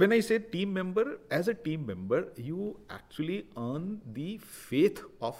when 0.00 0.12
I 0.16 0.20
say 0.28 0.38
team 0.54 0.72
member, 0.78 1.04
as 1.30 1.48
a 1.48 1.54
team 1.66 1.86
member, 1.90 2.20
you 2.36 2.78
actually 2.98 3.38
earn 3.66 3.84
the 4.18 4.38
faith 4.38 5.00
of 5.20 5.36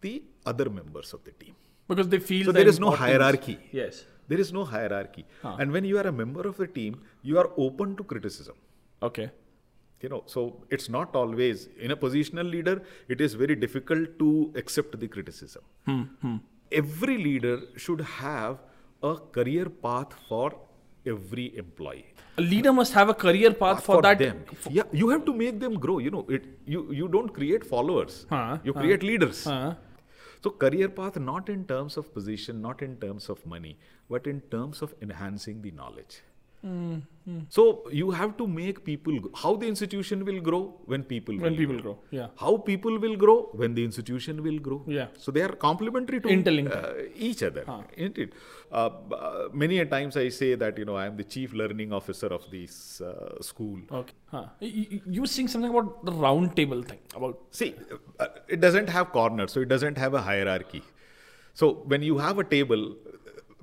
the 0.00 0.14
other 0.52 0.68
members 0.80 1.12
of 1.18 1.22
the 1.28 1.32
team. 1.44 1.54
because 1.90 2.08
they 2.12 2.18
feel 2.28 2.44
So 2.48 2.52
there 2.56 2.68
is 2.72 2.78
no 2.82 2.90
hierarchy. 3.04 3.54
yes 3.78 3.96
There 4.32 4.40
is 4.44 4.50
no 4.56 4.62
hierarchy. 4.74 5.22
And 5.62 5.72
when 5.76 5.84
you 5.88 5.96
are 6.02 6.06
a 6.10 6.12
member 6.20 6.44
of 6.50 6.56
the 6.62 6.66
team, 6.76 6.94
you 7.30 7.38
are 7.42 7.48
open 7.64 7.90
to 7.98 8.04
criticism. 8.12 8.56
okay 9.08 9.26
You 10.04 10.08
know, 10.12 10.20
so 10.34 10.40
it's 10.76 10.88
not 10.94 11.14
always 11.20 11.60
in 11.86 11.92
a 11.94 11.96
positional 12.04 12.48
leader, 12.54 12.74
it 13.14 13.20
is 13.26 13.34
very 13.42 13.56
difficult 13.64 14.08
to 14.22 14.28
accept 14.62 14.96
the 15.02 15.08
criticism. 15.14 15.62
Hmm, 15.90 16.02
hmm. 16.24 16.36
Every 16.80 17.16
leader 17.26 17.54
should 17.84 18.02
have 18.16 18.54
a 19.10 19.14
career 19.36 19.66
path 19.86 20.12
for 20.28 20.48
every 21.06 21.46
employee. 21.64 22.04
a 22.38 22.42
leader 22.42 22.72
must 22.76 22.92
have 22.98 23.08
a 23.12 23.14
career 23.14 23.50
path 23.58 23.80
for, 23.88 23.96
that 24.02 24.18
them. 24.18 24.38
yeah, 24.76 24.82
you 25.00 25.08
have 25.10 25.24
to 25.26 25.32
make 25.40 25.58
them 25.64 25.74
grow. 25.84 25.98
You 26.04 26.10
know, 26.14 26.22
it 26.36 26.46
you 26.74 26.80
you 27.00 27.08
don't 27.16 27.32
create 27.38 27.66
followers. 27.72 28.14
Huh, 28.30 28.58
you 28.68 28.72
create 28.78 29.02
leaders. 29.10 29.42
uh, 29.56 29.74
So 30.44 30.50
career 30.62 30.88
path 30.96 31.14
not 31.26 31.48
in 31.52 31.60
terms 31.72 31.96
of 32.00 32.08
position, 32.14 32.60
not 32.64 32.82
in 32.86 32.96
terms 33.04 33.28
of 33.34 33.44
money, 33.52 33.70
but 34.14 34.26
in 34.32 34.40
terms 34.54 34.82
of 34.86 34.94
enhancing 35.06 35.62
the 35.66 35.70
knowledge. 35.80 36.16
So 37.56 37.62
you 37.98 38.10
have 38.10 38.32
to 38.38 38.46
make 38.46 38.78
people. 38.88 39.14
g- 39.24 39.30
How 39.42 39.50
the 39.62 39.66
institution 39.72 40.24
will 40.28 40.40
grow 40.48 40.60
when 40.92 41.04
people 41.12 41.36
when 41.44 41.52
will 41.52 41.58
people 41.60 41.78
grow 41.84 41.94
yeah 42.18 42.26
How 42.42 42.50
people 42.68 42.98
will 43.04 43.16
grow 43.22 43.36
when 43.62 43.74
the 43.78 43.84
institution 43.88 44.42
will 44.46 44.58
grow. 44.66 44.78
Yeah. 44.96 45.06
So 45.24 45.32
they 45.36 45.42
are 45.46 45.54
complementary 45.64 46.20
to 46.26 46.28
Interlinked. 46.34 46.74
uh, 46.78 46.92
each 47.28 47.42
other. 47.48 47.64
Isn't 47.96 48.18
it? 48.24 48.32
Uh, 48.72 48.90
uh, 49.20 49.48
many 49.64 49.78
a 49.84 49.86
times 49.94 50.16
I 50.24 50.26
say 50.40 50.50
that 50.64 50.78
you 50.82 50.86
know 50.90 50.96
I 51.04 51.06
am 51.12 51.16
the 51.22 51.24
chief 51.36 51.54
learning 51.62 51.92
officer 52.00 52.30
of 52.38 52.44
this 52.56 52.76
uh, 53.00 53.40
school. 53.50 53.78
okay 54.02 54.14
huh. 54.34 54.44
you, 54.60 54.84
you- 54.96 55.02
you 55.16 55.20
were 55.26 55.32
saying 55.36 55.48
something 55.54 55.72
about 55.76 56.04
the 56.10 56.16
round 56.26 56.54
table 56.60 56.82
thing 56.92 57.02
about 57.20 57.40
See, 57.62 57.70
uh, 58.20 58.28
it 58.56 58.60
doesn't 58.66 58.88
have 58.98 59.12
corners, 59.18 59.52
so 59.56 59.60
it 59.68 59.70
doesn't 59.76 59.98
have 60.06 60.14
a 60.22 60.22
hierarchy. 60.30 60.82
So 61.60 61.66
when 61.92 62.02
you 62.10 62.18
have 62.26 62.38
a 62.44 62.44
table, 62.56 62.84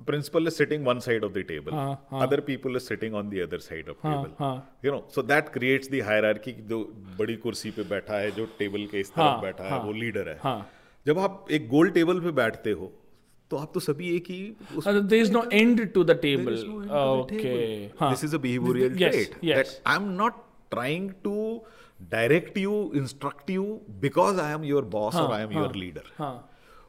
principal 0.06 0.46
is 0.46 0.56
sitting 0.56 0.84
one 0.84 1.00
side 1.00 1.24
of 1.24 1.32
the 1.34 1.42
table, 1.44 1.98
other 2.12 2.40
people 2.40 2.76
is 2.76 2.86
sitting 2.86 3.14
on 3.14 3.28
the 3.30 3.42
other 3.42 3.58
side 3.58 3.88
of 3.88 3.96
table. 4.02 4.30
हाँ. 4.38 4.62
You 4.82 4.90
know, 4.92 5.04
so 5.08 5.22
that 5.22 5.52
creates 5.52 5.88
the 5.88 6.00
hierarchy. 6.00 6.52
जो 6.68 6.78
बड़ी 7.18 7.36
कुर्सी 7.44 7.70
पे 7.70 7.82
बैठा 7.90 8.18
है, 8.18 8.30
जो 8.30 8.46
table 8.58 8.86
के 8.86 9.00
इस 9.00 9.10
तरफ़ 9.10 9.20
हाँ, 9.20 9.40
बैठा 9.42 9.64
है, 9.64 9.70
हाँ. 9.70 9.80
वो 9.80 9.92
लीडर 9.92 10.28
है. 10.28 10.38
हाँ. 10.42 10.70
जब 11.06 11.18
आप 11.18 11.46
एक 11.50 11.68
गोल 11.68 11.90
टेबल 11.90 12.20
पे 12.20 12.30
बैठते 12.30 12.70
हो, 12.70 12.92
तो 13.50 13.56
आप 13.56 13.70
तो 13.74 13.80
सभी 13.80 14.16
एक 14.16 14.26
ही 14.30 14.56
उस 14.76 14.86
uh, 14.86 14.92
there 15.08 15.22
is 15.22 15.30
no 15.30 15.42
end 15.60 15.80
to 15.94 16.04
the 16.04 16.14
table 16.14 16.44
There 16.44 16.54
is 16.54 16.64
no 16.64 16.80
end 16.80 16.88
to 16.88 16.94
the 16.94 17.00
okay 17.22 17.42
table. 17.42 17.96
huh. 17.98 18.10
This 18.10 18.22
is 18.24 18.32
a 18.34 18.38
behavioral 18.38 18.98
Yes, 18.98 19.14
trait. 19.14 19.34
yes. 19.40 19.56
That 19.56 19.80
I'm 19.94 20.16
not 20.16 20.32
trying 20.70 21.14
to 21.24 21.60
direct 22.10 22.56
you, 22.56 22.90
instruct 22.94 23.50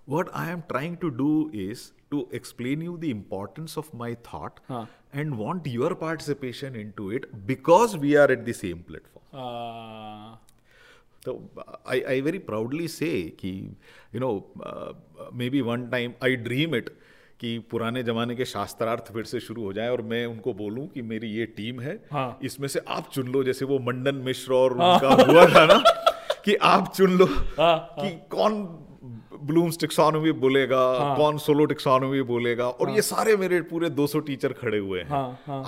What 0.08 0.30
I 0.34 0.50
am 0.52 0.64
trying 0.70 0.98
to 0.98 1.10
do 1.10 1.50
is 1.54 1.94
to 2.12 2.28
explain 2.32 2.82
you 2.82 2.98
the 2.98 3.10
importance 3.10 3.78
of 3.78 3.94
my 3.94 4.16
thought 4.16 4.60
huh. 4.68 4.86
and 5.14 5.38
want 5.38 5.66
your 5.66 5.96
participation 5.96 6.76
into 6.76 7.12
it 7.12 7.46
because 7.48 7.98
we 7.98 8.16
are 8.18 8.30
at 8.30 8.46
the 8.46 8.54
same 8.54 8.84
platform. 8.84 9.24
uh, 9.34 10.36
So 11.26 11.34
I, 11.86 12.04
I 12.14 12.22
very 12.22 12.40
proudly 12.40 12.88
say 12.94 13.32
कि 13.42 13.52
you 14.12 14.20
know 14.20 14.32
uh, 14.62 14.92
maybe 15.42 15.62
one 15.62 15.90
time 15.90 16.16
I 16.22 16.36
dream 16.48 16.74
it 16.80 16.90
कि 17.40 17.58
पुराने 17.72 18.04
जमाने 18.04 18.36
के 18.36 18.46
शास्त्रार्थ 18.46 19.12
फिर 19.14 19.24
से 19.32 19.40
शुरू 19.40 19.64
हो 19.64 19.72
जाए 19.74 19.90
और 19.90 20.02
मैं 20.12 20.26
उनको 20.26 20.54
बोलूँ 20.54 20.88
कि 20.94 21.02
मेरी 21.02 21.28
ये 21.38 21.46
टीम 21.58 21.80
है 21.82 21.96
हाँ। 22.12 22.40
इसमें 22.50 22.68
से 22.76 22.80
आप 22.98 23.10
चुन 23.14 23.28
लो 23.32 23.44
जैसे 23.44 23.66
वो 23.66 23.80
मंडन 23.88 24.16
मिश्र 24.26 24.54
और 24.54 24.78
हाँ. 24.82 24.94
उनका 24.94 25.32
हुआ 25.32 25.46
था 25.56 25.66
ना 25.72 25.78
कि 26.46 26.56
आप 26.72 26.92
चुन 26.96 27.18
लो 27.18 27.26
हाँ, 27.60 27.78
कि 28.00 28.10
कौन 28.36 28.54
ब्लूम्स 29.50 29.78
टेक्सोनोमी 29.80 30.32
बोलेगा 30.44 30.82
कौन 31.18 31.38
सोलो 31.46 31.66
टेक्सोनोमी 31.72 32.22
बोलेगा 32.32 32.68
और 32.70 32.90
ये 32.96 33.02
सारे 33.02 33.36
मेरे 33.38 33.62
पूरे 33.72 33.90
200 34.00 34.22
टीचर 34.26 34.54
खड़े 34.62 34.78
हुए 34.78 35.02
हैं 35.10 35.22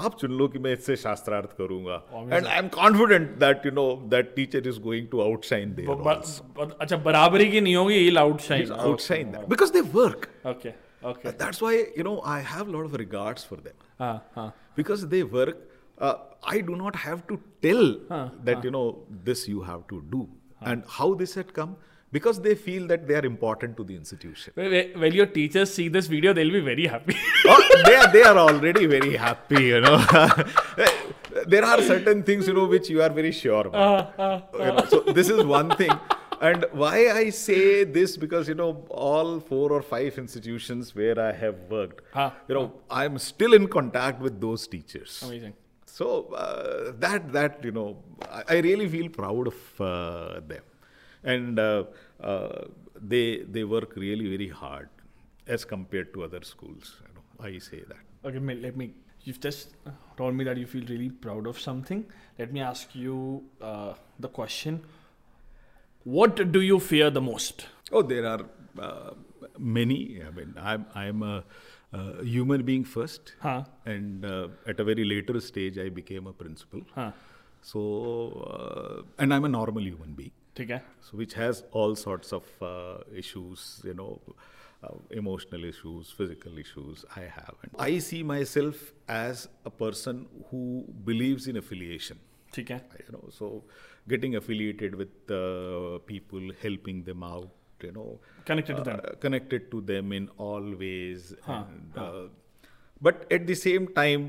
आप 0.05 0.17
चुन 0.21 0.31
लो 0.37 0.47
कि 0.47 0.59
मैं 0.65 0.73
इससे 0.73 0.95
शास्त्रार्थ 1.03 1.57
करूँगा 1.57 2.01
and 2.13 2.45
I 2.45 2.57
am 2.57 2.67
confident 2.77 3.29
that 3.43 3.65
you 3.65 3.71
know 3.71 3.85
that 4.15 4.33
teacher 4.35 4.67
is 4.67 4.79
going 4.87 5.07
to 5.11 5.21
outshine 5.21 5.73
there 5.75 6.73
अच्छा 6.81 6.97
बराबरी 7.09 7.49
की 7.51 7.61
नहीं 7.61 7.75
होगी 7.75 7.95
ये 7.95 8.09
outshine 8.49 8.73
outshine 8.85 9.31
them 9.35 9.47
because 9.53 9.71
they 9.77 9.83
work. 9.99 10.27
okay 10.53 10.73
okay 11.11 11.33
That's 11.41 11.61
why 11.65 11.73
you 11.97 12.05
know 12.09 12.15
I 12.35 12.39
have 12.51 12.67
a 12.67 12.77
lot 12.77 12.85
of 12.89 12.95
regards 13.01 13.43
for 13.51 13.57
them 13.67 13.77
हाँ 13.99 14.15
हाँ 14.35 14.51
because 14.75 15.07
they 15.15 15.23
work. 15.23 15.57
Uh, 15.97 16.13
I 16.53 16.61
do 16.69 16.75
not 16.75 16.95
have 17.01 17.19
to 17.27 17.35
tell 17.65 17.85
that 18.47 18.65
you 18.67 18.71
know 18.71 18.87
this 19.27 19.43
you 19.47 19.61
have 19.67 19.83
to 19.91 19.99
do 20.15 20.23
and 20.71 20.83
how 20.95 21.07
this 21.21 21.35
had 21.39 21.53
come 21.59 21.75
because 22.11 22.41
they 22.41 22.55
feel 22.55 22.87
that 22.87 23.07
they 23.07 23.15
are 23.15 23.25
important 23.25 23.75
to 23.77 23.83
the 23.83 23.95
institution. 23.95 24.53
When- 24.55 25.13
your 25.13 25.25
teachers 25.27 25.73
see 25.73 25.87
this 25.89 26.07
video 26.07 26.33
they'll 26.33 26.51
be 26.51 26.59
very 26.61 26.87
happy 26.87 27.15
oh, 27.45 27.81
they 27.85 27.95
are 27.95 28.11
they 28.11 28.23
are 28.23 28.37
already 28.37 28.85
very 28.85 29.15
happy, 29.15 29.63
you 29.63 29.81
know. 29.81 29.97
there 31.47 31.63
are 31.65 31.81
certain 31.81 32.23
things 32.23 32.47
you 32.47 32.53
know 32.53 32.65
which 32.65 32.89
you 32.89 33.01
are 33.01 33.09
very 33.09 33.31
sure 33.31 33.67
about. 33.67 34.13
you 34.53 34.59
know, 34.59 34.85
so 34.89 34.99
this 35.01 35.29
is 35.29 35.43
one 35.43 35.69
thing. 35.75 35.91
and 36.41 36.65
why 36.73 36.95
I 37.17 37.29
say 37.29 37.83
this 37.97 38.17
because 38.17 38.47
you 38.51 38.55
know 38.55 38.71
all 38.89 39.39
four 39.39 39.71
or 39.71 39.81
five 39.81 40.17
institutions 40.17 40.93
where 40.93 41.17
I 41.19 41.31
have 41.43 41.55
worked, 41.69 42.01
Huh. 42.13 42.31
you 42.49 42.55
know, 42.55 42.65
I'm 42.89 43.17
still 43.17 43.53
in 43.53 43.67
contact 43.67 44.19
with 44.21 44.41
those 44.41 44.67
teachers. 44.67 45.21
Amazing. 45.27 45.53
So 45.85 46.07
uh, 46.33 46.91
that 47.05 47.31
that 47.37 47.63
you 47.63 47.71
know, 47.71 47.87
I, 48.29 48.43
I 48.55 48.57
really 48.69 48.87
feel 48.95 49.07
proud 49.09 49.47
of 49.53 49.55
uh, 49.79 50.41
them, 50.51 50.63
and 51.33 51.59
uh, 51.59 51.83
uh, 52.31 52.65
they 53.13 53.25
they 53.57 53.63
work 53.63 53.95
really 53.95 54.27
very 54.35 54.47
hard 54.49 54.89
as 55.47 55.65
compared 55.65 56.13
to 56.13 56.23
other 56.23 56.41
schools. 56.43 56.93
You 57.07 57.13
know, 57.15 57.25
I 57.47 57.57
say 57.59 57.81
that. 57.93 58.03
Okay, 58.29 58.39
let 58.67 58.77
me. 58.77 58.93
You've 59.23 59.39
just 59.39 59.75
told 60.17 60.35
me 60.35 60.43
that 60.43 60.57
you 60.57 60.67
feel 60.67 60.85
really 60.89 61.09
proud 61.09 61.47
of 61.47 61.59
something. 61.59 62.05
Let 62.39 62.53
me 62.53 62.61
ask 62.61 62.93
you 62.95 63.43
uh, 63.59 63.93
the 64.19 64.29
question. 64.29 64.81
What 66.03 66.51
do 66.51 66.61
you 66.61 66.79
fear 66.79 67.09
the 67.09 67.21
most? 67.21 67.65
Oh, 67.91 68.03
there 68.03 68.25
are 68.27 68.41
uh, 68.79 69.11
many. 69.57 70.21
I 70.27 70.29
mean, 70.29 70.53
I'm 70.61 70.85
I'm 70.93 71.23
a, 71.23 71.43
human 72.21 72.63
being 72.63 72.83
first, 72.83 73.33
Huh? 73.41 73.63
and 73.85 74.25
uh, 74.25 74.47
at 74.67 74.79
a 74.79 74.83
very 74.83 75.05
later 75.05 75.39
stage, 75.39 75.77
I 75.77 75.89
became 75.89 76.27
a 76.27 76.33
principal. 76.33 76.81
Huh? 76.93 77.11
So, 77.61 77.81
uh, 78.55 79.23
and 79.23 79.33
I'm 79.33 79.45
a 79.45 79.49
normal 79.49 79.81
human 79.81 80.13
being. 80.13 80.31
ठीक 80.56 80.70
है 80.70 80.82
so 81.08 81.18
which 81.22 81.34
has 81.40 81.60
all 81.80 81.94
sorts 82.04 82.32
of 82.38 82.48
uh, 82.68 83.20
issues 83.22 83.66
you 83.88 83.94
know 84.00 84.08
uh, 84.88 84.96
emotional 85.20 85.64
issues 85.68 86.10
physical 86.18 86.58
issues 86.64 87.04
i 87.20 87.22
have 87.36 87.62
and 87.66 87.78
i 87.86 87.92
see 88.08 88.20
myself 88.32 88.82
as 89.20 89.44
a 89.70 89.72
person 89.84 90.20
who 90.50 90.62
believes 91.10 91.48
in 91.52 91.60
affiliation 91.62 92.20
ठीक 92.54 92.70
है 92.70 92.78
you 93.06 93.14
know 93.16 93.22
so 93.38 93.48
getting 94.14 94.36
affiliated 94.42 94.94
with 95.00 95.32
uh, 95.38 95.98
people 96.12 96.52
helping 96.62 97.02
them 97.08 97.26
out 97.30 97.84
you 97.88 97.92
know 97.98 98.06
Connected 98.50 98.78
to 98.80 98.84
them. 98.88 99.00
uh, 99.04 99.12
connected 99.26 99.68
to 99.74 99.82
them 99.92 100.14
in 100.20 100.28
all 100.46 100.66
ways 100.84 101.28
Huh, 101.48 101.58
and, 101.60 102.00
uh, 102.06 102.24
but 103.08 103.22
at 103.38 103.46
the 103.52 103.58
same 103.60 103.86
time 104.00 104.26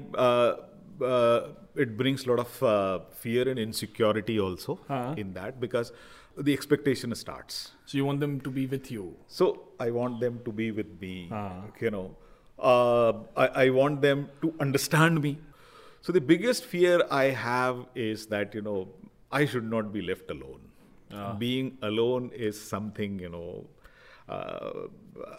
uh, 1.02 1.40
it 1.74 1.96
brings 1.96 2.24
a 2.26 2.30
lot 2.30 2.38
of 2.40 2.62
uh, 2.62 3.00
fear 3.22 3.48
and 3.48 3.58
insecurity 3.58 4.38
also 4.40 4.78
Huh. 4.88 5.14
in 5.16 5.32
that 5.34 5.60
because 5.60 5.92
the 6.36 6.52
expectation 6.52 7.14
starts 7.14 7.72
So 7.86 7.98
you 7.98 8.04
want 8.04 8.20
them 8.20 8.40
to 8.42 8.50
be 8.50 8.66
with 8.66 8.90
you. 8.90 9.04
so 9.26 9.46
I 9.80 9.90
want 9.90 10.20
them 10.20 10.40
to 10.44 10.52
be 10.52 10.70
with 10.70 11.00
me. 11.00 11.28
Ah. 11.32 11.62
You 11.80 11.90
know, 11.90 12.16
uh, 12.58 13.12
I, 13.36 13.46
I 13.64 13.70
want 13.70 14.00
them 14.02 14.28
to 14.42 14.54
understand 14.60 15.20
me. 15.22 15.38
So 16.02 16.12
the 16.12 16.20
biggest 16.20 16.64
fear 16.64 17.02
I 17.10 17.24
have 17.46 17.86
is 17.94 18.26
that 18.28 18.54
you 18.54 18.62
know 18.62 18.88
I 19.32 19.44
should 19.44 19.68
not 19.70 19.92
be 19.92 20.02
left 20.02 20.30
alone. 20.30 20.60
Ah. 21.12 21.32
Being 21.34 21.78
alone 21.82 22.30
is 22.34 22.60
something 22.60 23.18
you 23.18 23.28
know. 23.28 23.66
Uh, 24.28 24.88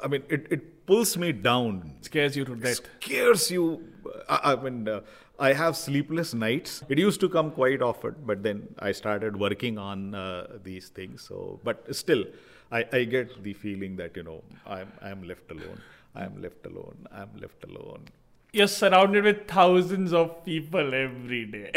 I 0.03 0.07
mean, 0.07 0.23
it, 0.29 0.47
it 0.49 0.85
pulls 0.85 1.17
me 1.17 1.31
down 1.31 1.93
Scares 2.01 2.35
you 2.37 2.45
to 2.45 2.55
death. 2.55 2.79
scares 3.01 3.51
you. 3.51 3.83
I, 4.29 4.53
I 4.53 4.55
mean, 4.55 4.87
uh, 4.87 5.01
I 5.38 5.52
have 5.54 5.76
sleepless 5.76 6.34
nights. 6.34 6.82
It 6.88 6.98
used 6.98 7.20
to 7.20 7.28
come 7.28 7.50
quite 7.50 7.82
often, 7.82 8.16
but 8.24 8.42
then 8.42 8.74
I 8.78 8.92
started 8.92 9.36
working 9.36 9.78
on 9.78 10.14
uh, 10.14 10.58
these 10.62 10.88
things. 10.88 11.22
So, 11.22 11.58
but 11.64 11.94
still, 11.94 12.24
I, 12.70 12.84
I 12.92 13.04
get 13.04 13.42
the 13.42 13.54
feeling 13.54 13.96
that 13.96 14.16
you 14.16 14.22
know 14.22 14.42
I'm 14.66 14.92
I'm 15.02 15.22
left 15.22 15.50
alone. 15.50 15.80
I'm 16.14 16.42
left 16.42 16.66
alone. 16.66 17.06
I'm 17.12 17.30
left 17.40 17.64
alone. 17.64 18.04
You're 18.52 18.68
surrounded 18.68 19.24
with 19.24 19.48
thousands 19.48 20.12
of 20.12 20.44
people 20.44 20.94
every 20.94 21.46
day. 21.46 21.70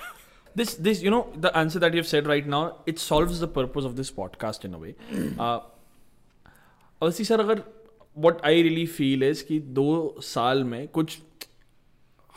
this, 0.55 0.75
this, 0.75 1.01
you 1.01 1.09
know, 1.09 1.31
the 1.35 1.55
answer 1.57 1.79
that 1.79 1.93
you've 1.93 2.07
said 2.07 2.27
right 2.27 2.45
now, 2.45 2.79
it 2.85 2.99
solves 2.99 3.39
the 3.39 3.47
purpose 3.47 3.85
of 3.85 3.95
this 3.95 4.11
podcast 4.11 4.65
in 4.65 4.73
a 4.73 4.77
way. 4.77 4.95
uh, 5.39 5.59
अवसी 7.01 7.23
sir 7.23 7.39
अगर 7.39 7.63
what 8.25 8.39
I 8.43 8.53
really 8.67 8.85
feel 8.97 9.23
is 9.23 9.41
कि 9.43 9.59
दो 9.79 9.89
साल 10.23 10.63
में 10.63 10.87
कुछ 10.87 11.17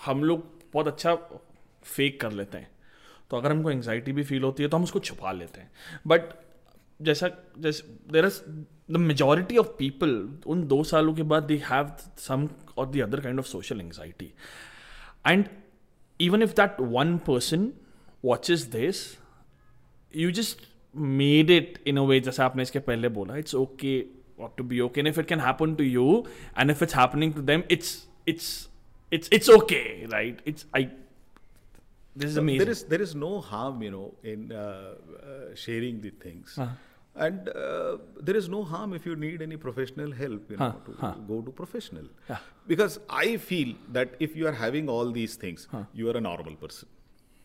हम 0.04 0.24
लोग 0.24 0.53
बहुत 0.75 0.87
अच्छा 0.87 1.15
फेक 1.85 2.19
कर 2.21 2.31
लेते 2.33 2.57
हैं। 2.57 2.69
तो 3.31 3.37
अगर 3.37 3.51
हमको 3.51 3.71
एंगजाइटी 3.71 4.11
भी 4.11 4.23
फील 4.23 4.43
होती 4.43 4.63
है 4.63 4.69
तो 4.69 4.77
हम 4.77 4.83
उसको 4.83 4.99
छुपा 5.01 5.31
लेते 5.31 5.61
हैं। 5.61 5.71
बट 6.07 6.33
जैसा, 6.99 7.29
जैसे 7.59 7.83
देर 8.11 8.25
आज 8.25 8.41
द 8.91 8.97
मेजोरिटी 8.99 9.57
ऑफ़ 9.57 9.67
पीपल 9.77 10.09
उन 10.47 10.67
दो 10.67 10.83
सालों 10.83 11.13
के 11.15 11.23
बाद 11.23 11.43
दे 11.43 11.55
हैव 11.65 11.91
सम 12.19 12.47
और 12.77 12.87
the 12.87 12.99
other 13.01 13.19
kind 13.21 13.39
of 13.39 13.45
social 13.47 13.81
anxiety 13.81 14.31
and 15.27 15.45
even 16.19 16.43
if 16.43 16.53
that 16.55 16.79
one 16.81 17.17
person 17.27 17.71
watch 18.25 18.49
is 18.51 18.69
this 18.71 19.01
you 20.11 20.31
just 20.31 20.61
made 20.95 21.49
it 21.49 21.83
in 21.87 21.97
a 21.97 22.01
way 22.03 22.19
जैसे 22.19 22.43
आपने 22.43 22.63
इसके 22.63 22.79
पहले 22.79 23.09
बोला 23.09 23.37
it's 23.37 23.55
okay 23.55 23.99
what 24.39 24.55
to 24.57 24.63
be 24.63 24.79
okay 24.79 25.09
if 25.09 25.19
it 25.19 25.27
can 25.27 25.39
happen 25.39 25.75
to 25.75 25.83
you 25.83 26.23
and 26.59 26.71
if 26.71 26.83
it's 26.83 26.95
happening 26.95 27.33
to 27.33 27.41
them 27.41 27.63
it's 27.71 27.91
it's 28.27 28.51
it's 29.11 29.27
it's 29.31 29.49
okay 29.49 30.05
right 30.11 30.39
it's 30.45 30.65
I 30.73 30.89
this 32.15 32.29
is 32.29 32.35
So 32.35 32.41
amazing 32.41 32.59
There 32.59 32.71
is 32.71 32.83
there 32.83 33.01
is 33.01 33.13
no 33.13 33.41
harm, 33.41 33.81
you 33.83 33.91
know, 33.91 34.13
in 34.23 34.51
uh, 34.51 34.57
uh, 34.57 35.53
sharing 35.53 35.99
the 36.01 36.11
things. 36.11 36.57
And 37.25 37.49
uh, 37.49 37.97
there 38.21 38.37
is 38.37 38.47
no 38.53 38.63
harm 38.63 38.93
if 38.93 39.05
you 39.05 39.15
need 39.17 39.41
any 39.41 39.57
professional 39.57 40.11
help, 40.13 40.49
you 40.51 40.57
know, 40.57 40.69
Huh, 40.69 40.79
to 40.85 40.93
huh. 41.01 41.11
go 41.27 41.41
to 41.41 41.51
professional. 41.51 42.05
Yeah. 42.29 42.37
Because 42.67 42.99
I 43.09 43.35
feel 43.37 43.75
that 43.97 44.15
if 44.19 44.35
you 44.35 44.47
are 44.47 44.53
having 44.61 44.87
all 44.89 45.11
these 45.11 45.35
things, 45.35 45.67
you 45.93 46.09
are 46.09 46.15
a 46.17 46.21
normal 46.21 46.55
person. 46.55 46.87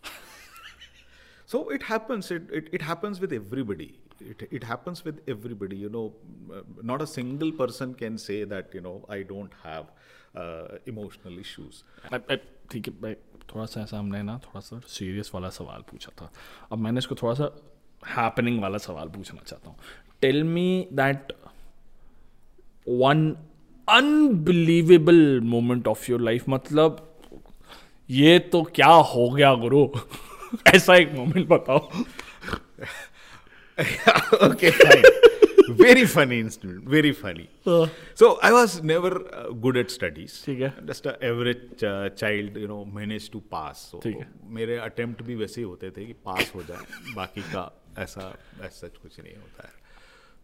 so 1.46 1.68
it 1.68 1.82
happens. 1.84 2.30
It, 2.30 2.42
it, 2.52 2.68
it 2.72 2.82
happens 2.82 3.20
with 3.20 3.32
everybody. 3.32 3.98
It, 4.20 4.48
it 4.50 4.64
happens 4.64 5.04
with 5.04 5.20
everybody. 5.28 5.76
You 5.76 5.88
know, 5.88 6.12
uh, 6.54 6.62
not 6.82 7.02
a 7.02 7.06
single 7.06 7.52
person 7.52 7.94
can 7.94 8.18
say 8.18 8.44
that 8.44 8.70
you 8.72 8.80
know 8.80 9.04
I 9.08 9.22
don't 9.22 9.52
have 9.62 9.86
uh, 10.34 10.78
emotional 10.92 11.38
issues. 11.44 11.82
I- 12.12 12.22
I- 12.34 12.38
ठीक 12.72 12.88
है 12.88 12.94
मैं 13.02 13.14
थोड़ा 13.54 13.64
सा 13.66 13.80
ऐसा 13.80 13.98
हमने 13.98 14.22
ना 14.22 14.38
थोड़ा 14.44 14.60
सा 14.60 14.80
सीरियस 14.88 15.30
वाला 15.34 15.48
सवाल 15.50 15.82
पूछा 15.90 16.12
था 16.20 16.30
अब 16.72 16.78
मैंने 16.78 16.98
इसको 16.98 17.14
थोड़ा 17.14 17.34
सा 17.34 17.50
हैपनिंग 18.08 18.60
वाला 18.62 18.78
सवाल 18.78 19.08
पूछना 19.08 19.42
चाहता 19.46 19.70
हूँ 19.70 19.76
tell 20.20 20.42
me 20.44 20.66
that 20.92 21.32
one 22.88 23.30
unbelievable 23.88 25.40
moment 25.54 25.88
of 25.88 26.10
your 26.10 26.20
life 26.20 26.44
मतलब 26.48 27.06
ये 28.10 28.38
तो 28.52 28.62
क्या 28.74 28.86
हो 28.86 29.28
गया 29.30 29.54
गुरु 29.54 29.86
ऐसा 30.74 30.94
एक 30.96 31.12
मोमेंट 31.14 31.48
बताओ 31.48 31.88
fine. 33.80 35.04
very 35.86 36.06
funny 36.06 36.40
incident. 36.40 36.84
Very 36.84 37.12
funny. 37.12 37.48
So 38.14 38.38
I 38.42 38.52
was 38.52 38.82
never 38.82 39.12
uh, 39.16 39.50
good 39.64 39.76
at 39.76 39.90
studies. 39.90 40.44
ठीक 40.44 40.60
है। 40.60 40.86
Just 40.86 41.06
a 41.06 41.14
average 41.30 41.84
uh, 41.84 42.08
child, 42.22 42.56
you 42.56 42.70
know, 42.72 42.80
managed 43.00 43.32
to 43.32 43.42
pass. 43.54 43.84
So 43.92 44.02
ठीक 44.02 44.16
है। 44.16 44.28
मेरे 44.44 44.78
attempt 44.78 45.22
भी 45.22 45.34
वैसे 45.34 45.60
ही 45.60 45.66
होते 45.66 45.90
थे 45.90 46.06
कि 46.06 46.12
पास 46.12 46.52
हो 46.54 46.62
जाए 46.62 46.84
बाकी 47.14 47.40
का 47.40 47.82
ऐसा 47.98 48.38
ऐसा 48.62 48.88
कुछ 48.88 49.20
नहीं 49.20 49.36
होता 49.36 49.62
है 49.62 49.78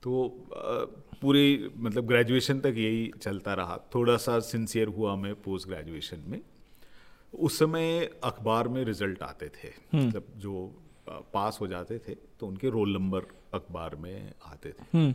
तो 0.03 0.25
uh, 0.49 1.21
पूरी 1.21 1.71
मतलब 1.77 2.07
ग्रेजुएशन 2.07 2.61
तक 2.61 2.75
यही 2.77 3.13
चलता 3.23 3.55
रहा 3.55 3.81
थोड़ा 3.95 4.17
सा 4.17 4.41
सिंसियर 4.41 4.89
हुआ 4.89 5.17
मैं 5.17 5.35
पोस्ट 5.35 5.69
ग्रेजुएशन 5.69 6.25
में 6.27 6.41
उस 7.35 7.59
समय 7.59 8.11
अखबार 8.25 8.69
में 8.69 8.85
रिज़ल्ट 8.85 9.23
आते 9.23 9.49
थे 9.49 9.69
मतलब 9.95 10.25
जो 10.37 10.83
पास 11.09 11.59
हो 11.61 11.67
जाते 11.67 11.99
थे 11.99 12.15
तो 12.41 12.47
उनके 12.47 12.71
रोल 12.71 12.93
नंबर 12.93 13.27
अखबार 13.55 13.97
में 13.97 14.33
आते 14.45 14.73
थे। 14.73 15.13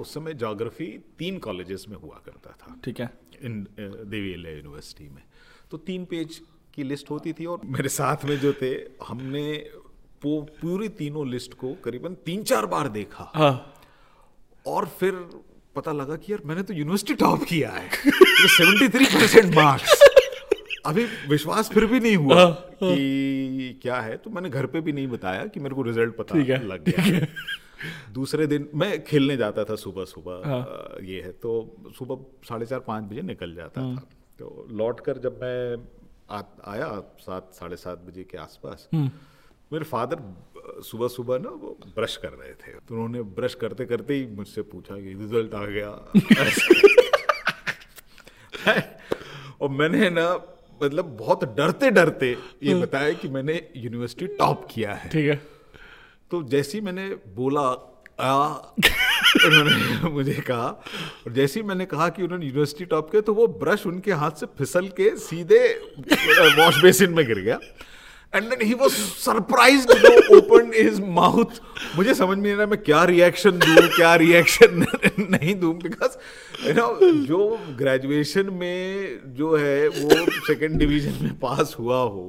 उस 0.00 0.14
समय 0.14 0.34
जोग्राफी 0.34 0.86
तीन 1.18 1.38
कॉलेजेस 1.38 1.84
में 1.88 1.96
हुआ 1.96 2.22
करता 2.26 2.50
था। 2.50 2.76
ठीक 2.84 3.00
है। 3.00 3.10
इन 3.42 3.66
देवी 3.78 4.32
यूनिवर्सिटी 4.32 5.08
में। 5.08 5.22
तो 5.70 5.76
तीन 5.76 6.04
पेज 6.04 6.40
की 6.74 6.82
लिस्ट 6.82 7.10
होती 7.10 7.32
थी 7.32 7.46
और 7.46 7.60
मेरे 7.64 7.88
साथ 7.88 8.24
में 8.24 8.36
जो 8.40 8.52
थे 8.52 8.72
हमने 9.06 9.70
वो 10.24 10.40
पूरी 10.60 10.88
तीनों 10.88 11.28
लिस्ट 11.28 11.54
को 11.54 11.72
करीबन 11.74 12.14
तीन 12.14 12.42
चार 12.42 12.66
बार 12.66 12.88
देखा। 12.88 13.30
हाँ। 13.34 13.74
और 14.66 14.86
फिर 15.00 15.12
पता 15.76 15.92
लगा 15.92 16.16
कि 16.16 16.32
यार 16.32 16.42
मैंने 16.46 16.62
तो 16.62 16.74
यूनिवर्सिटी 16.74 17.14
टॉप 17.14 17.44
किया 17.44 17.70
है। 17.70 17.88
सेवेंटी 17.90 18.88
थ्री 18.88 19.04
परसेंट 19.04 19.54
मार्क्स 19.54 20.01
अभी 20.86 21.04
विश्वास 21.28 21.70
फिर 21.72 21.86
भी 21.86 22.00
नहीं 22.00 22.16
हुआ 22.16 22.44
कि 22.82 23.78
क्या 23.82 24.00
है 24.00 24.16
तो 24.16 24.30
मैंने 24.30 24.50
घर 24.50 24.66
पे 24.66 24.80
भी 24.80 24.92
नहीं 24.92 25.08
बताया 25.08 25.46
कि 25.46 25.60
मेरे 25.60 25.74
को 25.74 25.82
रिज़ल्ट 25.82 26.16
पता 26.16 26.38
है, 26.38 26.66
लग 26.66 26.84
गया। 26.84 27.02
है। 27.02 27.28
दूसरे 28.12 28.46
दिन 28.46 28.68
मैं 28.74 29.04
खेलने 29.04 29.36
जाता 29.36 29.64
था 29.64 29.76
सुबह 29.76 30.04
सुबह 30.04 30.32
अ, 30.32 30.98
ये 31.02 31.22
है 31.22 31.32
तो 31.32 31.76
सुबह 31.98 32.18
साढ़े 32.48 32.66
चार 32.66 32.80
पाँच 32.80 33.04
बजे 33.04 33.22
निकल 33.22 33.54
जाता 33.54 33.94
था। 33.94 34.02
तो 34.38 34.66
लौट 34.70 35.00
कर 35.00 35.18
जब 35.18 35.38
मैं 35.42 35.76
आ, 36.30 36.42
आया 36.66 37.02
सात 37.18 37.50
साढ़े 37.54 37.76
सात 37.76 37.98
बजे 38.08 38.24
के 38.24 38.38
आसपास 38.38 38.88
मेरे 38.94 39.84
फादर 39.84 40.20
सुबह 40.82 41.08
सुबह 41.08 41.38
ना 41.38 41.48
वो 41.48 41.78
ब्रश 41.96 42.16
कर 42.16 42.28
रहे 42.28 42.52
थे। 42.52 42.72
तो 42.72 42.94
उन्होंने 42.94 43.22
ब्रश 43.22 43.54
करते 43.54 43.84
करते 43.84 44.14
ही 44.14 44.36
मुझसे 44.36 44.62
पूछा 44.72 44.96
कि 44.96 45.14
रिज़ल्ट 45.14 45.54
आ 45.54 45.66
गया। 45.66 46.12
और 49.60 49.68
मैंने 49.70 50.10
ना 50.10 50.40
मतलब 50.82 51.16
बहुत 51.18 51.44
डरते 51.56 51.90
डरते 51.90 52.36
ये 52.62 52.74
बताया 52.74 53.12
कि 53.12 53.28
मैंने 53.28 53.68
यूनिवर्सिटी 53.76 54.26
टॉप 54.26 54.68
किया 54.70 54.92
है। 54.92 55.10
ठीक 55.10 55.28
है। 55.28 55.40
तो 56.30 56.42
जैसे 56.42 56.78
ही 56.78 56.84
मैंने 56.84 57.08
बोला 57.08 57.88
आ 58.20 58.46
उन्होंने 59.46 60.10
मुझे 60.10 60.32
कहा 60.32 60.66
और 61.26 61.32
जैसे 61.32 61.60
ही 61.60 61.66
मैंने 61.66 61.84
कहा 61.86 62.08
कि 62.08 62.22
उन्होंने 62.22 62.46
यूनिवर्सिटी 62.46 62.84
टॉप 62.84 63.10
किया 63.10 63.22
तो 63.22 63.34
वो 63.34 63.46
ब्रश 63.46 63.86
उनके 63.86 64.12
हाथ 64.12 64.30
से 64.30 64.46
फिसल 64.58 64.88
के 64.88 65.16
सीधे 65.16 65.60
वॉश 66.58 66.82
बेसिन 66.82 67.10
में 67.10 67.26
गिर 67.26 67.38
गया। 67.38 67.58
And 68.34 68.48
then 68.50 68.66
he 68.66 68.74
was 68.74 68.90
surprised 68.90 69.90
no 69.94 70.36
open 70.36 70.70
his 70.74 71.00
mouth 71.10 71.60
मुझे 71.96 72.14
समझ 72.14 72.36
में 72.36 72.42
नहीं 72.42 72.54
रहा 72.54 72.66
मैं 72.66 72.80
क्या 72.82 73.02
रिएक्शन 73.04 73.58
दूँ 73.58 73.88
क्या 73.88 74.14
रिएक्शन 74.16 74.84
नहीं 75.20 75.54
दूँ 75.54 75.74
बिकॉज़ 75.78 76.16
यू 76.66 76.74
नो 76.74 77.12
जो 77.26 77.40
ग्रेजुएशन 77.78 78.50
में 78.54 79.20
जो 79.36 79.56
है 79.56 79.88
वो 79.88 80.24
सेकंड 80.46 80.78
डिवीज़न 80.78 81.22
में 81.22 81.38
पास 81.38 81.76
हुआ 81.78 81.98
हो 81.98 82.24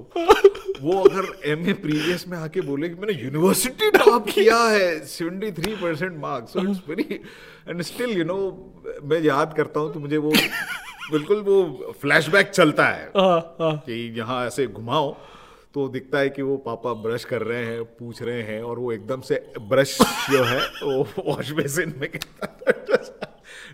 वो 0.82 1.00
अगर 1.00 1.26
एम 1.50 1.68
ए 1.70 1.74
प्रीवियस 1.82 2.28
में 2.28 2.38
आके 2.38 2.62
बोले 2.62 2.90
कि 2.90 2.96
मैंने 2.96 3.14
यूनिवर्सिटी 3.14 3.90
टॉप 3.92 4.30
किया 4.30 4.58
है 4.58 4.88
73 5.08 5.82
percent 5.82 6.18
marks 6.22 6.54
so 6.54 6.60
it's 6.62 6.82
very 6.88 7.20
and 7.70 7.82
still 7.82 8.18
you 8.18 8.24
know 8.26 8.40
मैं 9.04 9.20
याद 9.24 9.54
करता 9.58 9.80
हूँ 9.80 9.94
तो 9.94 10.00
मुझे 10.00 10.18
वो 10.18 10.34
बिल्कुल 11.12 11.40
वो 11.42 11.94
फ्लैशबैक 12.02 12.50
चलता 12.50 12.88
है 12.88 13.06
हाँ, 13.18 13.56
हाँ। 13.60 13.76
कि 13.86 13.94
यहाँ 14.18 14.46
ऐसे 14.48 14.68
घुमाओ 14.68 15.16
तो 15.74 15.88
दिखता 15.88 16.20
है 16.20 16.30
कि 16.30 16.42
वो 16.42 16.58
पापा 16.58 16.94
ब्रश 16.94 17.26
कर 17.26 17.42
रहे 17.42 17.66
हैं, 17.66 17.84
पूछ 17.84 18.22
रहे 18.22 18.42
हैं 18.44 18.64
और 18.64 18.80
वो 18.80 18.92
एकदम 18.92 19.22
से 19.22 19.52
ब्रश 19.62 19.98
जो 20.32 20.44
है, 20.44 20.60
वो 20.60 21.08
वॉश 21.26 21.52
बेसिन 21.52 21.94
में 21.98 22.10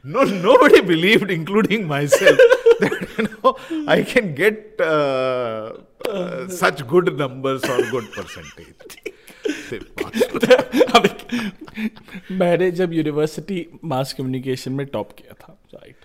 no 0.05 0.23
nobody 0.63 0.81
believe 0.81 1.29
including 1.29 1.85
myself 2.07 3.55
I 3.89 4.03
can 4.03 4.33
get 4.33 4.77
such 6.51 6.81
good 6.81 7.21
number 7.21 7.51
और 7.51 7.91
गुड 7.91 8.03
परसेंटेज 8.03 8.95
मैंने 12.31 12.71
जब 12.71 12.93
यूनिवर्सिटी 12.93 13.67
मास 13.83 14.13
कम्युनिकेशन 14.13 14.71
में 14.71 14.85
टॉप 14.87 15.11
किया 15.11 15.33
था 15.33 15.63
राइट 15.73 15.95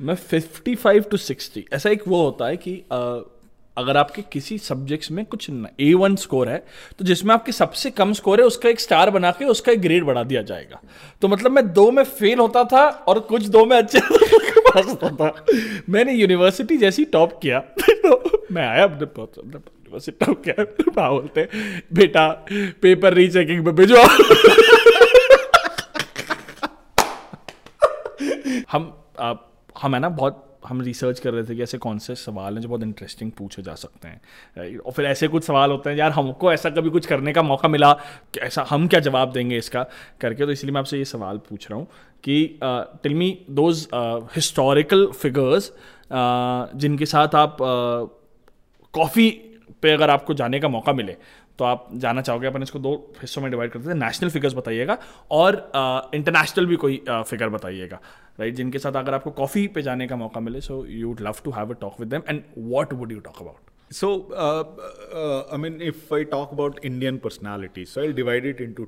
मैं 0.00 0.14
फिफ्टी 0.14 0.74
फाइव 0.74 1.02
टू 1.02 1.16
सिक्सटी 1.16 1.66
ऐसा 1.72 1.90
एक 1.90 2.02
वो 2.08 2.24
होता 2.24 2.46
है 2.46 2.56
कि 2.56 2.84
uh, 2.92 3.39
अगर 3.76 3.96
आपके 3.96 4.22
किसी 4.22 4.58
सब्जेक्ट्स 4.58 5.10
में 5.10 5.24
कुछ 5.24 5.50
ए 5.80 5.92
वन 5.94 6.16
स्कोर 6.16 6.48
है 6.48 6.58
तो 6.98 7.04
जिसमें 7.04 7.34
आपके 7.34 7.52
सबसे 7.52 7.90
कम 7.90 8.12
स्कोर 8.12 8.40
है, 8.40 8.46
उसका 8.46 8.68
एक 8.68 8.80
स्टार 8.80 9.10
बना 9.10 9.30
के 9.30 9.44
उसका 9.44 9.72
एक 9.72 9.80
ग्रेड 9.80 10.04
बढ़ा 10.04 10.22
दिया 10.22 10.42
जाएगा। 10.42 10.80
तो 11.22 11.28
मतलब 11.28 11.50
मैं 11.50 11.72
दो 11.72 11.90
में 11.90 12.02
फेल 12.04 12.38
होता 12.38 12.64
था 12.64 12.88
और 13.08 13.20
कुछ 13.20 13.46
दो 13.46 13.64
में 13.64 13.76
अच्छे 13.76 14.00
पास 14.00 14.86
होता 14.86 15.08
था। 15.10 15.44
मैंने 15.88 16.12
यूनिवर्सिटी 16.12 16.76
जैसी 16.76 17.04
टॉप 17.04 17.38
किया। 17.42 17.58
तो 17.80 18.44
मैं 18.52 18.66
आया 18.68 18.84
अपने 18.84 19.06
यूनिवर्सिटी 19.06 20.24
टॉप 20.24 20.42
किया। 20.44 20.64
बोलते, 21.10 21.48
बेटा 21.92 22.28
पेपर 22.82 23.14
रीचेकिंग 23.14 23.64
पे 23.64 23.72
भेजो 23.72 23.96
हम, 28.70 28.92
आप, 29.20 29.52
हम 29.82 29.94
है 29.94 30.00
ना 30.00 30.08
बहुत 30.08 30.49
हम 30.64 30.80
रिसर्च 30.80 31.20
कर 31.20 31.32
रहे 31.34 31.44
थे 31.44 31.54
कि 31.56 31.62
ऐसे 31.62 31.78
कौन 31.78 31.98
से 31.98 32.14
सवाल 32.14 32.54
हैं 32.54 32.60
जो 32.62 32.68
बहुत 32.68 32.82
इंटरेस्टिंग 32.82 33.30
पूछे 33.32 33.62
जा 33.62 33.74
सकते 33.74 34.08
हैं। 34.08 34.78
और 34.78 34.92
फिर 34.92 35.06
ऐसे 35.06 35.28
कुछ 35.28 35.44
सवाल 35.44 35.70
होते 35.70 35.90
हैं, 35.90 35.96
यार, 35.96 36.10
हमको 36.10 36.52
ऐसा 36.52 36.70
कभी 36.70 36.90
कुछ 36.90 37.06
करने 37.06 37.32
का 37.32 37.42
मौका 37.42 37.68
मिला? 37.68 37.94
ऐसा 38.38 38.66
हम 38.70 38.86
क्या 38.88 39.00
जवाब 39.00 39.32
देंगे 39.32 39.58
इसका? 39.58 39.82
करके 40.20 40.46
तो 40.46 40.52
इसलिए 40.52 40.72
मैं 40.72 40.80
आपसे 40.80 40.98
ये 40.98 41.04
सवाल 41.06 41.38
पूछ 41.48 41.70
रहा 41.70 41.78
हूँ 41.78 41.86
कि 42.24 42.58
tell 42.62 43.14
me 43.14 43.36
those 43.50 43.86
historical 44.36 45.06
figures 45.12 45.72
जिनके 46.12 47.06
साथ 47.06 47.34
आप 47.36 47.56
कॉफ़ी 48.94 49.30
पे 49.82 49.92
अगर 49.92 50.10
आपको 50.10 50.34
जाने 50.34 50.60
का 50.60 50.68
मौका 50.68 50.92
मिले 50.92 51.16
तो 51.58 51.64
आप 51.64 51.88
जाना 51.94 52.20
चाहोगे, 52.22 52.46
अपन 52.46 52.62
इसको 52.62 52.78
दो 52.78 52.92
हिस्सों 53.20 53.42
में 53.42 53.50
डिवाइड 53.50 53.70
करते 53.70 53.88
हैं। 53.88 53.94
नेशनल 53.96 54.30
फिगर्स 54.30 54.54
बताइएगा 54.54 54.96
और 55.30 55.56
इंटरनेशनल 56.14 56.66
भी 56.66 56.76
कोई 56.76 56.96
फिगर 57.08 57.48
बताइएगा। 57.48 57.98
राइट 58.40 58.54
जिनके 58.56 58.78
साथ 58.78 58.96
अगर 58.96 59.14
आपको 59.14 59.30
कॉफ़ी 59.38 59.66
पे 59.74 59.82
जाने 59.82 60.06
का 60.08 60.16
मौका 60.16 60.40
मिले 60.40 60.60
so 60.60 60.84
you 60.86 61.08
would 61.08 61.20
love 61.28 61.40
to 61.44 61.50
have 61.58 61.70
a 61.70 61.78
talk 61.80 62.00
with 62.00 62.08
them 62.08 62.22
and 62.28 62.42
what 62.58 62.92
would 62.92 63.12
you 63.12 63.20
talk 63.20 63.40
about 63.42 63.94
so 63.94 64.12
I 65.52 65.58
mean 65.58 65.80
if 65.82 66.14
I 66.14 66.24
talk 66.36 66.52
about 66.52 66.84
Indian 66.84 67.18
personality 67.26 67.84
so 67.86 68.00
I 68.00 68.12
divide 68.22 68.46
it 68.46 68.60
into 68.72 68.86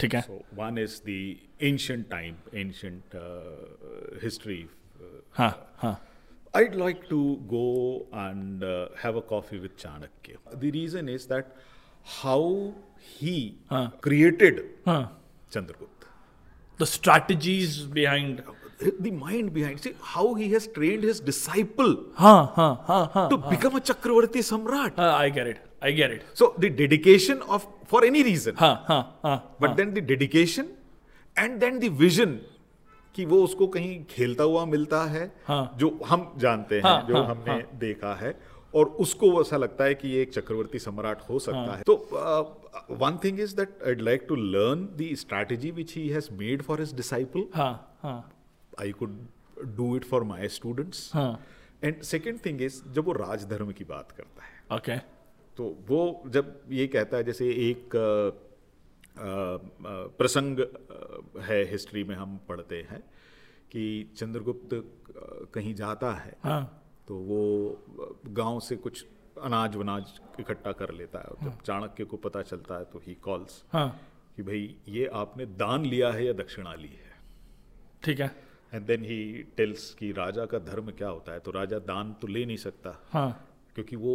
ठीक 0.00 0.14
है. 0.14 0.20
One 0.54 0.78
is 0.78 1.00
the 1.06 1.10
ancient 1.62 2.08
time 2.10 2.34
ancient 2.54 3.14
history 4.22 4.58
I 5.40 6.68
like 6.74 7.00
to 7.10 7.20
go 7.52 7.68
and 8.14 8.64
have 9.04 9.16
a 9.16 9.22
coffee 9.28 9.58
with 9.58 9.70
Chanakya 9.78 10.36
the 10.54 10.70
reason 10.74 11.08
is 11.08 11.26
that 11.28 11.54
how 12.22 12.50
he. 13.20 13.38
Created 13.72 14.60
Chandragupta 14.88 16.06
the 16.80 16.84
strategies 16.86 17.80
behind 17.92 18.40
the 18.78 19.10
mind 19.10 19.52
behind 19.52 19.80
see 19.80 19.94
how 20.00 20.34
he 20.34 20.50
has 20.52 20.66
trained 20.66 21.02
his 21.02 21.20
disciple 21.20 21.94
हाँ, 22.14 22.52
हाँ, 22.56 22.84
हाँ, 22.86 23.10
हाँ, 23.14 23.28
to 23.30 23.36
become 23.38 23.76
a 23.76 23.80
Chakravarti 23.80 24.42
Samrat. 24.42 24.98
Uh, 24.98 25.14
I 25.14 25.28
get 25.30 25.46
it. 25.46 25.58
I 25.82 25.92
get 25.92 26.10
it. 26.10 26.24
So 26.34 26.54
the 26.58 26.70
dedication 26.70 27.42
of 27.42 27.66
for 27.86 28.04
any 28.04 28.22
reason. 28.22 28.56
हाँ, 28.56 28.84
हाँ, 28.88 29.18
हाँ, 29.22 29.56
but 29.60 29.76
then 29.76 29.94
the 29.94 30.00
dedication 30.00 30.68
and 31.36 31.60
then 31.60 31.80
the 31.80 31.88
vision 31.88 32.38
कि 33.14 33.24
वो 33.24 33.42
उसको 33.44 33.66
कहीं 33.66 34.04
खेलता 34.10 34.44
हुआ 34.44 34.64
मिलता 34.64 35.04
है 35.10 35.30
हाँ, 35.46 35.76
जो 35.78 35.98
हम 36.06 36.32
जानते 36.38 36.74
हैं 36.74 36.82
हाँ, 36.82 37.06
जो 37.08 37.14
हाँ, 37.16 37.24
हमने 37.26 37.50
हाँ, 37.50 37.78
देखा 37.80 38.14
है 38.14 38.34
और 38.74 38.86
उसको 39.00 39.40
ऐसा 39.40 39.56
लगता 39.56 39.84
है 39.84 39.94
कि 39.94 40.08
ये 40.08 40.22
एक 40.22 40.32
चक्रवर्ती 40.32 40.78
सम्राट 40.78 41.20
हो 41.28 41.38
सकता 41.38 41.58
हाँ, 41.58 41.76
है 41.76 41.82
तो 41.86 42.96
one 43.00 43.18
thing 43.24 43.40
is 43.40 43.54
that 43.56 43.78
I'd 43.86 44.00
like 44.00 44.26
to 44.28 44.36
learn 44.36 44.84
the 45.00 45.14
strategy 45.16 45.70
which 45.78 45.94
he 45.96 46.08
has 46.08 46.28
made 46.38 46.62
for 46.62 46.80
his 46.80 46.94
disciple 46.96 47.46
हाँ, 47.54 47.98
हाँ, 48.02 48.18
I 48.80 48.92
could 48.92 49.18
do 49.64 49.96
it 49.96 50.04
for 50.04 50.22
my 50.22 50.48
students 50.48 51.10
and 51.84 52.02
second 52.02 52.38
thing 52.46 52.62
is 52.62 52.82
जब 52.92 53.04
वो 53.04 53.12
राजधर्म 53.12 53.72
की 53.72 53.84
बात 53.84 54.12
करता 54.12 54.42
है 54.42 54.78
ओके 54.78 54.96
okay. 54.96 55.04
तो 55.56 55.76
वो 55.88 56.22
जब 56.26 56.60
ये 56.70 56.86
कहता 56.86 57.16
है 57.16 57.24
जैसे 57.24 57.48
एक 57.70 57.90
प्रसंग 60.18 60.58
है 61.40 61.64
हिस्ट्री 61.64 62.04
में 62.04 62.14
हम 62.16 62.40
पढ़ते 62.48 62.86
हैं 62.90 63.00
कि 63.70 64.12
चंद्रगुप्त 64.16 64.68
कहीं 65.54 65.74
जाता 65.74 66.12
है 66.12 66.36
हाँ, 66.42 66.82
तो 67.08 67.16
वो 67.16 67.40
गाँव 68.26 68.60
से 68.60 68.76
कुछ 68.76 69.06
अनाज 69.42 69.76
वनाज 69.76 70.20
इकट्ठा 70.40 70.72
कर 70.72 70.90
लेता 70.90 71.18
है 71.18 71.44
जब 71.44 71.60
चाणक्य 71.62 72.04
को 72.04 72.16
पता 72.16 72.42
चलता 72.42 72.78
है 72.78 72.84
तो 72.84 72.98
ही 72.98 73.14
कॉल्स 73.14 73.64
हाँ, 73.72 74.00
कि 74.36 74.42
भाई 74.42 74.76
ये 74.88 75.06
आपने 75.06 75.46
दान 75.46 75.84
लिया 75.84 76.10
है 76.12 76.26
या 76.26 76.32
दक्षिणा 76.32 76.74
ली 76.74 76.88
है? 76.88 77.14
ठीक 78.04 78.20
है। 78.20 78.45
एंड 78.74 78.86
देन 78.86 79.04
ही 79.04 79.18
टेल्स 79.56 79.94
कि 79.94 80.12
राजा 80.12 80.46
का 80.46 80.58
धर्म 80.58 80.90
क्या 80.90 81.08
होता 81.08 81.32
है? 81.32 81.40
तो 81.40 81.50
राजा 81.50 81.78
दान 81.78 82.12
तो 82.12 82.26
ले 82.26 82.44
नहीं 82.46 82.56
सकता। 82.56 82.98
हाँ, 83.10 83.30
क्योंकि 83.74 83.96
वो 83.96 84.14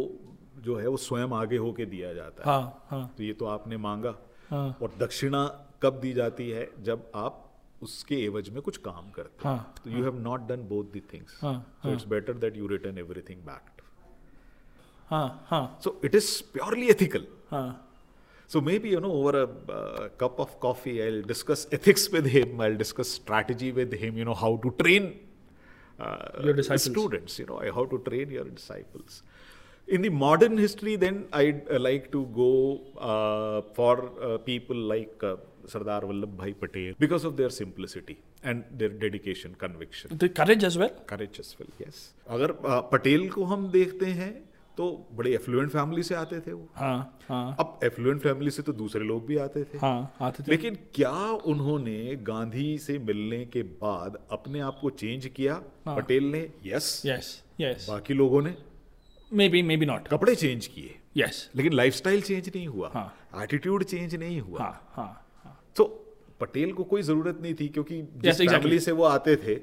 जो 0.58 0.76
है 0.76 0.86
वो 0.86 0.96
स्वयं 0.96 1.32
आगे 1.32 1.56
होके 1.56 1.86
दिया 1.86 2.12
जाता 2.14 2.42
है। 2.42 2.50
हाँ, 2.50 2.86
हाँ, 2.88 3.14
तो 3.16 3.22
ये 3.22 3.32
तो 3.32 3.46
आपने 3.46 3.76
मांगा। 3.76 4.14
हाँ, 4.50 4.78
और 4.82 4.94
दक्षिणा 4.98 5.46
कब 5.82 6.00
दी 6.00 6.12
जाती 6.12 6.48
है? 6.50 6.68
जब 6.82 7.10
आप 7.14 7.48
उसके 7.82 8.14
एवज 8.24 8.48
में 8.48 8.62
कुछ 8.62 8.76
काम 8.76 9.10
करते 9.10 9.48
हैं। 9.48 9.54
हाँ, 9.56 9.74
तो 9.84 9.90
you 9.90 10.02
have 10.04 10.18
not 10.20 10.40
done 10.40 10.62
both 10.68 10.84
the 10.84 11.02
things 11.12 11.40
so 11.40 11.92
it's 11.92 12.06
better 12.06 12.34
that 12.34 12.56
you 12.56 12.66
return 12.66 12.98
everything 12.98 13.40
back 13.42 13.70
हाँ, 15.10 15.44
हाँ, 15.46 15.78
so 15.84 16.00
it 16.04 16.14
is 16.14 16.42
purely 16.52 16.88
ethical 16.88 17.26
हाँ, 17.50 17.91
So 18.51 18.61
maybe 18.61 18.89
you 18.89 18.99
know 19.01 19.11
over 19.11 19.33
a 19.43 19.47
uh, 19.77 20.09
cup 20.23 20.39
of 20.39 20.59
coffee, 20.59 21.03
I'll 21.05 21.21
discuss 21.21 21.67
ethics 21.71 22.09
with 22.09 22.25
him. 22.25 22.61
I'll 22.61 22.77
discuss 22.77 23.09
strategy 23.11 23.71
with 23.71 23.93
him. 23.93 24.17
You 24.17 24.25
know 24.25 24.33
how 24.33 24.55
to 24.57 24.71
train 24.83 25.19
uh, 25.99 26.43
Your 26.43 26.53
disciples. 26.53 26.83
students. 26.83 27.39
You 27.39 27.47
know 27.47 27.59
how 27.73 27.85
to 27.85 27.99
train 28.07 28.29
your 28.29 28.45
disciples. 28.45 29.21
In 29.87 30.01
the 30.01 30.09
modern 30.09 30.57
history, 30.57 30.95
then 30.97 31.25
I'd 31.31 31.69
uh, 31.71 31.79
like 31.79 32.11
to 32.11 32.25
go 32.37 32.81
uh, 33.11 33.61
for 33.73 34.11
uh, 34.21 34.37
people 34.37 34.75
like 34.75 35.23
uh, 35.23 35.35
Sardar 35.65 36.01
Vallabhbhai 36.01 36.59
Patel 36.59 36.93
because 36.99 37.23
of 37.23 37.37
their 37.37 37.49
simplicity 37.49 38.17
and 38.43 38.63
their 38.71 38.89
dedication, 38.89 39.55
conviction. 39.55 40.17
The 40.17 40.29
courage 40.29 40.63
as 40.63 40.77
well. 40.77 40.89
courage 41.13 41.39
as 41.39 41.55
well. 41.59 41.69
Yes. 41.85 42.13
अगर 42.29 42.51
uh, 42.51 42.81
Patel 42.91 43.29
को 43.29 43.43
हम 43.53 43.67
देखते 43.71 44.05
हैं 44.21 44.31
तो 44.76 45.08
बड़े 45.12 45.34
affluent 45.34 45.70
family 45.70 46.02
से 46.02 46.14
आते 46.14 46.40
थे 46.40 46.52
वो। 46.52 46.68
हाँ, 46.74 47.18
हाँ, 47.28 47.56
अब 47.60 47.80
एफ्लुएंट 47.84 48.20
फैमिली 48.20 48.50
से 48.50 48.62
तो 48.62 48.72
दूसरे 48.72 49.04
लोग 49.04 49.26
भी 49.26 49.36
आते 49.36 49.64
थे। 49.64 49.78
हाँ, 49.78 50.14
आते 50.20 50.42
थे। 50.42 50.50
लेकिन 50.50 50.74
क्या 50.94 51.32
उन्होंने 51.46 52.16
गांधी 52.16 52.78
से 52.78 52.98
मिलने 52.98 53.44
के 53.44 53.62
बाद 53.62 54.18
अपने 54.32 54.60
आप 54.60 54.78
को 54.82 54.90
चेंज 54.90 55.26
किया? 55.26 55.62
हाँ. 55.86 55.96
पटेल 55.96 56.24
ने? 56.24 56.50
यस 56.66 57.02
यस 57.06 57.42
यस 57.60 57.86
बाकी 57.88 58.14
लोगों 58.14 58.42
ने? 58.42 58.54
May 59.32 59.48
be 59.48 59.62
may 59.62 59.76
be 59.76 59.86
not 59.86 60.08
कपड़े 60.08 60.34
चेंज 60.34 60.66
किए। 60.66 60.98
यस 61.16 61.50
लेकिन 61.56 61.72
लाइफस्टाइल 61.72 62.22
चेंज 62.22 62.48
नहीं 62.48 62.66
हुआ। 62.66 62.90
हाँ। 62.94 63.42
एटीट्यूड 63.42 63.84
चेंज 63.84 64.14
नहीं 64.14 64.40
हुआ। 64.40 64.60
हाँ 64.60 64.92
हाँ 64.92 65.26
हाँ। 65.44 65.64
तो 65.76 65.84
पटेल 66.40 66.72
को 66.72 66.84
कोई 66.84 67.02
ज़रूरत 67.02 67.38
नहीं 67.42 67.54
थी 67.54 67.68
क्योंकि 67.68 68.02
जिस 68.02 68.34
exactly. 68.34 68.58
फैमिली 68.58 68.78
से 68.80 68.92
वो 68.92 69.04
आते 69.04 69.36
थे 69.36 69.54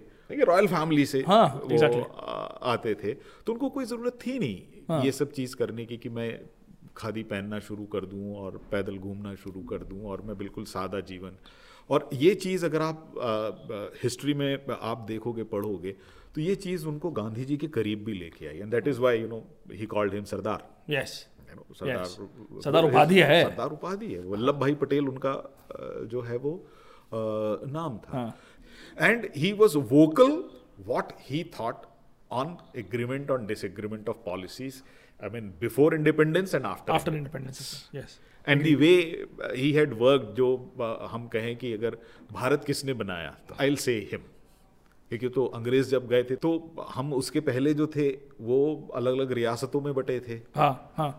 रॉयल 0.43 0.67
फैमिली 0.67 1.05
से 1.05 1.23
हाँ, 1.27 1.47
वो 1.47 1.77
exactly. 1.77 2.03
आ- 2.19 2.71
आते 2.73 2.95
थे 2.95 3.13
तो 3.13 3.53
उनको 3.53 3.69
कोई 3.69 3.85
ज़रूरत 3.85 4.19
थी 4.27 4.39
नहीं। 4.39 4.61
हाँ। 4.89 5.03
ये 5.03 5.11
सब 5.11 5.31
चीज़ 5.31 5.55
करने 5.55 5.85
की 5.85 5.97
कि 5.97 6.09
मैं 6.09 6.29
खादी 6.97 7.23
पहनना 7.25 7.59
शुरू 7.61 7.85
कर 7.85 8.05
दूँ 8.05 8.35
और 8.35 8.57
पैदल 8.71 8.97
घूमना 8.97 9.33
शुरू 9.37 9.61
कर 9.63 9.83
दूँ 9.85 10.03
और 10.05 10.21
मैं 10.21 10.37
बिल्कुल 10.37 10.63
सादा 10.67 10.99
जीवन। 11.09 11.37
और 11.89 12.09
ये 12.13 12.33
चीज़ 12.37 12.65
अगर 12.65 12.81
आप 12.81 13.93
हिस्ट्री 14.03 14.33
में 14.33 14.65
आप 14.71 15.05
देखोगे 15.07 15.43
पढ़ोगे 15.53 15.95
तो 16.35 16.41
ये 16.41 16.55
चीज़ 16.57 16.85
उनको 16.87 17.11
गांधी 17.11 17.45
जी 17.45 17.57
के 17.57 17.67
करीब 17.69 18.03
भी 18.05 18.13
लेके 18.13 18.47
आई। 18.47 18.57
And 18.57 18.71
that 18.71 18.87
is 18.87 18.99
why 19.01 19.19
you 19.19 19.27
know 19.27 19.43
he 19.73 19.85
called 19.87 20.13
him 20.13 20.23
Sardar 20.25 20.67
yes 20.89 21.13
Sardar 21.71 22.05
Sardar 22.63 22.83
उपाधि 22.85 23.19
है। 23.21 23.43
सरदार 23.43 23.71
उपाधि 23.71 24.11
है। 24.13 24.19
वल्लभ 24.23 24.59
भाई 24.59 24.75
पटेल 24.75 25.07
उनका 25.07 25.33
जो 26.05 26.21
है 26.21 26.37
वो 26.37 26.53
नाम 27.67 27.97
था। 27.99 28.25
And 28.97 29.27
he 29.35 29.51
was 29.53 29.77
vocal 29.77 30.43
what 30.87 31.11
he 31.21 31.43
thought 31.59 31.85
on 32.31 32.57
agreement 32.77 33.31
on 33.31 33.45
disagreement 33.45 34.09
of 34.09 34.17
policies 34.25 34.81
I 35.19 35.29
mean 35.29 35.53
before 35.61 35.95
independence 35.95 36.55
and 36.55 36.65
after 36.65 36.93
after 36.93 37.15
independence 37.15 37.89
yes 37.95 38.19
and 38.47 38.63
the 38.63 38.75
way 38.75 38.91
he 39.53 39.71
had 39.71 39.93
work 39.99 40.33
जो 40.37 40.49
हम 41.11 41.27
कहें 41.27 41.55
कि 41.55 41.73
अगर 41.73 41.97
भारत 42.31 42.63
किसने 42.63 42.93
बनाया 43.03 43.37
तो 43.49 43.55
आई 43.61 43.75
से 43.85 43.97
हिम 44.11 44.21
क्योंकि 45.11 45.29
तो 45.29 45.45
अंग्रेज़ 45.55 45.89
जब 45.89 46.07
गए 46.07 46.23
थे 46.23 46.35
तो 46.35 46.49
हम 46.89 47.13
उसके 47.13 47.39
पहले 47.41 47.73
जो 47.73 47.87
थे 47.95 48.07
वो 48.41 48.59
अलग 48.95 49.13
अलग 49.13 49.31
रियासतों 49.31 49.81
में 49.81 49.93
बटे 49.93 50.19
थे। 50.19 50.35
हाँ 50.55 50.91
हाँ। 50.95 51.11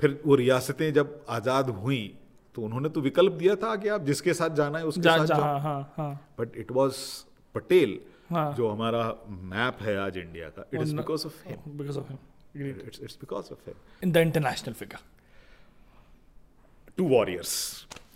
फिर 0.00 0.20
वो 0.26 0.34
रियासतें 0.34 0.92
जब 0.92 1.24
आज़ाद 1.28 1.70
हुई 1.76 2.00
तो 2.56 2.62
उन्होंने 2.62 2.88
तो 2.88 3.00
विकल्प 3.00 3.32
दिया 3.32 3.54
था 3.56 3.74
कि 3.76 3.88
आप 3.88 4.04
जिसके 4.04 4.34
साथ 4.34 4.50
जाना 4.56 4.78
है 4.78 4.86
उसके 4.86 5.00
जा, 5.00 5.16
साथ 5.16 5.26
जाओ। 5.26 5.58
हाँ, 5.58 6.34
बट 6.40 6.56
इट 6.56 6.72
वॉज़ 6.72 6.96
पटेल 7.54 7.98
जो 8.31 8.69
हमारा 8.69 9.03
मैप 9.53 9.81
है 9.81 9.97
आज 10.05 10.17
इंडिया 10.17 10.49
का 10.57 10.65
it 10.73 10.81
is 10.81 10.93
because 10.93 11.25
of 11.25 11.43
him 11.47 11.77
because 11.77 11.97
of 11.97 12.09
him 12.09 12.65
it's 12.69 12.99
it's 13.01 13.17
because 13.21 13.51
of 13.51 13.67
him 13.67 13.75
in 14.03 14.11
the 14.11 14.17
international 14.29 14.73
figure 14.81 15.05
two 16.99 17.07
warriors 17.13 17.49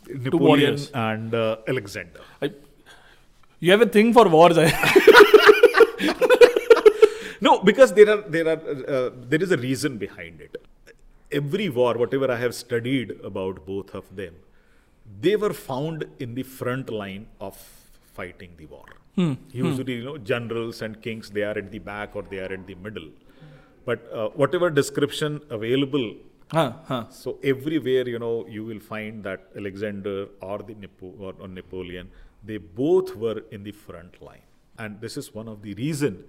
Napoleon 0.08 0.32
two 0.36 0.38
warriors. 0.44 0.84
and 1.00 1.34
uh, 1.40 1.58
Alexander. 1.74 2.22
I, 2.42 2.48
you 3.62 3.72
have 3.72 3.82
a 3.82 3.90
thing 3.96 4.08
for 4.14 4.24
wars, 4.36 4.58
no, 7.48 7.60
because 7.70 7.94
there 7.94 8.10
are 8.14 8.22
there 8.36 8.48
are 8.54 8.60
uh, 8.96 9.10
there 9.34 9.42
is 9.48 9.52
a 9.52 9.58
reason 9.58 9.98
behind 9.98 10.42
it. 10.42 10.58
Every 11.32 11.70
war, 11.70 11.92
whatever 12.04 12.32
I 12.32 12.38
have 12.38 12.56
studied 12.56 13.14
about 13.24 13.66
both 13.66 13.94
of 14.02 14.10
them, 14.16 14.34
they 15.28 15.36
were 15.36 15.54
found 15.54 16.06
in 16.20 16.34
the 16.40 16.44
front 16.44 16.90
line 16.90 17.28
of 17.40 17.56
fighting 18.16 18.52
the 18.58 18.66
war. 18.66 18.86
Hmm. 19.17 19.35
Usually, 19.51 19.95
hmm. 19.95 20.01
you 20.01 20.05
know, 20.05 20.19
generals 20.19 20.83
and 20.83 21.01
kings 21.03 21.31
they 21.31 21.43
are 21.43 21.57
at 21.59 21.71
the 21.71 21.79
back 21.79 22.15
or 22.15 22.23
they 22.23 22.39
are 22.39 22.53
at 22.53 22.67
the 22.67 22.75
middle. 22.75 23.09
But 23.85 24.07
uh, 24.13 24.29
whatever 24.31 24.69
description 24.71 25.41
available 25.51 26.15
Huh, 26.53 26.75
huh. 26.87 27.09
So 27.11 27.39
everywhere, 27.43 28.09
you 28.09 28.21
know, 28.21 28.47
you 28.47 28.65
will 28.65 28.79
find 28.79 29.25
that 29.25 29.49
Alexander 29.57 30.29
or 30.41 30.59
the 30.59 30.75
Nepo- 30.75 31.15
or, 31.19 31.35
or, 31.41 31.49
Napoleon, 31.49 32.09
they 32.45 32.59
both 32.59 33.17
were 33.17 33.43
in 33.51 33.65
the 33.65 33.73
front 33.73 34.23
line, 34.23 34.47
and 34.79 35.01
this 35.01 35.17
is 35.17 35.35
one 35.35 35.49
of 35.49 35.63
the 35.63 35.75
reason 35.75 36.23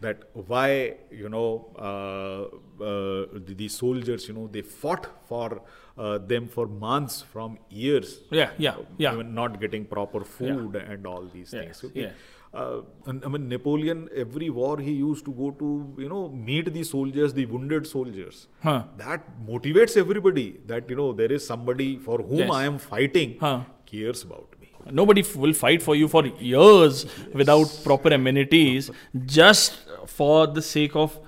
that 0.00 0.24
why 0.32 0.96
you 1.10 1.28
know 1.28 1.70
uh, 1.78 2.82
uh, 2.82 3.26
the, 3.46 3.54
the, 3.56 3.68
soldiers, 3.68 4.28
you 4.28 4.34
know, 4.34 4.48
they 4.50 4.62
fought 4.62 5.06
for 5.26 5.62
uh, 5.96 6.18
them 6.18 6.48
for 6.48 6.66
months, 6.66 7.22
from 7.22 7.58
years. 7.70 8.20
Yeah, 8.30 8.50
yeah, 8.58 8.76
yeah. 8.98 9.22
not 9.22 9.60
getting 9.60 9.84
proper 9.84 10.24
food 10.24 10.74
yeah. 10.74 10.92
and 10.92 11.06
all 11.06 11.24
these 11.32 11.50
things. 11.50 11.82
Okay? 11.84 12.02
Yeah 12.02 12.10
uh, 12.54 12.82
I 13.06 13.28
mean, 13.28 13.48
Napoleon, 13.48 14.08
every 14.14 14.48
war 14.48 14.78
he 14.78 14.92
used 14.92 15.24
to 15.24 15.32
go 15.32 15.50
to, 15.50 15.94
you 15.98 16.08
know, 16.08 16.28
meet 16.28 16.72
the 16.72 16.84
soldiers, 16.84 17.34
the 17.34 17.46
wounded 17.46 17.86
soldiers. 17.86 18.46
Huh. 18.62 18.84
That 18.96 19.24
motivates 19.46 19.96
everybody 19.96 20.60
that, 20.66 20.88
you 20.88 20.96
know, 20.96 21.12
there 21.12 21.32
is 21.32 21.46
somebody 21.46 21.98
for 21.98 22.18
whom 22.18 22.38
yes. 22.38 22.50
I 22.52 22.64
am 22.64 22.78
fighting 22.78 23.36
huh. 23.40 23.62
cares 23.86 24.22
about. 24.22 24.53
Nobody 24.90 25.22
f- 25.22 25.36
will 25.36 25.52
fight 25.54 25.82
for 25.82 25.94
you 25.96 26.08
for 26.08 26.26
years 26.26 27.06
without 27.32 27.80
proper 27.84 28.10
amenities 28.10 28.90
just 29.26 29.78
for 30.06 30.46
the 30.46 30.62
sake 30.62 30.94
of 30.94 31.18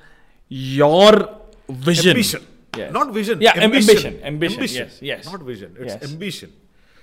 your 0.49 1.41
vision. 1.69 2.11
Ambition. 2.11 2.47
Yes. 2.77 2.93
Not 2.93 3.13
vision. 3.13 3.41
Yeah, 3.41 3.53
ambition. 3.57 3.95
Ambition. 3.95 4.25
ambition. 4.25 4.59
ambition. 4.59 4.87
Yes, 4.87 4.99
yes. 5.03 5.25
Not 5.27 5.41
vision. 5.43 5.77
It's 5.81 5.95
yes. 5.95 6.13
ambition. 6.13 6.53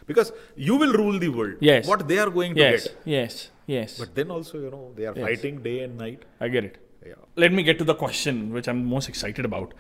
Because 0.06 0.32
you 0.56 0.76
will 0.76 0.93
rule 0.93 1.18
the 1.18 1.30
world. 1.30 1.56
Yes. 1.60 1.88
What 1.88 2.08
they 2.08 2.20
are 2.20 2.30
going 2.30 2.54
to 2.56 2.60
yes. 2.62 2.84
get. 2.88 2.97
Yes. 3.06 3.49
Yes. 3.66 3.97
But 3.97 4.14
then 4.14 4.30
also, 4.30 4.60
you 4.60 4.70
know, 4.70 4.91
they 4.95 5.06
are 5.06 5.14
Yes. 5.16 5.26
fighting 5.26 5.62
day 5.64 5.80
and 5.80 5.97
night. 5.97 6.24
I 6.39 6.49
get 6.49 6.66
it. 6.66 6.78
Yeah. 7.06 7.14
Let 7.36 7.51
me 7.51 7.64
get 7.64 7.78
to 7.80 7.84
the 7.86 7.95
question 7.95 8.54
which 8.54 8.68
I'm 8.68 8.86
most 8.86 9.10
excited 9.10 9.45
about. 9.45 9.74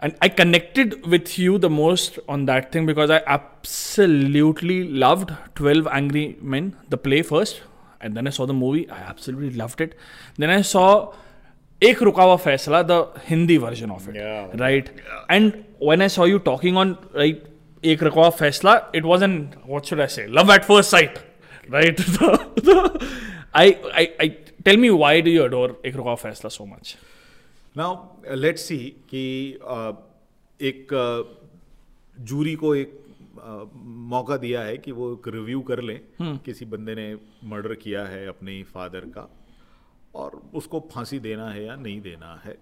And 0.00 0.16
I 0.20 0.28
connected 0.28 1.06
with 1.06 1.38
you 1.38 1.58
the 1.58 1.70
most 1.70 2.18
on 2.28 2.44
that 2.46 2.72
thing 2.72 2.84
because 2.84 3.10
I 3.10 3.22
absolutely 3.26 4.88
loved 4.88 5.32
12 5.54 5.86
Angry 5.86 6.36
Men, 6.42 6.76
the 6.90 6.98
play 6.98 7.22
first. 7.22 7.62
And 8.00 8.14
then 8.16 8.26
I 8.26 8.30
saw 8.30 8.44
the 8.44 8.52
movie. 8.52 8.88
I 8.90 8.98
absolutely 8.98 9.50
loved 9.50 9.80
it. 9.80 9.96
Then 10.36 10.50
I 10.50 10.60
saw 10.60 11.14
Ek 11.80 11.98
Rukawa 11.98 12.38
Faisla, 12.40 12.86
the 12.86 13.18
Hindi 13.20 13.56
version 13.56 13.90
of 13.90 14.06
it. 14.08 14.16
Yeah. 14.16 14.48
Right? 14.56 14.90
And 15.30 15.64
when 15.78 16.02
I 16.02 16.08
saw 16.08 16.24
you 16.24 16.38
talking 16.38 16.76
on 16.76 16.98
right 17.14 17.44
Ek 17.82 18.00
Rukawa 18.00 18.34
Faisla, 18.34 18.86
it 18.92 19.04
wasn't, 19.04 19.66
what 19.66 19.86
should 19.86 20.00
I 20.00 20.06
say, 20.06 20.26
love 20.26 20.50
at 20.50 20.64
first 20.64 20.90
sight. 20.90 21.18
Right? 21.68 21.98
I, 23.54 23.78
I, 24.02 24.12
I 24.20 24.36
tell 24.64 24.76
me 24.76 24.90
why 24.90 25.20
do 25.20 25.30
you 25.30 25.44
adore 25.44 25.76
Ek 25.82 25.94
Rukawa 25.94 26.20
Faisla 26.20 26.52
so 26.52 26.66
much? 26.66 26.96
Now, 27.76 28.10
uh, 28.30 28.56
see 28.56 28.78
कि 29.10 29.58
uh, 29.62 29.94
एक 30.60 30.88
jury 32.20 32.54
को 32.54 32.74
एक 32.74 32.92
uh, 33.36 33.76
मौका 34.12 34.36
दिया 34.36 34.60
है 34.60 34.76
कि 34.78 34.92
वो 34.92 35.12
एक 35.12 35.28
रिव्यू 35.28 35.60
कर 35.60 35.80
लें 35.82 36.00
किसी 36.20 36.64
बंदे 36.64 36.94
ने 36.94 37.06
मर्डर 37.44 37.74
किया 37.74 38.04
है 38.04 38.26
अपने 38.26 38.62
फादर 38.62 39.00
का 39.00 39.28
और 40.14 40.50
उसको 40.54 40.80
फांसी 40.92 41.18
देना 41.18 41.48
है 41.50 41.64
या 41.64 41.76
नहीं 41.76 42.00
देना 42.00 42.34
है। 42.44 42.56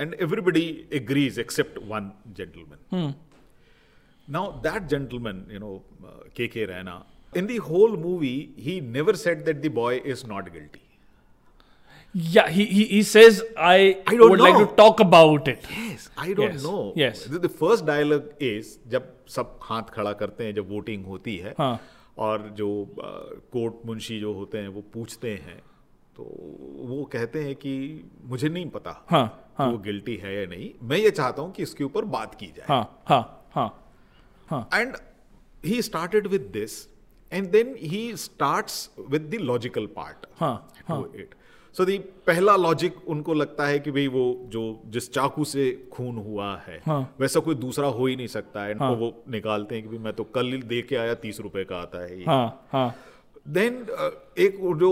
And 0.00 0.14
everybody 0.20 0.88
agrees 0.92 1.38
except 1.38 1.78
one 1.88 2.12
gentleman 2.36 3.14
now 4.30 4.52
that 4.68 4.82
gentleman 4.82 5.46
you 5.52 5.58
know 5.58 5.72
K 6.36 6.48
K 6.48 6.66
Raina 6.66 7.04
in 7.36 7.46
the 7.46 7.56
whole 7.56 7.96
movie 7.96 8.36
he 8.58 8.80
never 8.80 9.14
set 9.14 9.44
that 9.46 9.66
the 9.66 9.74
boy 9.80 9.94
is 10.14 10.26
not 10.34 10.52
guilty. 10.52 10.84
Yeah, 12.12 12.48
he, 12.48 12.64
he, 12.66 12.84
he 12.86 13.02
says, 13.04 13.42
I, 13.56 13.98
I 14.06 14.16
don't 14.16 14.30
would 14.30 14.38
know. 14.40 14.44
like 14.44 14.68
to 14.68 14.74
talk 14.74 14.98
about 15.00 15.46
it. 15.46 15.64
Yes, 15.70 16.08
I 16.16 16.32
don't 16.32 16.52
Yes, 16.54 16.62
know. 16.64 16.92
yes. 16.96 17.24
The, 17.24 17.38
the 17.38 17.48
first 17.48 17.86
dialogue 17.86 18.32
is 18.40 18.78
जब 18.90 19.12
सब 19.34 19.58
हाथ 19.62 19.90
खड़ा 19.94 20.12
करते 20.22 20.44
हैं 20.44 20.54
जब 20.54 20.70
voting 20.70 21.04
होती 21.06 21.36
है 21.44 21.54
हाँ. 21.58 21.78
और 22.18 22.48
जो 22.58 22.68
कोर्ट 23.52 23.86
मुंशी 23.86 24.18
जो 24.20 24.32
होते 24.34 24.58
हैं 24.58 24.68
वो 24.68 24.80
पूछते 24.94 25.34
हैं 25.46 25.56
तो 26.16 26.22
वो 26.88 27.04
कहते 27.12 27.42
हैं 27.44 27.54
कि 27.56 27.74
मुझे 28.30 28.48
नहीं 28.48 28.68
पता 28.70 28.90
हाँ, 29.10 29.26
कि 29.60 29.70
वो 29.70 29.78
गिल्टी 29.84 30.16
है 30.24 30.34
या 30.40 30.46
नहीं 30.46 30.70
मैं 30.88 30.96
ये 30.96 31.10
चाहता 31.10 31.42
हूँ 31.42 31.52
कि 31.52 31.62
इसके 31.62 31.84
ऊपर 31.84 32.04
बात 32.16 32.34
की 32.40 32.46
जाए 32.56 32.66
हाँ, 32.68 33.02
हाँ, 33.08 33.22
हाँ. 33.54 33.68
हाँ. 34.50 34.68
And 34.74 34.96
he 35.66 35.82
started 35.82 36.26
with 36.36 36.50
this 36.52 36.86
and 37.38 37.52
then 37.54 37.68
he 37.90 37.98
starts 38.20 38.76
with 39.14 39.26
the 39.32 39.38
logical 39.50 39.84
part 39.98 40.24
हाँ, 40.40 40.54
हाँ. 40.88 40.96
to 41.02 41.20
it. 41.24 41.34
सो 41.74 41.84
दी 41.84 41.96
पहला 42.26 42.54
लॉजिक 42.56 42.96
उनको 43.08 43.34
लगता 43.34 43.66
है 43.66 43.78
कि 43.80 43.90
भाई 43.90 44.06
वो 44.14 44.24
जो 44.52 44.62
जिस 44.94 45.12
चाकू 45.12 45.44
से 45.44 45.70
खून 45.92 46.16
हुआ 46.18 46.54
है 46.66 46.80
हाँ. 46.86 47.02
वैसा 47.20 47.40
कोई 47.40 47.54
दूसरा 47.56 47.88
हो 47.98 48.06
ही 48.06 48.16
नहीं 48.16 48.26
सकता 48.26 48.64
है। 48.64 48.76
हाँ. 48.78 48.90
वो 48.92 49.12
निकालते 49.30 49.74
हैं 49.74 49.82
कि 49.84 49.88
भाई 49.88 49.98
मैं 50.04 50.12
तो 50.12 50.24
कल 50.34 50.60
दे 50.72 50.80
के 50.88 50.96
आया 50.96 51.14
तीस 51.22 51.40
रुपए 51.40 51.64
का 51.64 51.76
आता 51.76 52.02
है 52.04 52.22
हाँ, 52.24 52.68
हाँ. 52.72 52.94
देन 53.48 53.74
एक 54.38 54.58
जो 54.80 54.90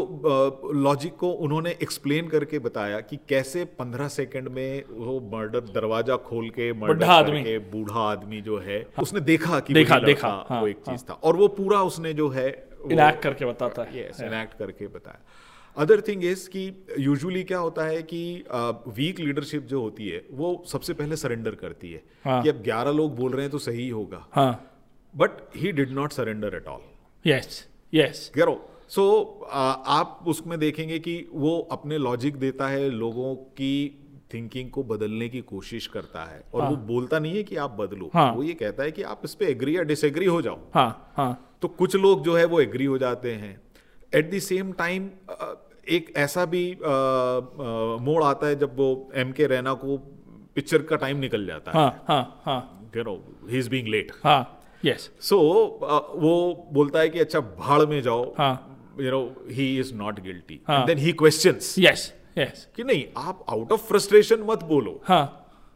लॉजिक 0.76 1.16
को 1.16 1.30
उन्होंने 1.46 1.70
एक्सप्लेन 1.82 2.28
करके 2.28 2.58
बताया 2.58 3.00
कि 3.00 3.16
कैसे 3.28 3.64
पंद्रह 3.78 4.08
सेकंड 4.08 4.48
में 4.48 4.84
वो 4.90 5.18
मर्डर 5.34 5.60
दरवाज़ा 5.74 6.16
खोल 6.28 6.48
के 6.50 6.72
मर्डर 6.80 7.06
करके 7.06 7.58
बूढ़ा 7.72 8.00
आदमी 8.02 8.40
जो 8.40 8.58
है 8.58 8.78
हाँ, 8.78 9.02
उसने 9.02 9.20
देखा 9.32 9.60
कि 9.60 9.74
देखा 9.74 9.98
देखा 9.98 10.28
हाँ, 10.48 10.60
वो 10.60 10.68
एक 10.68 10.78
चीज़ 10.78 10.88
हाँ, 10.88 11.04
था। 11.10 11.20
और 11.24 11.36
वो 11.36 11.48
पूरा 11.58 11.82
उसने 11.90 12.12
जो 12.14 12.28
है 12.28 12.48
इनैक्ट 12.92 13.22
करके 13.22 13.44
बताता 13.44 13.82
है। 13.82 14.00
यस 14.00 14.20
इनैक्ट 14.22 14.58
करके 14.58 14.86
बताया। 14.88 15.20
अदर 15.78 16.00
थिंग 16.00 16.24
इज़ 16.24 16.48
कि 16.48 16.62
यूजुअली 16.98 17.42
क्या 17.44 17.58
होता 17.58 17.84
है 17.86 18.02
कि 18.02 18.22
वीक 18.96 19.20
लीडरशिप 19.20 19.66
जो 19.66 19.80
होती 19.80 20.08
है 20.08 20.24
वो 20.32 20.50
सबसे 20.66 20.94
पहले 20.94 21.16
सरेंडर 21.16 21.54
करती 21.56 21.92
है 21.92 22.02
हाँ. 22.24 22.42
कि 22.42 22.48
अब 22.48 22.62
ग्यारह 22.62 22.90
लोग 22.92 23.14
बोल 23.16 23.32
रहे 23.32 23.42
हैं 23.42 23.50
तो 23.50 23.58
सही 23.58 23.88
होगा 23.88 24.26
but 25.14 25.40
he 25.56 25.72
did 25.72 25.90
not 25.92 26.12
surrender 26.12 26.56
at 26.56 26.66
all 26.68 26.80
yes 27.24 27.64
yes 27.92 28.30
करो 28.34 28.60
सो 28.88 29.06
आप 29.52 30.24
उसमें 30.26 30.58
देखेंगे 30.58 30.98
कि 30.98 31.24
वो 31.32 31.58
अपने 31.72 31.98
लॉजिक 31.98 32.36
देता 32.36 32.68
है 32.68 32.88
लोगों 32.90 33.34
की 33.56 33.74
थिंकिंग 34.34 34.70
को 34.70 34.82
बदलने 34.84 35.28
की 35.28 35.40
कोशिश 35.42 35.86
करता 35.86 36.24
है 36.24 36.42
और 36.54 36.62
हाँ. 36.62 36.70
वो 36.70 36.76
बोलता 36.76 37.18
नहीं 37.18 37.36
है 37.36 37.42
कि 37.42 37.56
आप 37.56 37.70
बदलो 37.70 38.10
हाँ. 38.14 38.32
वो 38.32 38.42
ये 38.42 38.54
कहता 38.54 38.82
है 38.82 38.92
कि 38.92 39.02
आप 39.04 39.20
इस 39.24 39.34
पे 39.34 39.46
एग्री 39.46 39.76
या 39.76 39.82
डिसएग्री 39.82 40.26
हो 40.26 40.40
जाओ 40.42 40.58
हाँ, 40.74 41.12
हाँ. 41.16 41.58
तो 41.62 41.68
कुछ 41.68 41.96
लोग 41.96 42.24
जो 42.24 42.36
है 42.36 42.44
वो 42.44 42.60
एग्री 42.60 42.84
हो 42.84 42.98
जाते 42.98 43.32
हैं 43.34 43.60
एट 44.12 44.30
द 44.30 44.38
सेम 44.38 44.72
टाइम 44.72 45.08
एक 45.96 46.12
ऐसा 46.16 46.44
भी 46.44 46.64
मोड़ 48.04 48.22
आता 48.24 48.46
है 48.46 48.56
जब 48.58 48.76
वो 48.76 48.88
एम 49.14 49.32
के 49.32 49.46
रैना 49.46 49.74
को 49.82 49.96
पिक्चर 50.56 50.82
का 50.82 50.96
टाइम 50.96 51.16
निकल 51.16 51.46
जाता 51.46 51.70
है 51.70 51.78
हाँ, 51.78 52.04
हाँ, 52.08 52.42
हाँ. 52.44 52.60
हाँ. 54.24 54.54
Yes. 54.84 55.08
सो 55.20 55.36
uh, 55.82 56.20
वो 56.22 56.68
बोलता 56.72 57.00
है 57.00 57.08
कि 57.08 57.18
अच्छा 57.20 57.40
भाड़ 57.40 57.84
में 57.86 58.00
जाओ 58.02 58.22
हाँ. 58.38 58.52
You 59.00 59.10
know 59.10 59.22
he 59.50 59.78
is 59.80 59.94
not 59.94 60.20
guilty 60.20 60.60
हाँ. 60.68 60.84
Then 60.86 60.98
he 60.98 61.12
questions 61.22 61.74
Yes. 61.78 62.06
Yes. 62.38 62.64
कि 62.76 62.84
नहीं 62.84 63.04
आप 63.16 63.44
आउट 63.50 63.72
ऑफ़ 63.72 63.86
फ्रस्ट्रेशन 63.88 64.42
मत 64.50 64.62
बोलो 64.64 65.00
हाँ. 65.08 65.24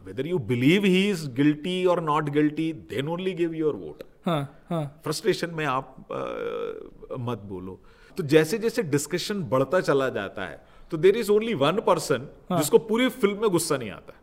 whether 0.06 0.26
you 0.26 0.38
believe 0.50 0.84
he 0.84 1.02
is 1.08 1.20
guilty 1.40 1.74
or 1.86 1.96
not 2.00 2.30
guilty 2.32 2.68
then 2.92 3.10
only 3.16 3.34
give 3.40 3.58
your 3.62 3.74
vote 3.82 4.04
हाँ. 4.26 4.42
हाँ. 4.70 4.84
फ्रस्ट्रेशन 5.04 5.54
में 5.54 5.64
आप 5.66 5.96
uh, 6.12 7.18
मत 7.20 7.42
बोलो 7.52 7.80
तो 8.16 8.22
जैसे 8.32 8.58
जैसे 8.58 8.82
डिस्कशन 8.94 9.42
बढ़ता 9.50 9.80
चला 9.80 10.08
जाता 10.16 10.46
है 10.46 10.60
तो 10.90 10.96
there 10.96 11.16
is 11.16 11.30
only 11.32 11.54
one 11.54 11.80
person 11.86 12.28
जिसको 12.52 12.78
पूरी 12.90 13.08
फ़िल्म 13.08 13.40
में 13.40 13.50
गुस्सा 13.50 13.76
नहीं 13.76 13.90
आता। 13.90 14.18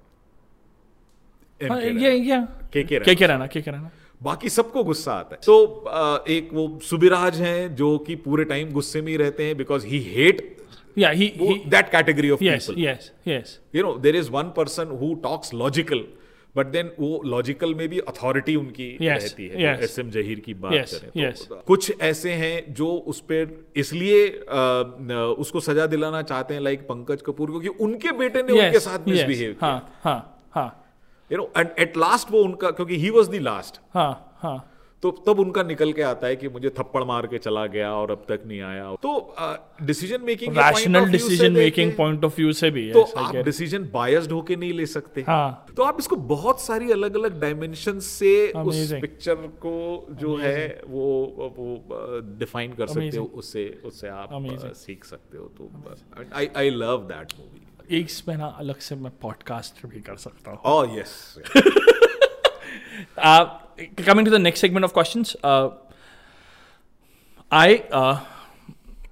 हाँ, 1.61 1.81
ये 1.81 2.15
ये। 2.15 2.41
के 2.73 2.83
के 2.83 3.25
रहना 3.25 3.47
क्या 3.47 3.61
क्या 3.61 3.73
रहना 3.73 3.91
बाकी 4.21 4.49
सबको 4.49 4.83
गुस्सा 4.83 5.13
आता 5.13 5.35
है। 5.35 5.41
तो 5.45 6.25
एक 6.29 6.49
वो 6.53 6.67
सुबिराज 6.83 7.41
हैं 7.41 7.75
जो 7.75 7.97
कि 8.07 8.15
पूरे 8.23 8.43
टाइम 8.45 8.71
गुस्से 8.71 9.01
में 9.01 9.11
ही 9.11 9.17
रहते 9.17 9.43
हैं 9.43 9.57
because 9.57 9.85
he 9.87 9.99
hate 10.13 10.47
Yeah, 10.97 11.13
he, 11.13 11.25
he 11.39 11.53
that 11.69 11.89
category 11.91 12.29
of 12.29 12.39
yes, 12.43 12.65
people 12.67 12.81
yes, 12.83 13.03
yes. 13.27 13.49
You 13.75 13.83
know 13.83 13.93
there 14.03 14.15
is 14.15 14.29
one 14.31 14.43
person 14.55 14.87
who 15.01 15.13
talks 15.23 15.53
logical 15.53 16.03
but 16.55 16.67
then 16.67 16.91
वो 16.99 17.21
लॉजिकल 17.25 17.73
में 17.75 17.87
भी 17.89 17.99
अथॉरिटी 18.09 18.55
उनकी 18.55 18.87
Yes, 19.01 19.21
रहती 19.23 19.47
है 19.47 19.57
yes. 19.65 19.83
एस 19.83 19.99
एम 19.99 20.09
जहीर 20.11 20.39
की 20.39 20.53
बात 20.53 20.73
Yes, 20.73 20.93
करें 20.93 21.11
तो 21.11 21.19
yes. 21.19 21.63
कुछ 21.67 22.01
ऐसे 22.01 22.33
हैं 22.33 22.73
जो 22.73 22.87
उस 23.07 23.19
पर 23.31 23.53
इसलिए 23.77 24.27
उसको 25.39 25.59
सजा 25.59 25.85
दिलाना 25.87 26.21
चाहते 26.21 26.53
हैं 26.53 26.61
लाइक 26.61 26.87
पंकज 26.87 27.21
कपूर 27.25 27.49
क्योंकि 27.51 27.67
उनके 27.85 28.11
बेटे 28.17 28.43
ने 28.43 28.53
yes, 28.53 28.65
उनके 28.65 28.79
साथ 28.79 28.97
yes. 28.99 29.07
मिसबिहेव 29.07 29.53
किया 29.53 29.69
हाँ, 29.69 29.99
हाँ, 30.03 30.49
हाँ, 30.55 30.85
you 31.31 31.37
know 31.37 31.51
and 31.57 31.69
at 31.79 31.97
last 31.97 32.31
वो 32.31 32.43
उनका 32.43 32.71
क्योंकि 32.71 32.97
ही 32.97 33.09
वॉज़ 33.09 33.29
दी 33.31 33.39
लास्ट 33.39 33.79
हाँ, 33.93 34.35
हाँ. 34.39 34.57
तो 35.03 35.11
तब 35.27 35.39
उनका 35.39 35.63
निकल 35.63 35.93
के 35.93 36.01
आता 36.01 36.27
है 36.27 36.35
कि 36.35 36.49
मुझे 36.49 36.69
थप्पड़ 36.69 37.03
मार 37.03 37.27
के 37.27 37.37
चला 37.37 37.65
गया 37.65 37.91
और 37.93 38.11
अब 38.11 38.25
तक 38.29 38.41
नहीं 38.45 38.61
आया। 38.61 38.95
तो 38.95 39.35
decision 39.83 40.21
making 40.21 40.55
Rational 40.55 41.05
decision 41.13 41.53
making 41.57 41.93
point 41.99 42.25
of 42.27 42.35
view 42.39 42.53
से 42.53 42.71
भी 42.71 42.91
तो 42.93 43.01
आप 43.01 43.35
डिसीज़न 43.35 43.89
बायस्ड 43.93 44.31
होके 44.31 44.55
नहीं 44.55 44.73
ले 44.73 44.85
सकते। 44.85 45.21
हाँ. 45.21 45.65
तो 45.77 45.83
आप 45.83 45.97
इसको 45.99 46.15
बहुत 46.15 46.61
सारी 46.61 46.91
अलग 46.91 47.15
अलग 47.15 47.39
डायमेंशन 47.41 47.99
से 47.99 48.51
उस 48.51 48.93
पिक्चर 48.93 49.35
को 49.35 50.07
जो 50.11 50.35
है 50.37 50.81
वो 50.87 51.05
वो 51.57 51.67
डिफाइन 52.39 52.73
कर 52.73 52.87
सकते 52.87 53.17
हो 53.17 53.25
उससे 53.25 53.81
उससे 53.85 54.07
आप 54.07 54.29
Amazing. 54.31 54.73
सीख 54.73 55.05
सकते 55.05 55.37
हो। 55.37 55.45
तो 55.45 55.71
I 56.35 56.49
I 56.57 56.69
love 56.69 56.97
that 56.97 57.33
movie 57.39 57.97
एक 57.97 58.05
इसमें 58.05 58.35
ना 58.37 58.45
अलग 58.45 58.77
से 58.79 58.95
मैं 58.95 59.11
पॉडकास्ट 59.21 59.85
भी 59.85 60.01
कर 60.01 60.15
सकता 60.15 60.51
हूँ। 60.51 60.59
Oh 60.65 60.83
yes 60.97 61.11
Uh, 63.17 63.45
coming 63.96 64.24
to 64.24 64.30
the 64.30 64.38
next 64.38 64.60
segment 64.60 64.84
of 64.84 64.92
questions, 64.92 65.36
uh, 65.42 65.70
I 67.50 67.84
uh, 67.90 68.20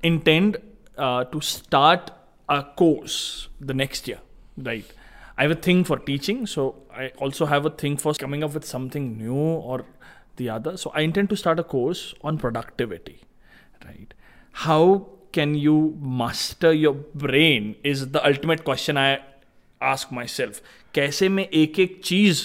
intend 0.03 0.59
uh, 0.97 1.25
to 1.25 1.41
start 1.41 2.11
a 2.49 2.63
course 2.63 3.49
the 3.61 3.75
next 3.75 4.09
year, 4.09 4.21
right? 4.57 4.85
I 5.39 5.43
have 5.43 5.51
a 5.51 5.61
thing 5.67 5.85
for 5.85 5.99
teaching, 5.99 6.47
so 6.47 6.83
I 6.95 7.09
also 7.19 7.47
have 7.47 7.67
a 7.67 7.71
thing 7.71 7.97
for 7.97 8.13
coming 8.15 8.45
up 8.45 8.55
with 8.55 8.65
something 8.65 9.17
new 9.17 9.35
or 9.35 9.85
the 10.37 10.51
other. 10.51 10.77
So 10.77 10.91
I 10.95 11.01
intend 11.01 11.31
to 11.31 11.37
start 11.37 11.59
a 11.59 11.65
course 11.65 12.15
on 12.23 12.39
productivity, 12.39 13.21
right? 13.85 14.13
How 14.53 15.09
can 15.33 15.55
you 15.55 15.97
master 16.01 16.73
your 16.73 16.93
brain 16.93 17.77
is 17.83 18.11
the 18.11 18.25
ultimate 18.27 18.65
question 18.65 18.99
I 18.99 19.21
ask 19.81 20.13
myself. 20.13 20.61
कैसे 20.95 21.29
मैं 21.29 21.49
एक 21.61 21.79
एक 21.81 22.01
चीज 22.05 22.43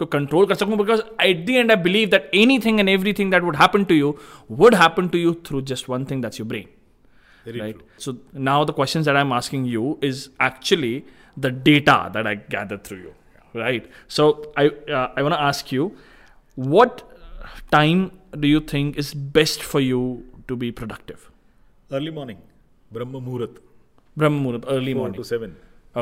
को 0.00 0.06
control 0.06 0.46
कर 0.46 0.54
सकूं 0.54 0.78
because 0.78 1.02
at 1.22 1.46
the 1.46 1.50
end 1.50 1.70
I 1.70 1.76
believe 1.76 2.08
that 2.08 2.30
anything 2.34 2.80
and 2.80 2.88
everything 2.88 3.30
that 3.30 3.42
would 3.42 3.56
happen 3.56 3.84
to 3.84 3.94
you 3.94 4.16
would 4.50 4.74
happen 4.74 5.08
to 5.08 5.18
you 5.18 5.34
through 5.46 5.60
just 5.72 5.88
one 5.90 6.04
thing 6.04 6.22
that's 6.22 6.40
your 6.40 6.48
brain 6.48 6.68
Very 7.46 7.60
right 7.60 7.76
true. 7.78 8.04
so 8.04 8.12
now 8.46 8.56
the 8.68 8.74
questions 8.76 9.08
that 9.08 9.16
i'm 9.16 9.32
asking 9.34 9.66
you 9.72 9.82
is 10.08 10.22
actually 10.46 10.94
the 11.36 11.50
data 11.68 11.96
that 12.14 12.28
i 12.30 12.34
gathered 12.54 12.82
through 12.88 12.98
you 13.02 13.12
right 13.62 13.86
so 14.16 14.26
i 14.62 14.64
uh, 14.66 15.06
i 15.16 15.24
want 15.26 15.34
to 15.34 15.42
ask 15.50 15.70
you 15.76 15.86
what 16.56 17.04
time 17.76 18.02
do 18.40 18.48
you 18.48 18.62
think 18.72 18.98
is 19.04 19.12
best 19.38 19.66
for 19.72 19.82
you 19.84 20.00
to 20.48 20.56
be 20.64 20.72
productive 20.80 21.30
early 21.90 22.14
morning 22.18 22.40
brahma 22.96 23.22
muhurat 23.28 23.60
brahma 24.16 24.42
muhurat 24.46 24.68
early 24.76 24.96
4 24.96 25.00
morning 25.02 25.20
to 25.20 25.28
7 25.38 25.54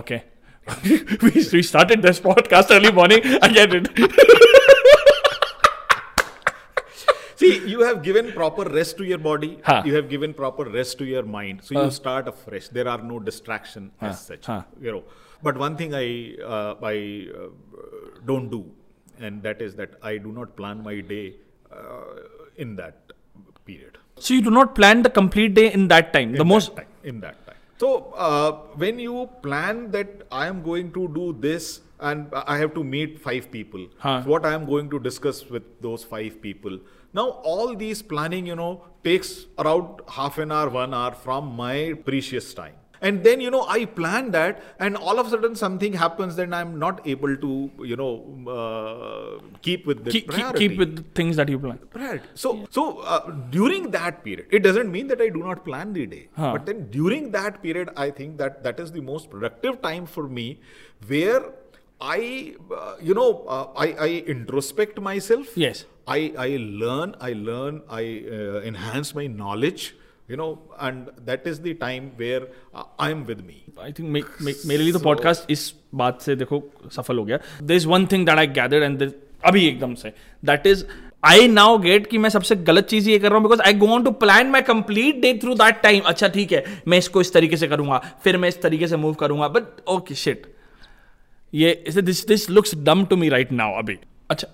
okay 0.02 0.20
we, 1.23 1.31
we 1.53 1.63
started 1.63 2.01
this 2.01 2.19
podcast 2.19 2.71
early 2.71 2.91
morning 2.91 3.21
i 3.41 3.47
get 3.47 3.73
it 3.73 3.87
See, 7.39 7.65
you 7.65 7.79
have 7.83 8.03
given 8.03 8.33
proper 8.33 8.63
rest 8.63 8.97
to 8.97 9.05
your 9.05 9.17
body. 9.17 9.59
Huh. 9.63 9.81
You 9.85 9.95
have 9.95 10.09
given 10.09 10.33
proper 10.33 10.65
rest 10.65 10.97
to 10.97 11.05
your 11.05 11.23
mind. 11.23 11.61
So 11.63 11.81
you 11.81 11.89
start 11.89 12.27
afresh. 12.27 12.67
There 12.67 12.85
are 12.85 13.01
no 13.01 13.17
distraction 13.17 13.91
as 14.01 14.19
such. 14.25 14.45
Huh. 14.45 14.63
You 14.81 14.91
know. 14.91 15.03
But 15.41 15.57
one 15.57 15.77
thing 15.77 15.95
I 15.95 16.35
uh, 16.43 16.75
I 16.83 17.29
uh, 17.33 17.47
don't 18.25 18.49
do, 18.49 18.69
and 19.19 19.41
that 19.43 19.61
is 19.61 19.75
that 19.75 19.91
I 20.01 20.17
do 20.17 20.33
not 20.33 20.57
plan 20.57 20.83
my 20.83 20.99
day 20.99 21.35
uh, 21.71 22.57
in 22.57 22.75
that 22.75 23.13
period. 23.65 23.97
so 24.25 24.33
you 24.33 24.41
do 24.41 24.51
not 24.51 24.75
plan 24.75 25.01
the 25.03 25.09
complete 25.09 25.53
day 25.53 25.71
in 25.71 25.87
that 25.87 26.11
time 26.13 26.33
the 26.33 26.41
In 26.41 26.47
most 26.47 26.75
time, 26.75 26.87
in 27.03 27.19
that 27.21 27.45
time. 27.45 27.48
So 27.79 27.89
uh, 28.27 28.51
when 28.83 28.99
you 28.99 29.29
plan 29.41 29.91
that 29.91 30.23
I 30.31 30.47
am 30.47 30.61
going 30.61 30.91
to 30.93 31.07
do 31.07 31.35
this 31.39 31.81
and 31.99 32.27
I 32.33 32.57
have 32.57 32.73
to 32.73 32.83
meet 32.83 33.19
five 33.27 33.49
people, 33.51 33.87
Huh. 33.99 34.21
what 34.23 34.45
I 34.45 34.53
am 34.53 34.65
going 34.65 34.89
to 34.89 34.99
discuss 34.99 35.45
with 35.49 35.63
those 35.81 36.03
five 36.03 36.41
people. 36.41 36.79
Now 37.13 37.27
all 37.53 37.75
these 37.75 38.01
planning, 38.01 38.45
you 38.47 38.55
know, 38.55 38.83
takes 39.03 39.45
around 39.57 40.01
half 40.09 40.37
an 40.37 40.51
hour, 40.51 40.69
one 40.69 40.93
hour 40.93 41.13
from 41.13 41.55
my 41.55 41.93
precious 42.05 42.53
time. 42.53 42.78
And 43.01 43.23
then 43.23 43.39
you 43.41 43.49
know 43.49 43.65
I 43.67 43.85
plan 43.85 44.31
that, 44.31 44.61
and 44.79 44.97
all 44.97 45.19
of 45.19 45.27
a 45.27 45.29
sudden 45.29 45.55
something 45.55 45.93
happens. 45.93 46.35
Then 46.35 46.53
I'm 46.53 46.77
not 46.79 47.05
able 47.07 47.35
to, 47.37 47.71
you 47.91 47.95
know, 47.95 48.11
uh, 48.55 49.41
keep 49.61 49.85
with 49.85 50.03
the 50.03 50.11
keep, 50.11 50.25
keep, 50.25 50.33
priority 50.33 50.67
keep 50.67 50.77
with 50.77 50.95
the 50.97 51.03
things 51.19 51.35
that 51.37 51.49
you 51.49 51.59
plan 51.59 51.79
Right. 51.93 52.21
So, 52.33 52.67
so 52.69 52.99
uh, 52.99 53.31
during 53.49 53.91
that 53.91 54.23
period, 54.23 54.47
it 54.51 54.63
doesn't 54.63 54.91
mean 54.91 55.07
that 55.07 55.21
I 55.21 55.29
do 55.29 55.39
not 55.39 55.63
plan 55.65 55.93
the 55.93 56.05
day, 56.05 56.27
Huh. 56.35 56.51
but 56.53 56.65
then 56.65 56.89
during 56.89 57.31
that 57.31 57.61
period, 57.61 57.89
I 57.95 58.09
think 58.11 58.37
that 58.37 58.63
that 58.63 58.79
is 58.79 58.91
the 58.91 59.01
most 59.01 59.29
productive 59.29 59.81
time 59.81 60.05
for 60.05 60.27
me, 60.27 60.59
where 61.07 61.41
I, 62.01 62.55
uh, 62.73 62.95
you 63.01 63.13
know, 63.13 63.43
uh, 63.47 63.67
I, 63.75 63.87
I 63.93 64.09
introspect 64.27 65.01
myself. 65.01 65.57
Yes. 65.57 65.85
I, 66.07 66.33
I 66.37 66.57
learn, 66.59 67.15
I 67.21 67.33
learn, 67.33 67.81
I 67.89 68.23
uh, 68.31 68.61
enhance 68.61 69.13
my 69.13 69.27
knowledge, 69.27 69.95
you 70.29 70.37
know, 70.37 70.59
and 70.79 71.09
that 71.25 71.47
is 71.47 71.59
the 71.59 71.73
time 71.73 72.11
where 72.17 72.41
uh, 72.73 72.83
I 72.99 73.09
am 73.11 73.25
with 73.25 73.43
me. 73.47 73.57
I 73.81 73.91
think 73.91 74.65
मेरे 74.65 74.83
लिए 74.83 74.93
तो 74.93 74.99
podcast 74.99 75.51
इस 75.51 75.73
बात 75.95 76.21
से 76.21 76.35
देखो 76.35 76.63
सफल 76.91 77.17
हो 77.17 77.23
गया। 77.25 77.37
There 77.63 77.77
is 77.77 77.87
one 77.87 78.05
thing 78.05 78.25
that 78.25 78.37
I 78.37 78.47
gather 78.47 78.83
and 78.83 79.11
अभी 79.45 79.67
एकदम 79.67 79.93
से। 79.93 80.13
That 80.45 80.67
is 80.67 80.85
I 81.25 81.47
now 81.47 81.77
get 81.77 82.07
कि 82.07 82.17
मैं 82.17 82.29
सबसे 82.29 82.55
गलत 82.55 82.85
चीज़ 82.85 83.09
ये 83.09 83.19
कर 83.19 83.27
रहा 83.29 83.35
हूँ 83.35 83.43
because 83.43 83.61
I 83.61 83.73
got 83.73 84.03
to 84.03 84.11
plan 84.11 84.47
my 84.47 84.61
complete 84.61 85.15
day 85.15 85.33
through 85.33 85.53
that 85.53 85.81
time 85.81 86.01
अच्छा 86.01 86.27
ठीक 86.27 86.51
है 86.51 86.83
मैं 86.87 86.97
इसको 86.97 87.21
इस 87.21 87.33
तरीके 87.33 87.57
से 87.57 87.67
करूँगा 87.67 87.97
फिर 88.23 88.37
मैं 88.37 88.49
इस 88.49 88.61
तरीके 88.61 88.87
से 88.87 88.97
मूव 88.97 89.13
करूँगा 89.13 89.47
बट 89.47 89.63
ओके 89.89 90.15
शिट 90.15 90.55
ये 91.53 91.83
this 92.01 92.27
this 92.27 92.49
looks 92.49 92.75
dumb 92.75 93.05
to 93.05 93.15
me 93.15 93.29
right 93.29 93.51
now 93.51 93.77
अभी। 93.77 93.97
अच्छा 94.29 94.47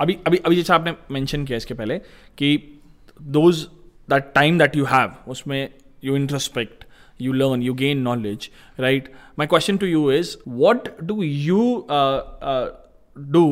अभी 0.00 0.18
अभी 0.26 0.36
अभी 0.36 0.56
जैसे 0.56 0.72
आपने 0.72 0.94
मेंशन 1.10 1.44
किया 1.44 1.56
इसके 1.56 1.74
पहले 1.74 1.98
कि 2.38 2.80
those 3.22 3.66
that 4.08 4.34
time 4.34 4.58
that 4.58 4.74
you 4.74 4.84
have 4.84 5.18
usme 5.34 5.58
you 6.00 6.14
introspect 6.22 6.84
you 7.18 7.32
learn 7.32 7.62
you 7.62 7.74
gain 7.74 8.02
knowledge 8.02 8.50
right 8.86 9.08
my 9.36 9.46
question 9.46 9.78
to 9.78 9.86
you 9.86 10.08
is 10.10 10.36
what 10.44 11.06
do 11.06 11.22
you 11.22 11.86
uh, 11.88 12.18
uh, 12.52 12.70
do 13.38 13.44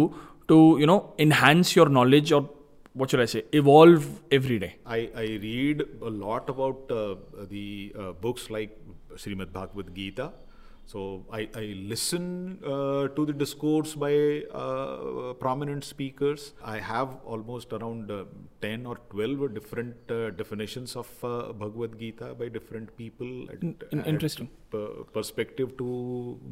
to 0.48 0.76
you 0.80 0.86
know 0.86 1.14
enhance 1.18 1.76
your 1.76 1.88
knowledge 1.88 2.32
or 2.32 2.48
what 2.94 3.10
should 3.10 3.20
I 3.20 3.24
say, 3.24 3.44
evolve 3.52 4.22
every 4.30 4.58
day? 4.58 4.76
I, 4.84 5.10
I 5.16 5.22
read 5.40 5.82
a 6.02 6.10
lot 6.10 6.48
about 6.50 6.90
uh, 6.90 7.14
the 7.48 7.94
uh, 7.98 8.12
books 8.12 8.50
like 8.50 8.78
Srimad 9.14 9.52
Bhagavad 9.52 9.94
Gita 9.94 10.32
so 10.86 11.24
I, 11.32 11.48
I 11.54 11.74
listen 11.92 12.58
uh, 12.64 13.08
to 13.08 13.24
the 13.24 13.32
discourse 13.32 13.94
by 13.94 14.42
uh, 14.52 15.32
prominent 15.34 15.84
speakers. 15.84 16.52
I 16.62 16.78
have 16.78 17.16
almost 17.24 17.72
around 17.72 18.10
uh, 18.10 18.24
10 18.60 18.84
or 18.84 18.96
12 19.10 19.54
different 19.54 19.96
uh, 20.10 20.30
definitions 20.30 20.94
of 20.96 21.08
uh, 21.24 21.52
Bhagavad 21.52 21.98
Gita 21.98 22.34
by 22.34 22.48
different 22.48 22.94
people. 22.96 23.48
and 23.50 23.82
in- 23.92 24.04
interesting. 24.04 24.48
per- 24.70 25.04
perspective 25.16 25.76
to 25.78 25.88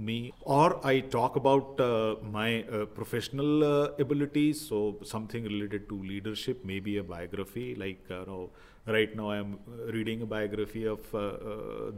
me 0.08 0.16
or 0.56 0.66
i 0.90 1.00
talk 1.14 1.36
about 1.40 1.80
uh, 1.80 2.16
my 2.36 2.62
uh, 2.64 2.84
professional 2.98 3.64
uh, 3.64 4.04
abilities 4.04 4.60
so 4.70 4.78
something 5.12 5.44
related 5.44 5.88
to 5.88 5.96
leadership 6.12 6.64
maybe 6.72 6.96
a 6.98 7.02
biography 7.02 7.74
like 7.84 8.02
uh, 8.10 8.24
know, 8.30 8.50
right 8.86 9.14
now 9.20 9.30
i'm 9.30 9.58
reading 9.96 10.22
a 10.22 10.26
biography 10.36 10.84
of 10.94 11.00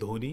dhoni 0.04 0.32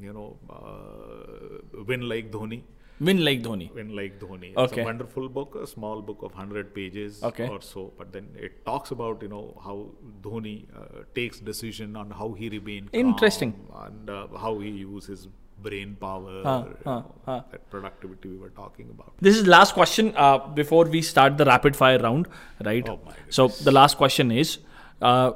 you 0.00 0.12
know 0.12 0.36
uh, 0.50 1.84
win 1.92 2.08
like 2.08 2.30
dhoni 2.30 2.62
Win 3.00 3.24
like 3.24 3.42
Dhoni. 3.42 3.74
Win 3.74 3.94
Like 3.96 4.20
Dhoni. 4.20 4.52
It's 4.56 4.72
a 4.72 4.84
wonderful 4.84 5.28
book, 5.28 5.56
a 5.60 5.66
small 5.66 6.00
book 6.00 6.18
of 6.22 6.30
100 6.32 6.74
pages 6.74 7.22
Okay. 7.24 7.48
or 7.48 7.60
so. 7.60 7.92
But 7.98 8.12
then 8.12 8.28
it 8.36 8.64
talks 8.64 8.92
about, 8.92 9.20
you 9.20 9.28
know, 9.28 9.60
how 9.64 9.88
Dhoni 10.22 10.66
uh, 10.74 11.02
takes 11.14 11.40
decision 11.40 11.96
on 11.96 12.12
how 12.12 12.32
he 12.34 12.48
remain 12.48 12.88
calm 12.88 13.00
Interesting. 13.00 13.54
and 13.84 14.08
uh, 14.08 14.28
how 14.38 14.60
he 14.60 14.68
uses 14.70 15.26
brain 15.60 15.96
power, 16.00 16.42
Huh, 16.44 16.64
huh, 16.84 16.90
know, 16.90 17.14
huh. 17.26 17.42
that 17.50 17.68
productivity 17.68 18.28
we 18.28 18.36
were 18.38 18.50
talking 18.50 18.88
about. 18.90 19.12
This 19.20 19.36
is 19.36 19.46
last 19.46 19.74
question 19.74 20.12
uh, 20.16 20.38
before 20.38 20.84
we 20.84 21.02
start 21.02 21.36
the 21.36 21.44
rapid 21.44 21.74
fire 21.74 21.98
round, 21.98 22.28
right? 22.64 22.88
Oh 22.88 23.00
so 23.28 23.48
the 23.48 23.72
last 23.72 23.96
question 23.96 24.30
is, 24.30 24.58
uh, 25.02 25.32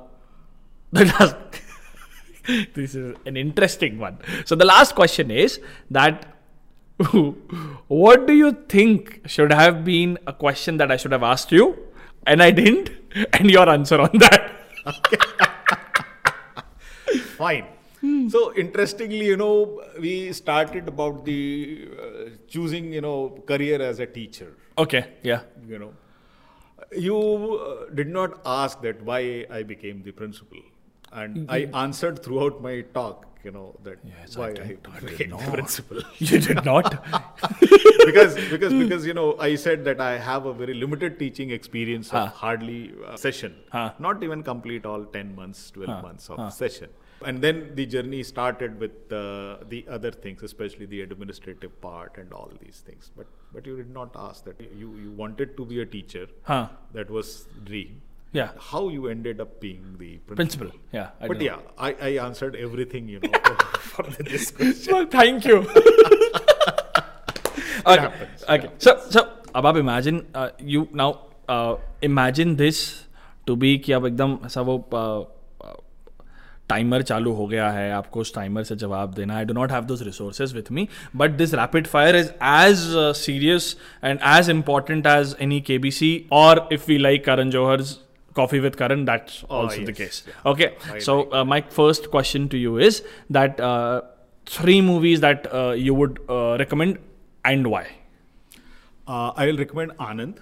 the 0.92 1.06
last, 1.06 1.34
this 2.74 2.94
is 2.94 3.16
an 3.26 3.36
interesting 3.36 3.98
one. 3.98 4.18
So 4.44 4.54
the 4.54 4.64
last 4.64 4.94
question 4.94 5.30
is 5.30 5.60
that, 5.90 6.34
what 7.88 8.26
do 8.26 8.32
you 8.32 8.52
think 8.68 9.20
should 9.26 9.52
have 9.52 9.84
been 9.84 10.18
a 10.26 10.32
question 10.32 10.78
that 10.78 10.90
I 10.90 10.96
should 10.96 11.12
have 11.12 11.22
asked 11.22 11.52
you, 11.52 11.76
and 12.26 12.42
I 12.42 12.50
didn't, 12.50 12.90
and 13.34 13.50
your 13.50 13.68
answer 13.68 14.00
on 14.00 14.10
that? 14.18 14.52
Fine. 17.36 17.66
So 18.30 18.54
interestingly, 18.54 19.26
you 19.26 19.36
know, 19.36 19.82
we 20.00 20.32
started 20.32 20.88
about 20.88 21.24
the 21.24 21.88
uh, 21.98 22.30
choosing, 22.48 22.92
you 22.92 23.00
know, 23.00 23.42
career 23.46 23.80
as 23.82 24.00
a 24.00 24.06
teacher. 24.06 24.56
Okay, 24.76 25.06
yeah. 25.22 25.42
You 25.66 25.78
know, 25.78 25.92
you 26.92 27.18
uh, 27.18 27.92
did 27.94 28.08
not 28.08 28.40
ask 28.44 28.80
that 28.82 29.02
why 29.02 29.46
I 29.50 29.62
became 29.62 30.02
the 30.02 30.12
principal, 30.12 30.58
and 31.12 31.50
I 31.50 31.68
answered 31.74 32.22
throughout 32.22 32.62
my 32.62 32.82
talk. 32.94 33.24
You 33.44 33.52
know 33.52 33.76
that 33.84 33.98
why 34.34 34.48
I, 34.48 34.76
became 35.00 35.30
the 35.30 35.36
principal. 35.52 36.02
You 36.18 36.40
did 36.40 36.64
not. 36.64 36.88
because 38.04 38.34
because 38.50 38.72
because 38.72 39.06
you 39.06 39.14
know 39.14 39.38
I 39.38 39.54
said 39.54 39.84
that 39.84 40.00
I 40.00 40.18
have 40.18 40.46
a 40.46 40.52
very 40.52 40.74
limited 40.74 41.18
teaching 41.20 41.50
experience 41.50 42.12
of 42.12 42.28
hardly 42.30 42.92
a 43.06 43.16
session, 43.16 43.54
Huh. 43.70 43.92
not 43.98 44.24
even 44.24 44.42
complete 44.42 44.84
all 44.84 45.04
ten 45.04 45.34
months, 45.36 45.70
twelve 45.70 46.02
months 46.02 46.28
of 46.28 46.52
session. 46.52 46.90
And 47.24 47.42
then 47.42 47.72
the 47.74 47.84
journey 47.86 48.22
started 48.22 48.78
with 48.78 49.12
uh, 49.12 49.58
the 49.68 49.84
other 49.88 50.10
things, 50.10 50.42
especially 50.42 50.86
the 50.86 51.00
administrative 51.02 51.80
part 51.80 52.16
and 52.16 52.32
all 52.32 52.50
these 52.60 52.82
things. 52.86 53.10
But 53.16 53.26
but 53.52 53.66
you 53.66 53.76
did 53.76 53.90
not 53.90 54.14
ask 54.16 54.44
that 54.44 54.60
you 54.60 54.92
you 54.96 55.12
wanted 55.12 55.56
to 55.56 55.64
be 55.64 55.80
a 55.80 55.86
teacher. 55.86 56.26
Huh. 56.42 56.68
That 56.92 57.10
was 57.10 57.46
dream 57.64 58.02
Yeah. 58.33 58.49
How 58.57 58.89
you 58.89 59.07
ended 59.09 59.39
up 59.39 59.49
being 59.61 59.81
the 59.97 60.07
principal. 60.17 60.35
Principal. 60.35 60.69
Yeah. 60.91 61.09
I 61.21 61.27
But 61.27 61.37
know. 61.37 61.45
yeah, 61.45 61.57
I, 61.77 61.89
I 62.01 62.09
answered 62.25 62.55
everything, 62.55 63.07
you 63.07 63.19
know, 63.19 63.29
for 63.89 64.03
this 64.31 64.49
question. 64.51 64.93
Well, 64.93 65.05
thank 65.05 65.45
you. 65.45 65.57
okay. 67.85 67.99
happens, 67.99 68.43
Okay. 68.49 68.69
So, 68.79 68.95
so 69.09 69.23
अब 69.55 69.65
आप 69.67 69.75
imagine 69.77 70.19
uh, 70.33 70.49
you 70.59 70.87
now 71.01 71.09
uh, 71.47 71.75
imagine 72.01 72.55
this 72.63 73.05
to 73.47 73.55
be 73.55 73.77
कि 73.85 73.91
अब 73.93 74.05
एकदम 74.07 74.37
ऐसा 74.45 74.61
वो 74.69 74.77
timer 76.69 77.01
चालू 77.01 77.31
हो 77.35 77.45
गया 77.47 77.69
है 77.71 77.91
आपको 77.93 78.19
उस 78.21 78.33
टाइमर 78.35 78.63
से 78.63 78.75
जवाब 78.83 79.13
देना 79.13 79.35
I 79.37 79.45
do 79.45 79.53
not 79.53 79.71
have 79.71 79.83
those 79.85 80.01
resources 80.03 80.53
with 80.55 80.71
me 80.71 80.87
but 81.15 81.31
this 81.41 81.53
rapid 81.53 81.87
fire 81.87 82.15
is 82.15 82.27
as 82.43 82.77
serious 83.17 83.75
and 84.03 84.19
as 84.37 84.49
important 84.49 85.07
as 85.07 85.35
any 85.41 85.59
K 85.67 85.77
B 85.85 85.91
C 85.91 86.09
और 86.33 86.67
if 86.73 86.87
we 86.89 86.97
like 86.97 87.25
Karan 87.25 87.49
Johar's 87.57 87.97
coffee 88.37 88.59
with 88.59 88.77
Karan, 88.77 89.05
that's 89.05 89.43
also 89.43 89.77
the 89.77 89.93
yes, 89.93 89.97
case. 89.97 90.23
yeah. 90.27 90.51
Okay, 90.51 90.75
I 90.91 90.99
so 90.99 91.31
uh, 91.31 91.43
my 91.45 91.61
first 91.61 92.09
question 92.11 92.47
to 92.49 92.57
you 92.57 92.77
is 92.77 93.03
that 93.29 93.59
uh, 93.59 94.01
three 94.45 94.79
movies 94.81 95.19
that 95.21 95.51
uh, 95.53 95.71
you 95.71 95.93
would 95.93 96.19
uh, 96.29 96.57
recommend 96.59 96.97
and 97.45 97.67
why? 97.67 97.85
Uh, 99.07 99.31
I 99.35 99.45
will 99.47 99.57
recommend 99.57 99.91
Anand. 99.97 100.37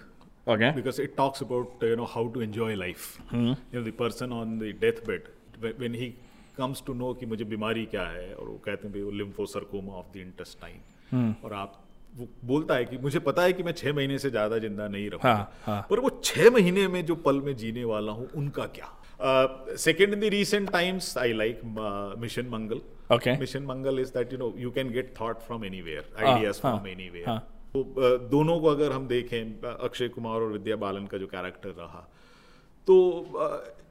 Okay. 0.47 0.71
because 0.75 0.97
it 0.97 1.15
talks 1.15 1.41
about 1.41 1.83
uh, 1.83 1.85
you 1.85 1.95
know 1.95 2.05
how 2.05 2.27
to 2.29 2.41
enjoy 2.41 2.75
life 2.75 3.03
you 3.31 3.55
know 3.73 3.83
the 3.87 3.91
person 3.91 4.31
on 4.37 4.57
the 4.61 4.73
deathbed 4.73 5.27
when, 5.59 5.73
when 5.81 5.93
he 5.93 6.07
comes 6.57 6.81
to 6.87 6.95
know 7.01 7.13
कि 7.19 7.25
मुझे 7.33 7.45
बीमारी 7.51 7.85
क्या 7.91 8.05
है 8.15 8.33
और 8.33 8.47
वो 8.47 8.55
कहते 8.65 8.87
हैं 8.87 8.91
भाई 8.93 9.01
वो 9.01 9.11
लिम्फोसरकोमा 9.19 9.93
ऑफ 9.99 10.05
द 10.13 10.17
इंटेस्टाइन 10.17 11.35
और 11.45 11.53
आप 11.53 11.79
वो 12.16 12.28
बोलता 12.44 12.74
है 12.74 12.84
कि 12.84 12.98
मुझे 12.98 13.18
पता 13.20 13.42
है 13.42 13.52
कि 13.52 13.62
मैं 13.62 13.72
छह 13.74 13.92
महीने 13.92 14.18
से 14.18 14.30
ज़्यादा 14.30 14.58
ज़िंदा 14.58 14.88
नहीं 14.88 15.08
रहूँगा 15.10 15.28
हाँ, 15.28 15.52
हाँ. 15.64 15.86
पर 15.90 16.00
वो 16.00 16.10
छह 16.24 16.50
महीने 16.50 16.86
में 16.88 17.04
जो 17.06 17.14
पल 17.24 17.40
में 17.40 17.56
जीने 17.56 17.84
वाला 17.84 18.12
हूँ 18.12 18.28
उनका 18.34 18.66
क्या 18.76 18.92
second 19.78 20.12
in 20.12 20.20
the 20.20 20.32
recent 20.32 20.70
times 20.70 21.16
I 21.18 21.32
like 21.34 21.60
mission 22.18 22.48
Mangal 22.50 22.80
Okay. 23.12 23.38
Mission 23.40 23.62
Mangal 23.62 24.00
is 24.00 24.08
that 24.12 24.32
you 24.32 24.38
know 24.38 24.52
you 24.58 24.70
can 24.70 24.88
get 24.90 25.12
thought 25.20 25.40
from 25.40 25.64
anywhere 25.82 26.08
ideas 26.18 26.60
from 26.60 26.86
anywhere 26.86 27.28
हाँ. 27.28 27.38
तो 27.74 28.18
दोनों 28.30 28.58
को 28.60 28.68
अगर 28.68 28.92
हम 28.92 29.06
देखें 29.08 29.60
अक्षय 29.62 30.08
कुमार 30.08 30.40
और 30.40 30.52
विद्या 30.52 30.76
बालन 30.76 31.06
का 31.06 31.18
जो 31.18 31.26
कैरेक्टर 31.26 31.70
रहा 31.78 32.00
तो 32.88 32.96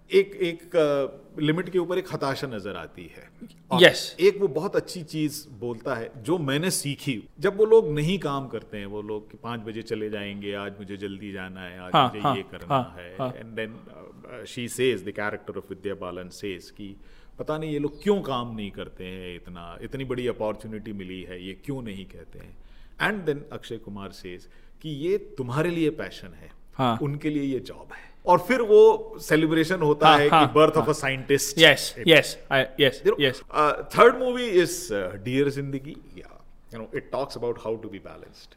एक 0.09 0.33
एक 0.43 1.39
लिमिट 1.39 1.69
के 1.69 1.79
ऊपर 1.79 1.97
एक 1.97 2.13
हताशा 2.13 2.47
नज़र 2.47 2.75
आती 2.75 3.03
है 3.15 3.29
और 3.71 3.81
Yes. 3.81 4.01
एक 4.19 4.37
वो 4.41 4.47
बहुत 4.47 4.75
अच्छी 4.75 5.01
चीज़ 5.03 5.47
बोलता 5.59 5.95
है 5.95 6.11
जो 6.23 6.37
मैंने 6.37 6.71
सीखी 6.71 7.21
जब 7.39 7.57
वो 7.57 7.65
लोग 7.65 7.89
नहीं 7.91 8.17
काम 8.19 8.47
करते 8.47 8.77
हैं 8.77 8.85
वो 8.85 9.01
लोग 9.01 9.29
कि 9.31 9.37
पाँच 9.43 9.61
बजे 9.61 9.81
चले 9.81 10.09
जाएँगे 10.09 10.53
आज 10.53 10.79
मुझे 10.79 10.97
जल्दी 10.97 11.31
जाना 11.31 11.61
है 11.61 11.79
आज 11.79 11.91
हाँ, 11.95 12.07
मुझे 12.07 12.19
हाँ, 12.19 12.35
ये 12.35 12.43
करना 12.43 12.75
हाँ, 12.75 12.95
है 12.97 13.15
हाँ. 13.17 13.31
And 13.33 13.55
then 13.55 14.45
she 14.47 14.67
says 14.67 15.05
the 15.05 15.11
character 15.11 15.57
of 15.57 15.65
Vidya 15.69 15.95
Balan 15.95 16.29
says 16.29 16.69
कि 16.69 16.95
पता 17.39 17.57
नहीं 17.57 17.71
ये 17.71 17.79
लोग 17.79 18.01
क्यों 18.03 18.21
काम 18.21 18.55
नहीं 18.55 18.71
करते 18.71 19.05
हैं 19.05 19.35
इतना 19.35 19.77
इतनी 19.81 20.05
बड़ी 20.05 20.27
अपॉर्चुनिटी 20.27 20.93
मिली 20.93 21.21
है 21.21 21.45
ये 21.45 21.53
क्यों 21.65 21.81
नहीं 21.81 22.05
कहते 22.05 22.39
हैं 22.39 22.57
and 23.01 23.23
then 23.25 23.43
Akshay 23.51 23.77
Kumar 23.77 24.11
says 24.13 24.47
कि 24.81 24.89
ये 24.89 25.17
तुम्हारे 25.37 25.69
लिए 25.69 25.89
पैशन 25.89 26.33
है 26.33 26.51
हाँ. 26.73 26.97
उनके 27.01 27.29
लिए 27.29 27.43
ये 27.43 27.59
जॉब 27.59 27.93
है 27.93 28.13
और 28.26 28.38
फिर 28.48 28.62
वो 28.70 28.80
सेलिब्रेशन 29.26 29.82
होता 29.82 30.08
हाँ, 30.08 30.18
है 30.18 30.28
हाँ, 30.28 30.46
कि 30.46 30.52
birth 30.54 30.76
of 30.76 30.88
a 30.88 30.92
scientist 31.02 31.58
Yes, 31.58 31.84
yes, 32.12 32.36
I, 32.56 32.60
yes, 32.84 33.00
you 33.04 33.12
know, 33.12 33.20
yes. 33.26 33.42
Uh, 33.50 33.72
third 33.96 34.18
movie 34.22 34.48
is 34.64 34.74
uh, 34.92 35.04
Dear 35.28 35.46
Zindagi. 35.58 35.94
Yeah, 36.22 36.32
you 36.72 36.78
know, 36.82 36.88
it 37.00 37.10
talks 37.12 37.38
about 37.42 37.62
how 37.66 37.76
to 37.84 37.92
be 37.94 38.00
balanced. 38.08 38.56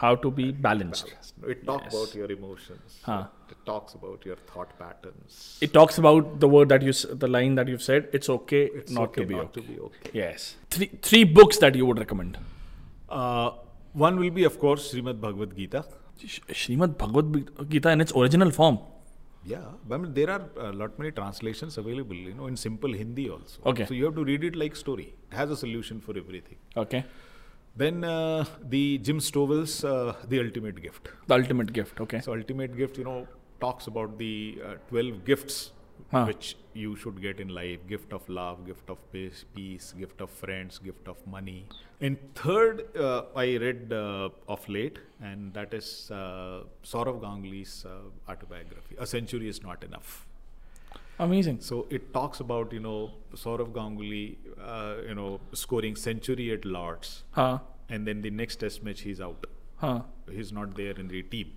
How 0.00 0.10
to 0.24 0.30
be 0.34 0.44
balanced. 0.64 1.06
Balanced. 1.12 1.46
It 1.52 1.62
talks 1.68 1.86
Yes. 1.86 1.94
about 1.94 2.14
your 2.18 2.26
emotions. 2.32 2.98
Huh. 3.06 3.22
It 3.54 3.56
talks 3.70 3.94
about 4.00 4.26
your 4.30 4.36
thought 4.50 4.74
patterns. 4.82 5.38
It 5.66 5.72
talks 5.78 5.98
about 6.02 6.28
the 6.44 6.50
word 6.56 6.68
that 6.74 6.84
you, 6.88 6.94
s- 6.98 7.06
the 7.24 7.30
line 7.36 7.56
that 7.60 7.72
you've 7.72 7.82
said. 7.86 8.06
It's 8.18 8.30
okay 8.34 8.60
It's 8.82 8.92
not 8.98 9.08
okay 9.08 9.22
to 9.22 9.26
be 9.32 9.34
not 9.38 9.46
okay. 9.46 9.60
to 9.60 9.66
be 9.72 9.78
okay. 9.88 10.12
Yes. 10.20 10.44
Three 10.76 10.88
three 11.08 11.22
books 11.40 11.58
that 11.64 11.80
you 11.80 11.86
would 11.90 11.98
recommend. 12.04 12.38
Uh, 13.08 13.50
one 14.04 14.20
will 14.24 14.30
be, 14.38 14.44
of 14.52 14.60
course, 14.66 14.86
Srimad 14.92 15.20
Bhagavad 15.26 15.56
Gita. 15.56 15.84
Sh- 16.26 16.40
Srimad 16.62 16.96
Bhagavad 17.02 17.68
Gita 17.74 17.90
in 17.96 18.00
its 18.06 18.14
original 18.22 18.50
form. 18.60 18.78
Yeah, 19.45 19.65
I 19.91 19.97
mean 19.97 20.13
there 20.13 20.29
are 20.29 20.43
a 20.57 20.71
lot 20.71 20.97
many 20.97 21.11
translations 21.11 21.77
available. 21.77 22.15
You 22.15 22.33
know, 22.33 22.47
in 22.47 22.55
simple 22.55 22.93
Hindi 22.93 23.29
also. 23.29 23.61
Okay. 23.65 23.85
So 23.85 23.93
you 23.93 24.05
have 24.05 24.15
to 24.15 24.23
read 24.23 24.43
it 24.43 24.55
like 24.55 24.75
story. 24.75 25.13
It 25.31 25.35
has 25.35 25.51
a 25.51 25.57
solution 25.57 25.99
for 25.99 26.17
everything. 26.17 26.57
Okay. 26.77 27.03
Then 27.75 28.03
uh, 28.03 28.45
the 28.61 28.99
Jim 28.99 29.19
Stovall's 29.19 29.83
uh, 29.83 30.15
The 30.27 30.39
Ultimate 30.39 30.81
Gift. 30.81 31.09
The 31.27 31.33
ultimate 31.33 31.73
gift. 31.73 31.99
Okay. 31.99 32.19
So 32.21 32.33
ultimate 32.33 32.77
gift, 32.77 32.97
you 32.99 33.03
know, 33.03 33.27
talks 33.59 33.87
about 33.87 34.17
the 34.17 34.61
uh, 34.63 34.73
12 34.89 35.25
gifts 35.25 35.71
Huh. 36.13 36.25
which 36.25 36.55
you 36.73 36.95
should 36.95 37.21
get 37.21 37.39
in 37.39 37.49
life. 37.49 37.79
Gift 37.87 38.13
of 38.13 38.27
love, 38.29 38.65
gift 38.65 38.89
of 38.89 38.99
peace, 39.11 39.45
peace 39.55 39.93
gift 39.97 40.21
of 40.21 40.29
friends, 40.29 40.79
gift 40.79 41.07
of 41.07 41.25
money. 41.25 41.65
And 42.01 42.17
third, 42.35 42.83
uh, 42.95 43.23
I 43.35 43.57
read 43.57 43.91
uh, 43.91 44.29
of 44.47 44.67
late, 44.69 44.99
and 45.21 45.53
that 45.53 45.73
is 45.73 46.11
uh, 46.11 46.63
Saurav 46.83 47.21
Ganguly's 47.21 47.85
uh, 47.85 48.31
autobiography. 48.31 48.95
A 48.99 49.07
century 49.07 49.47
is 49.47 49.63
not 49.63 49.83
enough. 49.83 50.27
Amazing. 51.19 51.61
So 51.61 51.85
it 51.89 52.13
talks 52.13 52.39
about, 52.39 52.73
you 52.73 52.79
know, 52.79 53.11
Saurav 53.35 53.71
Ganguly, 53.71 54.35
uh, 54.61 54.95
you 55.07 55.15
know, 55.15 55.39
scoring 55.53 55.95
century 55.95 56.51
at 56.51 56.65
Lords. 56.65 57.23
Huh. 57.31 57.59
And 57.89 58.07
then 58.07 58.21
the 58.21 58.31
next 58.31 58.57
test 58.57 58.83
match, 58.83 59.01
he's 59.01 59.21
out 59.21 59.45
Huh. 59.77 60.01
he's 60.31 60.51
not 60.53 60.75
there 60.75 60.93
in 60.93 61.07
the 61.09 61.21
team. 61.23 61.51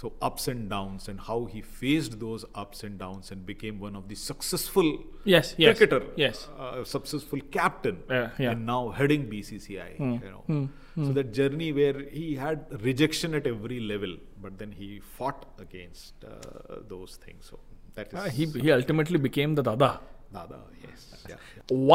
So 0.00 0.12
ups 0.28 0.48
and 0.48 0.68
downs 0.68 1.06
and 1.08 1.20
how 1.20 1.44
he 1.44 1.60
faced 1.62 2.18
those 2.20 2.44
ups 2.62 2.82
and 2.86 2.98
downs 2.98 3.30
and 3.30 3.46
became 3.46 3.78
one 3.78 3.94
of 3.98 4.08
the 4.08 4.16
successful 4.16 4.88
Yes. 5.24 5.54
Yes. 5.56 5.78
cricketer, 5.78 6.00
Yes. 6.16 6.48
uh, 6.58 6.82
successful 6.84 7.40
captain, 7.58 8.02
Yeah, 8.10 8.30
yeah. 8.38 8.50
and 8.52 8.66
now 8.66 8.80
heading 8.90 9.28
BCCI. 9.30 9.90
You 10.00 10.30
know, 10.32 10.68
so 11.06 11.12
that 11.18 11.32
journey 11.32 11.72
where 11.72 12.00
he 12.18 12.34
had 12.34 12.66
rejection 12.88 13.34
at 13.34 13.46
every 13.46 13.78
level, 13.92 14.16
but 14.42 14.58
then 14.58 14.72
he 14.72 14.88
fought 14.98 15.46
against 15.60 16.24
uh, 16.24 16.80
those 16.88 17.16
things. 17.16 17.46
So 17.50 17.60
that 17.94 18.08
is 18.12 18.18
Ah, 18.24 18.28
he 18.40 18.46
he 18.66 18.72
ultimately 18.72 19.18
became 19.30 19.54
the 19.54 19.62
dada. 19.62 19.92
Dada. 20.32 20.60
Yes. 20.88 21.24
Yeah. 21.28 21.36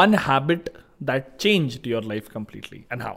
One 0.01 0.13
habit 0.13 0.75
that 1.01 1.37
changed 1.47 1.85
your 1.85 2.01
life 2.01 2.29
completely 2.29 2.85
and 2.89 3.01
how? 3.09 3.15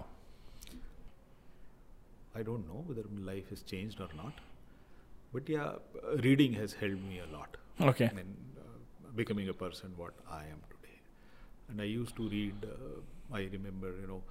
I 2.34 2.42
don't 2.42 2.66
know 2.66 2.82
whether 2.86 3.04
life 3.34 3.50
has 3.50 3.62
changed 3.62 4.00
or 4.00 4.08
not, 4.16 4.32
but 5.32 5.48
yeah, 5.48 5.64
uh, 5.64 6.16
reading 6.28 6.52
has 6.54 6.74
helped 6.74 7.02
me 7.10 7.20
a 7.20 7.26
lot. 7.36 7.56
Okay. 7.80 8.10
in 8.12 8.18
uh, 8.58 9.10
becoming 9.16 9.48
a 9.48 9.54
person 9.54 9.92
what 9.96 10.14
I 10.30 10.42
am 10.44 10.60
today. 10.70 10.98
And 11.68 11.80
I 11.80 11.84
used 11.84 12.16
to 12.16 12.28
read. 12.28 12.64
Uh, 12.64 13.36
I 13.36 13.48
remember, 13.52 13.92
you 14.00 14.06
know, 14.12 14.22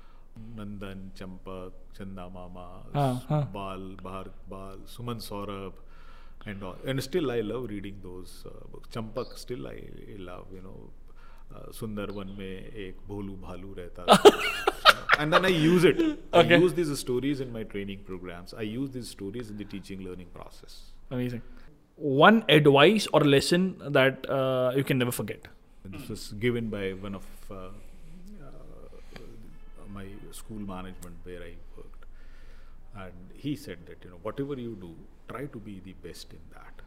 Nandan 0.57 0.99
Champak 1.17 1.79
Chanda 1.95 2.27
Mama 2.33 2.65
हाँ, 2.95 3.13
हाँ. 3.29 3.41
बाल 3.53 3.81
भारत 4.03 4.35
बाल 4.49 4.83
सुमन 4.95 5.19
Saurabh 5.27 5.73
and 6.47 6.63
all. 6.63 6.77
and 6.85 7.03
still 7.03 7.31
I 7.31 7.41
love 7.41 7.65
reading 7.69 7.97
those 8.03 8.45
uh, 8.45 8.51
books. 8.71 8.87
Champak 8.95 9.37
still 9.37 9.67
I, 9.67 9.75
I 10.13 10.15
love 10.29 10.53
you 10.53 10.61
know 10.67 10.77
uh, 11.55 11.71
Sundarban 11.79 12.35
में 12.37 12.71
एक 12.85 13.01
भोलू 13.07 13.35
भालू 13.41 13.73
रहता 13.77 14.05
था 14.05 14.70
and 15.19 15.31
then 15.33 15.45
I 15.45 15.49
use 15.49 15.83
it. 15.83 15.99
Okay. 16.33 16.55
I 16.55 16.57
use 16.57 16.73
these 16.73 16.97
stories 16.99 17.41
in 17.41 17.51
my 17.51 17.63
training 17.63 17.99
programs. 18.05 18.53
I 18.53 18.61
use 18.61 18.91
these 18.91 19.09
stories 19.09 19.49
in 19.49 19.57
the 19.57 19.65
teaching 19.65 20.01
learning 20.03 20.27
process. 20.33 20.81
Amazing. 21.09 21.41
One 21.95 22.43
advice 22.49 23.07
or 23.13 23.21
lesson 23.21 23.77
that 23.89 24.29
uh, 24.29 24.71
you 24.75 24.83
can 24.83 24.97
never 24.97 25.11
forget. 25.11 25.47
This 25.85 26.09
was 26.09 26.33
given 26.33 26.69
by 26.69 26.91
one 26.91 27.15
of 27.15 27.25
uh, 27.49 27.55
uh, 27.55 27.69
my 29.93 30.05
school 30.31 30.59
management 30.59 31.15
where 31.23 31.41
I 31.41 31.53
worked, 31.75 32.05
and 32.95 33.13
he 33.33 33.55
said 33.55 33.79
that 33.87 33.97
you 34.03 34.11
know 34.11 34.17
whatever 34.21 34.55
you 34.55 34.77
do, 34.79 34.95
try 35.27 35.45
to 35.45 35.59
be 35.59 35.79
the 35.83 35.93
best 36.07 36.33
in 36.33 36.39
that. 36.53 36.81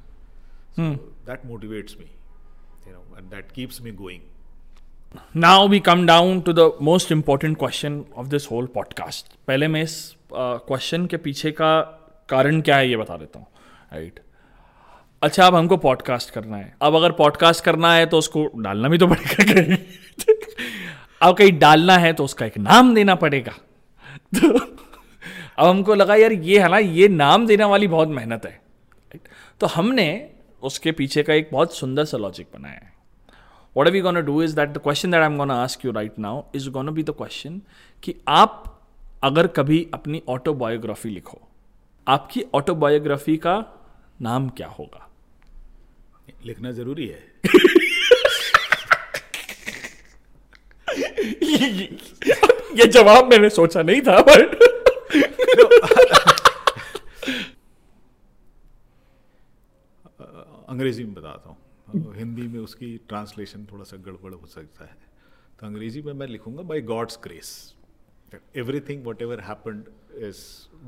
So 0.77 0.99
that 1.25 1.47
motivates 1.47 1.97
me, 1.99 2.09
you 2.87 2.93
know, 2.93 3.03
and 3.17 3.31
that 3.31 3.53
keeps 3.53 3.81
me 3.81 3.93
going. 3.93 4.23
Now 5.37 5.59
we 5.71 5.81
come 5.81 6.07
down 6.07 6.41
to 6.41 6.53
the 6.53 6.79
most 6.83 7.13
important 7.13 7.59
question 7.59 8.05
of 8.17 8.27
this 8.27 8.51
whole 8.51 8.67
podcast 8.67 9.27
पहले 9.49 9.69
मैं 9.69 9.83
इस 9.83 10.17
question 10.35 11.05
uh, 11.05 11.11
के 11.11 11.17
पीछे 11.17 11.51
का 11.51 11.81
कारण 12.29 12.61
क्या 12.61 12.77
है 12.77 12.89
ये 12.91 12.97
बता 12.97 13.17
देता 13.17 13.39
हूँ 13.39 13.47
राइट 13.93 14.21
अच्छा 15.23 15.47
अब 15.47 15.55
हमको 15.55 15.77
पॉडकास्ट 15.77 16.31
करना 16.31 16.57
है। 16.57 16.75
अब 16.83 16.97
अगर 16.97 17.13
पॉडकास्ट 17.13 17.65
करना 17.65 17.93
है 17.95 18.07
तो 18.07 18.19
उसको 18.19 18.47
डालना 18.57 18.89
भी 18.89 18.99
तो 18.99 19.07
पड़ेगा 19.07 19.45
कहीं। 19.53 19.77
अब 21.23 21.37
कहीं 21.37 21.59
डालना 21.59 21.97
है 21.99 22.13
तो 22.13 22.25
उसका 22.25 22.47
एक 22.47 22.59
नाम 22.59 22.95
देना 22.95 23.15
पड़ेगा। 23.15 23.53
तो 24.35 24.59
अब 24.59 25.67
हमको 25.67 25.95
लगा 25.95 26.15
यार 26.15 26.33
ये 26.33 26.61
है 26.61 26.69
ना 26.69 26.79
ये 26.79 27.09
नाम 27.09 27.47
देने 27.47 27.65
वाली 27.65 27.89
बहुत 27.89 28.09
मेहनत 28.09 28.47
है। 28.47 28.61
तो 29.61 29.67
हमने 29.67 30.31
उसके 30.63 30.93
पीछे 30.93 31.23
का 31.23 31.35
एक 31.35 31.49
बहुत 31.53 31.77
सुंदर 31.77 32.05
सा 32.05 32.19
लॉजिक 32.19 32.49
बनाया 32.55 32.75
है। 32.75 32.94
What 33.77 33.87
are 33.87 33.93
we 33.93 34.01
gonna 34.01 34.21
do 34.21 34.43
is 34.43 34.57
that 34.57 34.69
the 34.69 34.79
question 34.79 35.11
that 35.11 35.21
I 35.21 35.27
am 35.27 35.37
gonna 35.37 35.55
ask 35.55 35.85
you 35.85 35.93
right 35.93 36.19
now 36.19 36.43
is 36.55 36.71
gonna 36.71 36.95
be 36.95 37.03
the 37.03 37.11
question 37.11 37.63
कि 38.03 38.15
आप 38.29 38.81
अगर 39.25 39.47
कभी 39.47 39.91
अपनी 39.95 40.23
ऑटोबायोग्राफी 40.29 41.09
लिखो 41.09 41.49
आपकी 42.09 42.45
ऑटोबायोग्राफी 42.55 43.37
का 43.37 43.65
नाम 44.23 44.49
क्या 44.49 44.69
होगा? 44.69 45.11
लिखना 46.47 46.71
ज़रूरी 46.71 47.07
है। 47.07 47.33
ये 52.79 52.87
जवाब 52.87 53.31
मैंने 53.31 53.51
सोचा 53.51 53.83
नहीं 53.83 54.01
था 54.01 54.21
बट 54.21 54.55
अंग्रेज़ी 60.69 61.05
में 61.05 61.15
बताता 61.15 61.49
हूँ। 61.49 61.57
हिंदी 61.89 62.43
में 62.43 62.59
उसकी 62.61 62.97
ट्रांसलेशन 63.09 63.67
थोड़ा 63.73 63.85
सा 63.85 63.97
गड़बड़ 63.97 64.33
हो 64.35 64.47
सकता 64.47 64.85
है। 64.85 64.97
तो 65.61 65.67
अंग्रेज़ी 65.67 66.03
में 66.03 66.13
मैं 66.13 66.27
लिखूँगा 66.27 66.63
by 66.63 66.81
God's 66.81 67.19
grace 67.25 67.75
everything 68.57 69.07
whatever 69.23 69.41
happened 69.41 69.85
is 70.25 70.39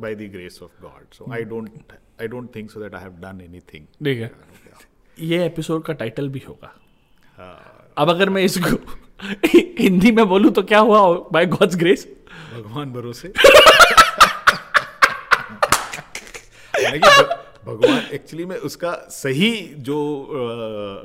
by 0.01 0.15
the 0.15 0.31
grace 0.33 0.59
of 0.63 0.83
God 0.83 1.15
so 1.15 1.33
I 1.33 1.45
don't 1.45 1.93
I 2.21 2.29
don't 2.29 2.55
think 2.57 2.71
so 2.71 2.81
that 2.81 2.95
I 2.95 3.03
have 3.03 3.13
done 3.13 3.41
anything 3.41 3.87
ठीक 4.05 4.19
है। 4.19 4.31
ये 5.19 5.45
एपिसोड 5.47 5.85
का 5.85 5.93
टाइटल 5.93 6.29
भी 6.29 6.43
होगा। 6.49 6.75
अब 7.99 8.11
अगर 8.11 8.31
मैं 8.31 8.43
इसको 8.43 8.77
हिंदी 9.83 10.11
में 10.13 10.27
बोलूँ 10.29 10.51
तो 10.53 10.63
क्या 10.63 10.79
हुआ? 10.79 11.01
बाय 11.33 11.47
गॉड्स 11.47 11.77
ग्रेस 11.77 12.07
भगवान 12.53 12.93
भरोसे। 12.93 13.33
भगवान 17.67 18.03
एक्चुअली 18.15 18.45
में 18.47 18.57
उसका 18.57 18.93
सही 19.11 19.51
जो 19.89 19.99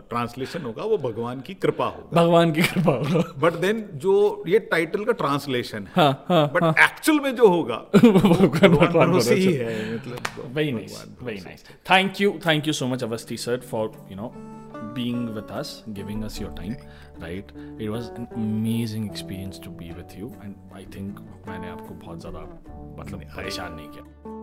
ट्रांसलेशन 0.10 0.62
होगा 0.62 0.84
वो 0.84 0.98
भगवान 1.10 1.42
की 1.42 1.54
कृपा 1.64 1.86
होगा 1.86 2.22
भगवान 2.22 2.52
की 2.52 2.62
कृपा 2.62 2.92
होगा 2.92 3.24
बट 3.40 3.54
देन 3.62 3.82
जो 4.04 4.14
ये 4.48 4.60
टाइटल 4.72 5.06
का 5.06 5.12
ट्रांसलेशन 5.22 5.88
है 5.88 5.94
हाँ, 5.96 6.26
हाँ, 6.28 6.48
बट 6.54 6.64
एक्चुअल 6.80 7.20
में 7.20 7.36
जो 7.36 7.48
होगा 7.48 7.76
भगवान 7.96 9.20
ही 9.22 9.54
है 9.54 9.94
मतलब 9.96 10.54
very 10.54 10.72
nice 10.72 10.98
very 11.24 11.42
nice 11.42 11.64
thank 11.92 12.24
you 12.24 12.34
thank 12.48 12.70
you 12.70 12.76
so 12.82 12.90
much 12.94 13.06
avasti 13.08 13.38
sir 13.46 13.60
for 13.72 13.86
you 14.12 14.20
know 14.22 14.32
being 14.96 15.24
with 15.36 15.52
us 15.62 15.72
giving 15.94 16.24
us 16.30 16.40
your 16.40 16.52
time 16.60 16.76
right 17.24 17.54
it 17.80 17.90
was 17.90 18.10
an 18.22 18.28
amazing 18.36 19.08
experience 19.12 19.64
to 19.68 19.74
be 19.82 19.92
with 20.00 20.18
you 20.20 20.34
and 20.44 20.78
i 20.82 20.86
think 20.96 21.24
मैंने 21.48 21.70
आपको 21.70 21.96
बहुत 22.06 22.20
ज़्यादा 22.22 22.46
मतलब 23.00 23.24
परेशान 23.36 23.74
नहीं 23.74 23.88
किया 23.88 24.40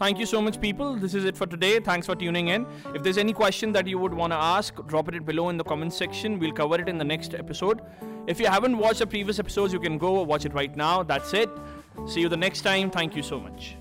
Thank 0.00 0.18
you 0.18 0.24
so 0.24 0.40
much, 0.40 0.58
people. 0.58 0.96
This 0.96 1.12
is 1.12 1.26
it 1.26 1.36
for 1.36 1.46
today. 1.46 1.78
Thanks 1.78 2.06
for 2.06 2.14
tuning 2.16 2.48
in. 2.48 2.66
If 2.94 3.02
there's 3.02 3.18
any 3.18 3.34
question 3.34 3.70
that 3.72 3.86
you 3.86 3.98
would 3.98 4.14
want 4.14 4.32
to 4.32 4.36
ask, 4.36 4.74
drop 4.86 5.12
it 5.12 5.26
below 5.26 5.50
in 5.50 5.58
the 5.58 5.64
comment 5.64 5.92
section. 5.92 6.38
We'll 6.38 6.52
cover 6.52 6.80
it 6.80 6.88
in 6.88 6.96
the 6.96 7.04
next 7.04 7.34
episode. 7.34 7.82
If 8.26 8.40
you 8.40 8.46
haven't 8.46 8.78
watched 8.78 9.00
the 9.00 9.06
previous 9.06 9.38
episodes, 9.38 9.74
you 9.74 9.78
can 9.78 9.98
go 9.98 10.22
watch 10.22 10.46
it 10.46 10.54
right 10.54 10.74
now. 10.74 11.02
That's 11.02 11.34
it. 11.34 11.50
See 12.06 12.22
you 12.22 12.30
the 12.30 12.36
next 12.38 12.62
time. 12.62 12.90
Thank 12.90 13.14
you 13.14 13.22
so 13.22 13.38
much. 13.38 13.76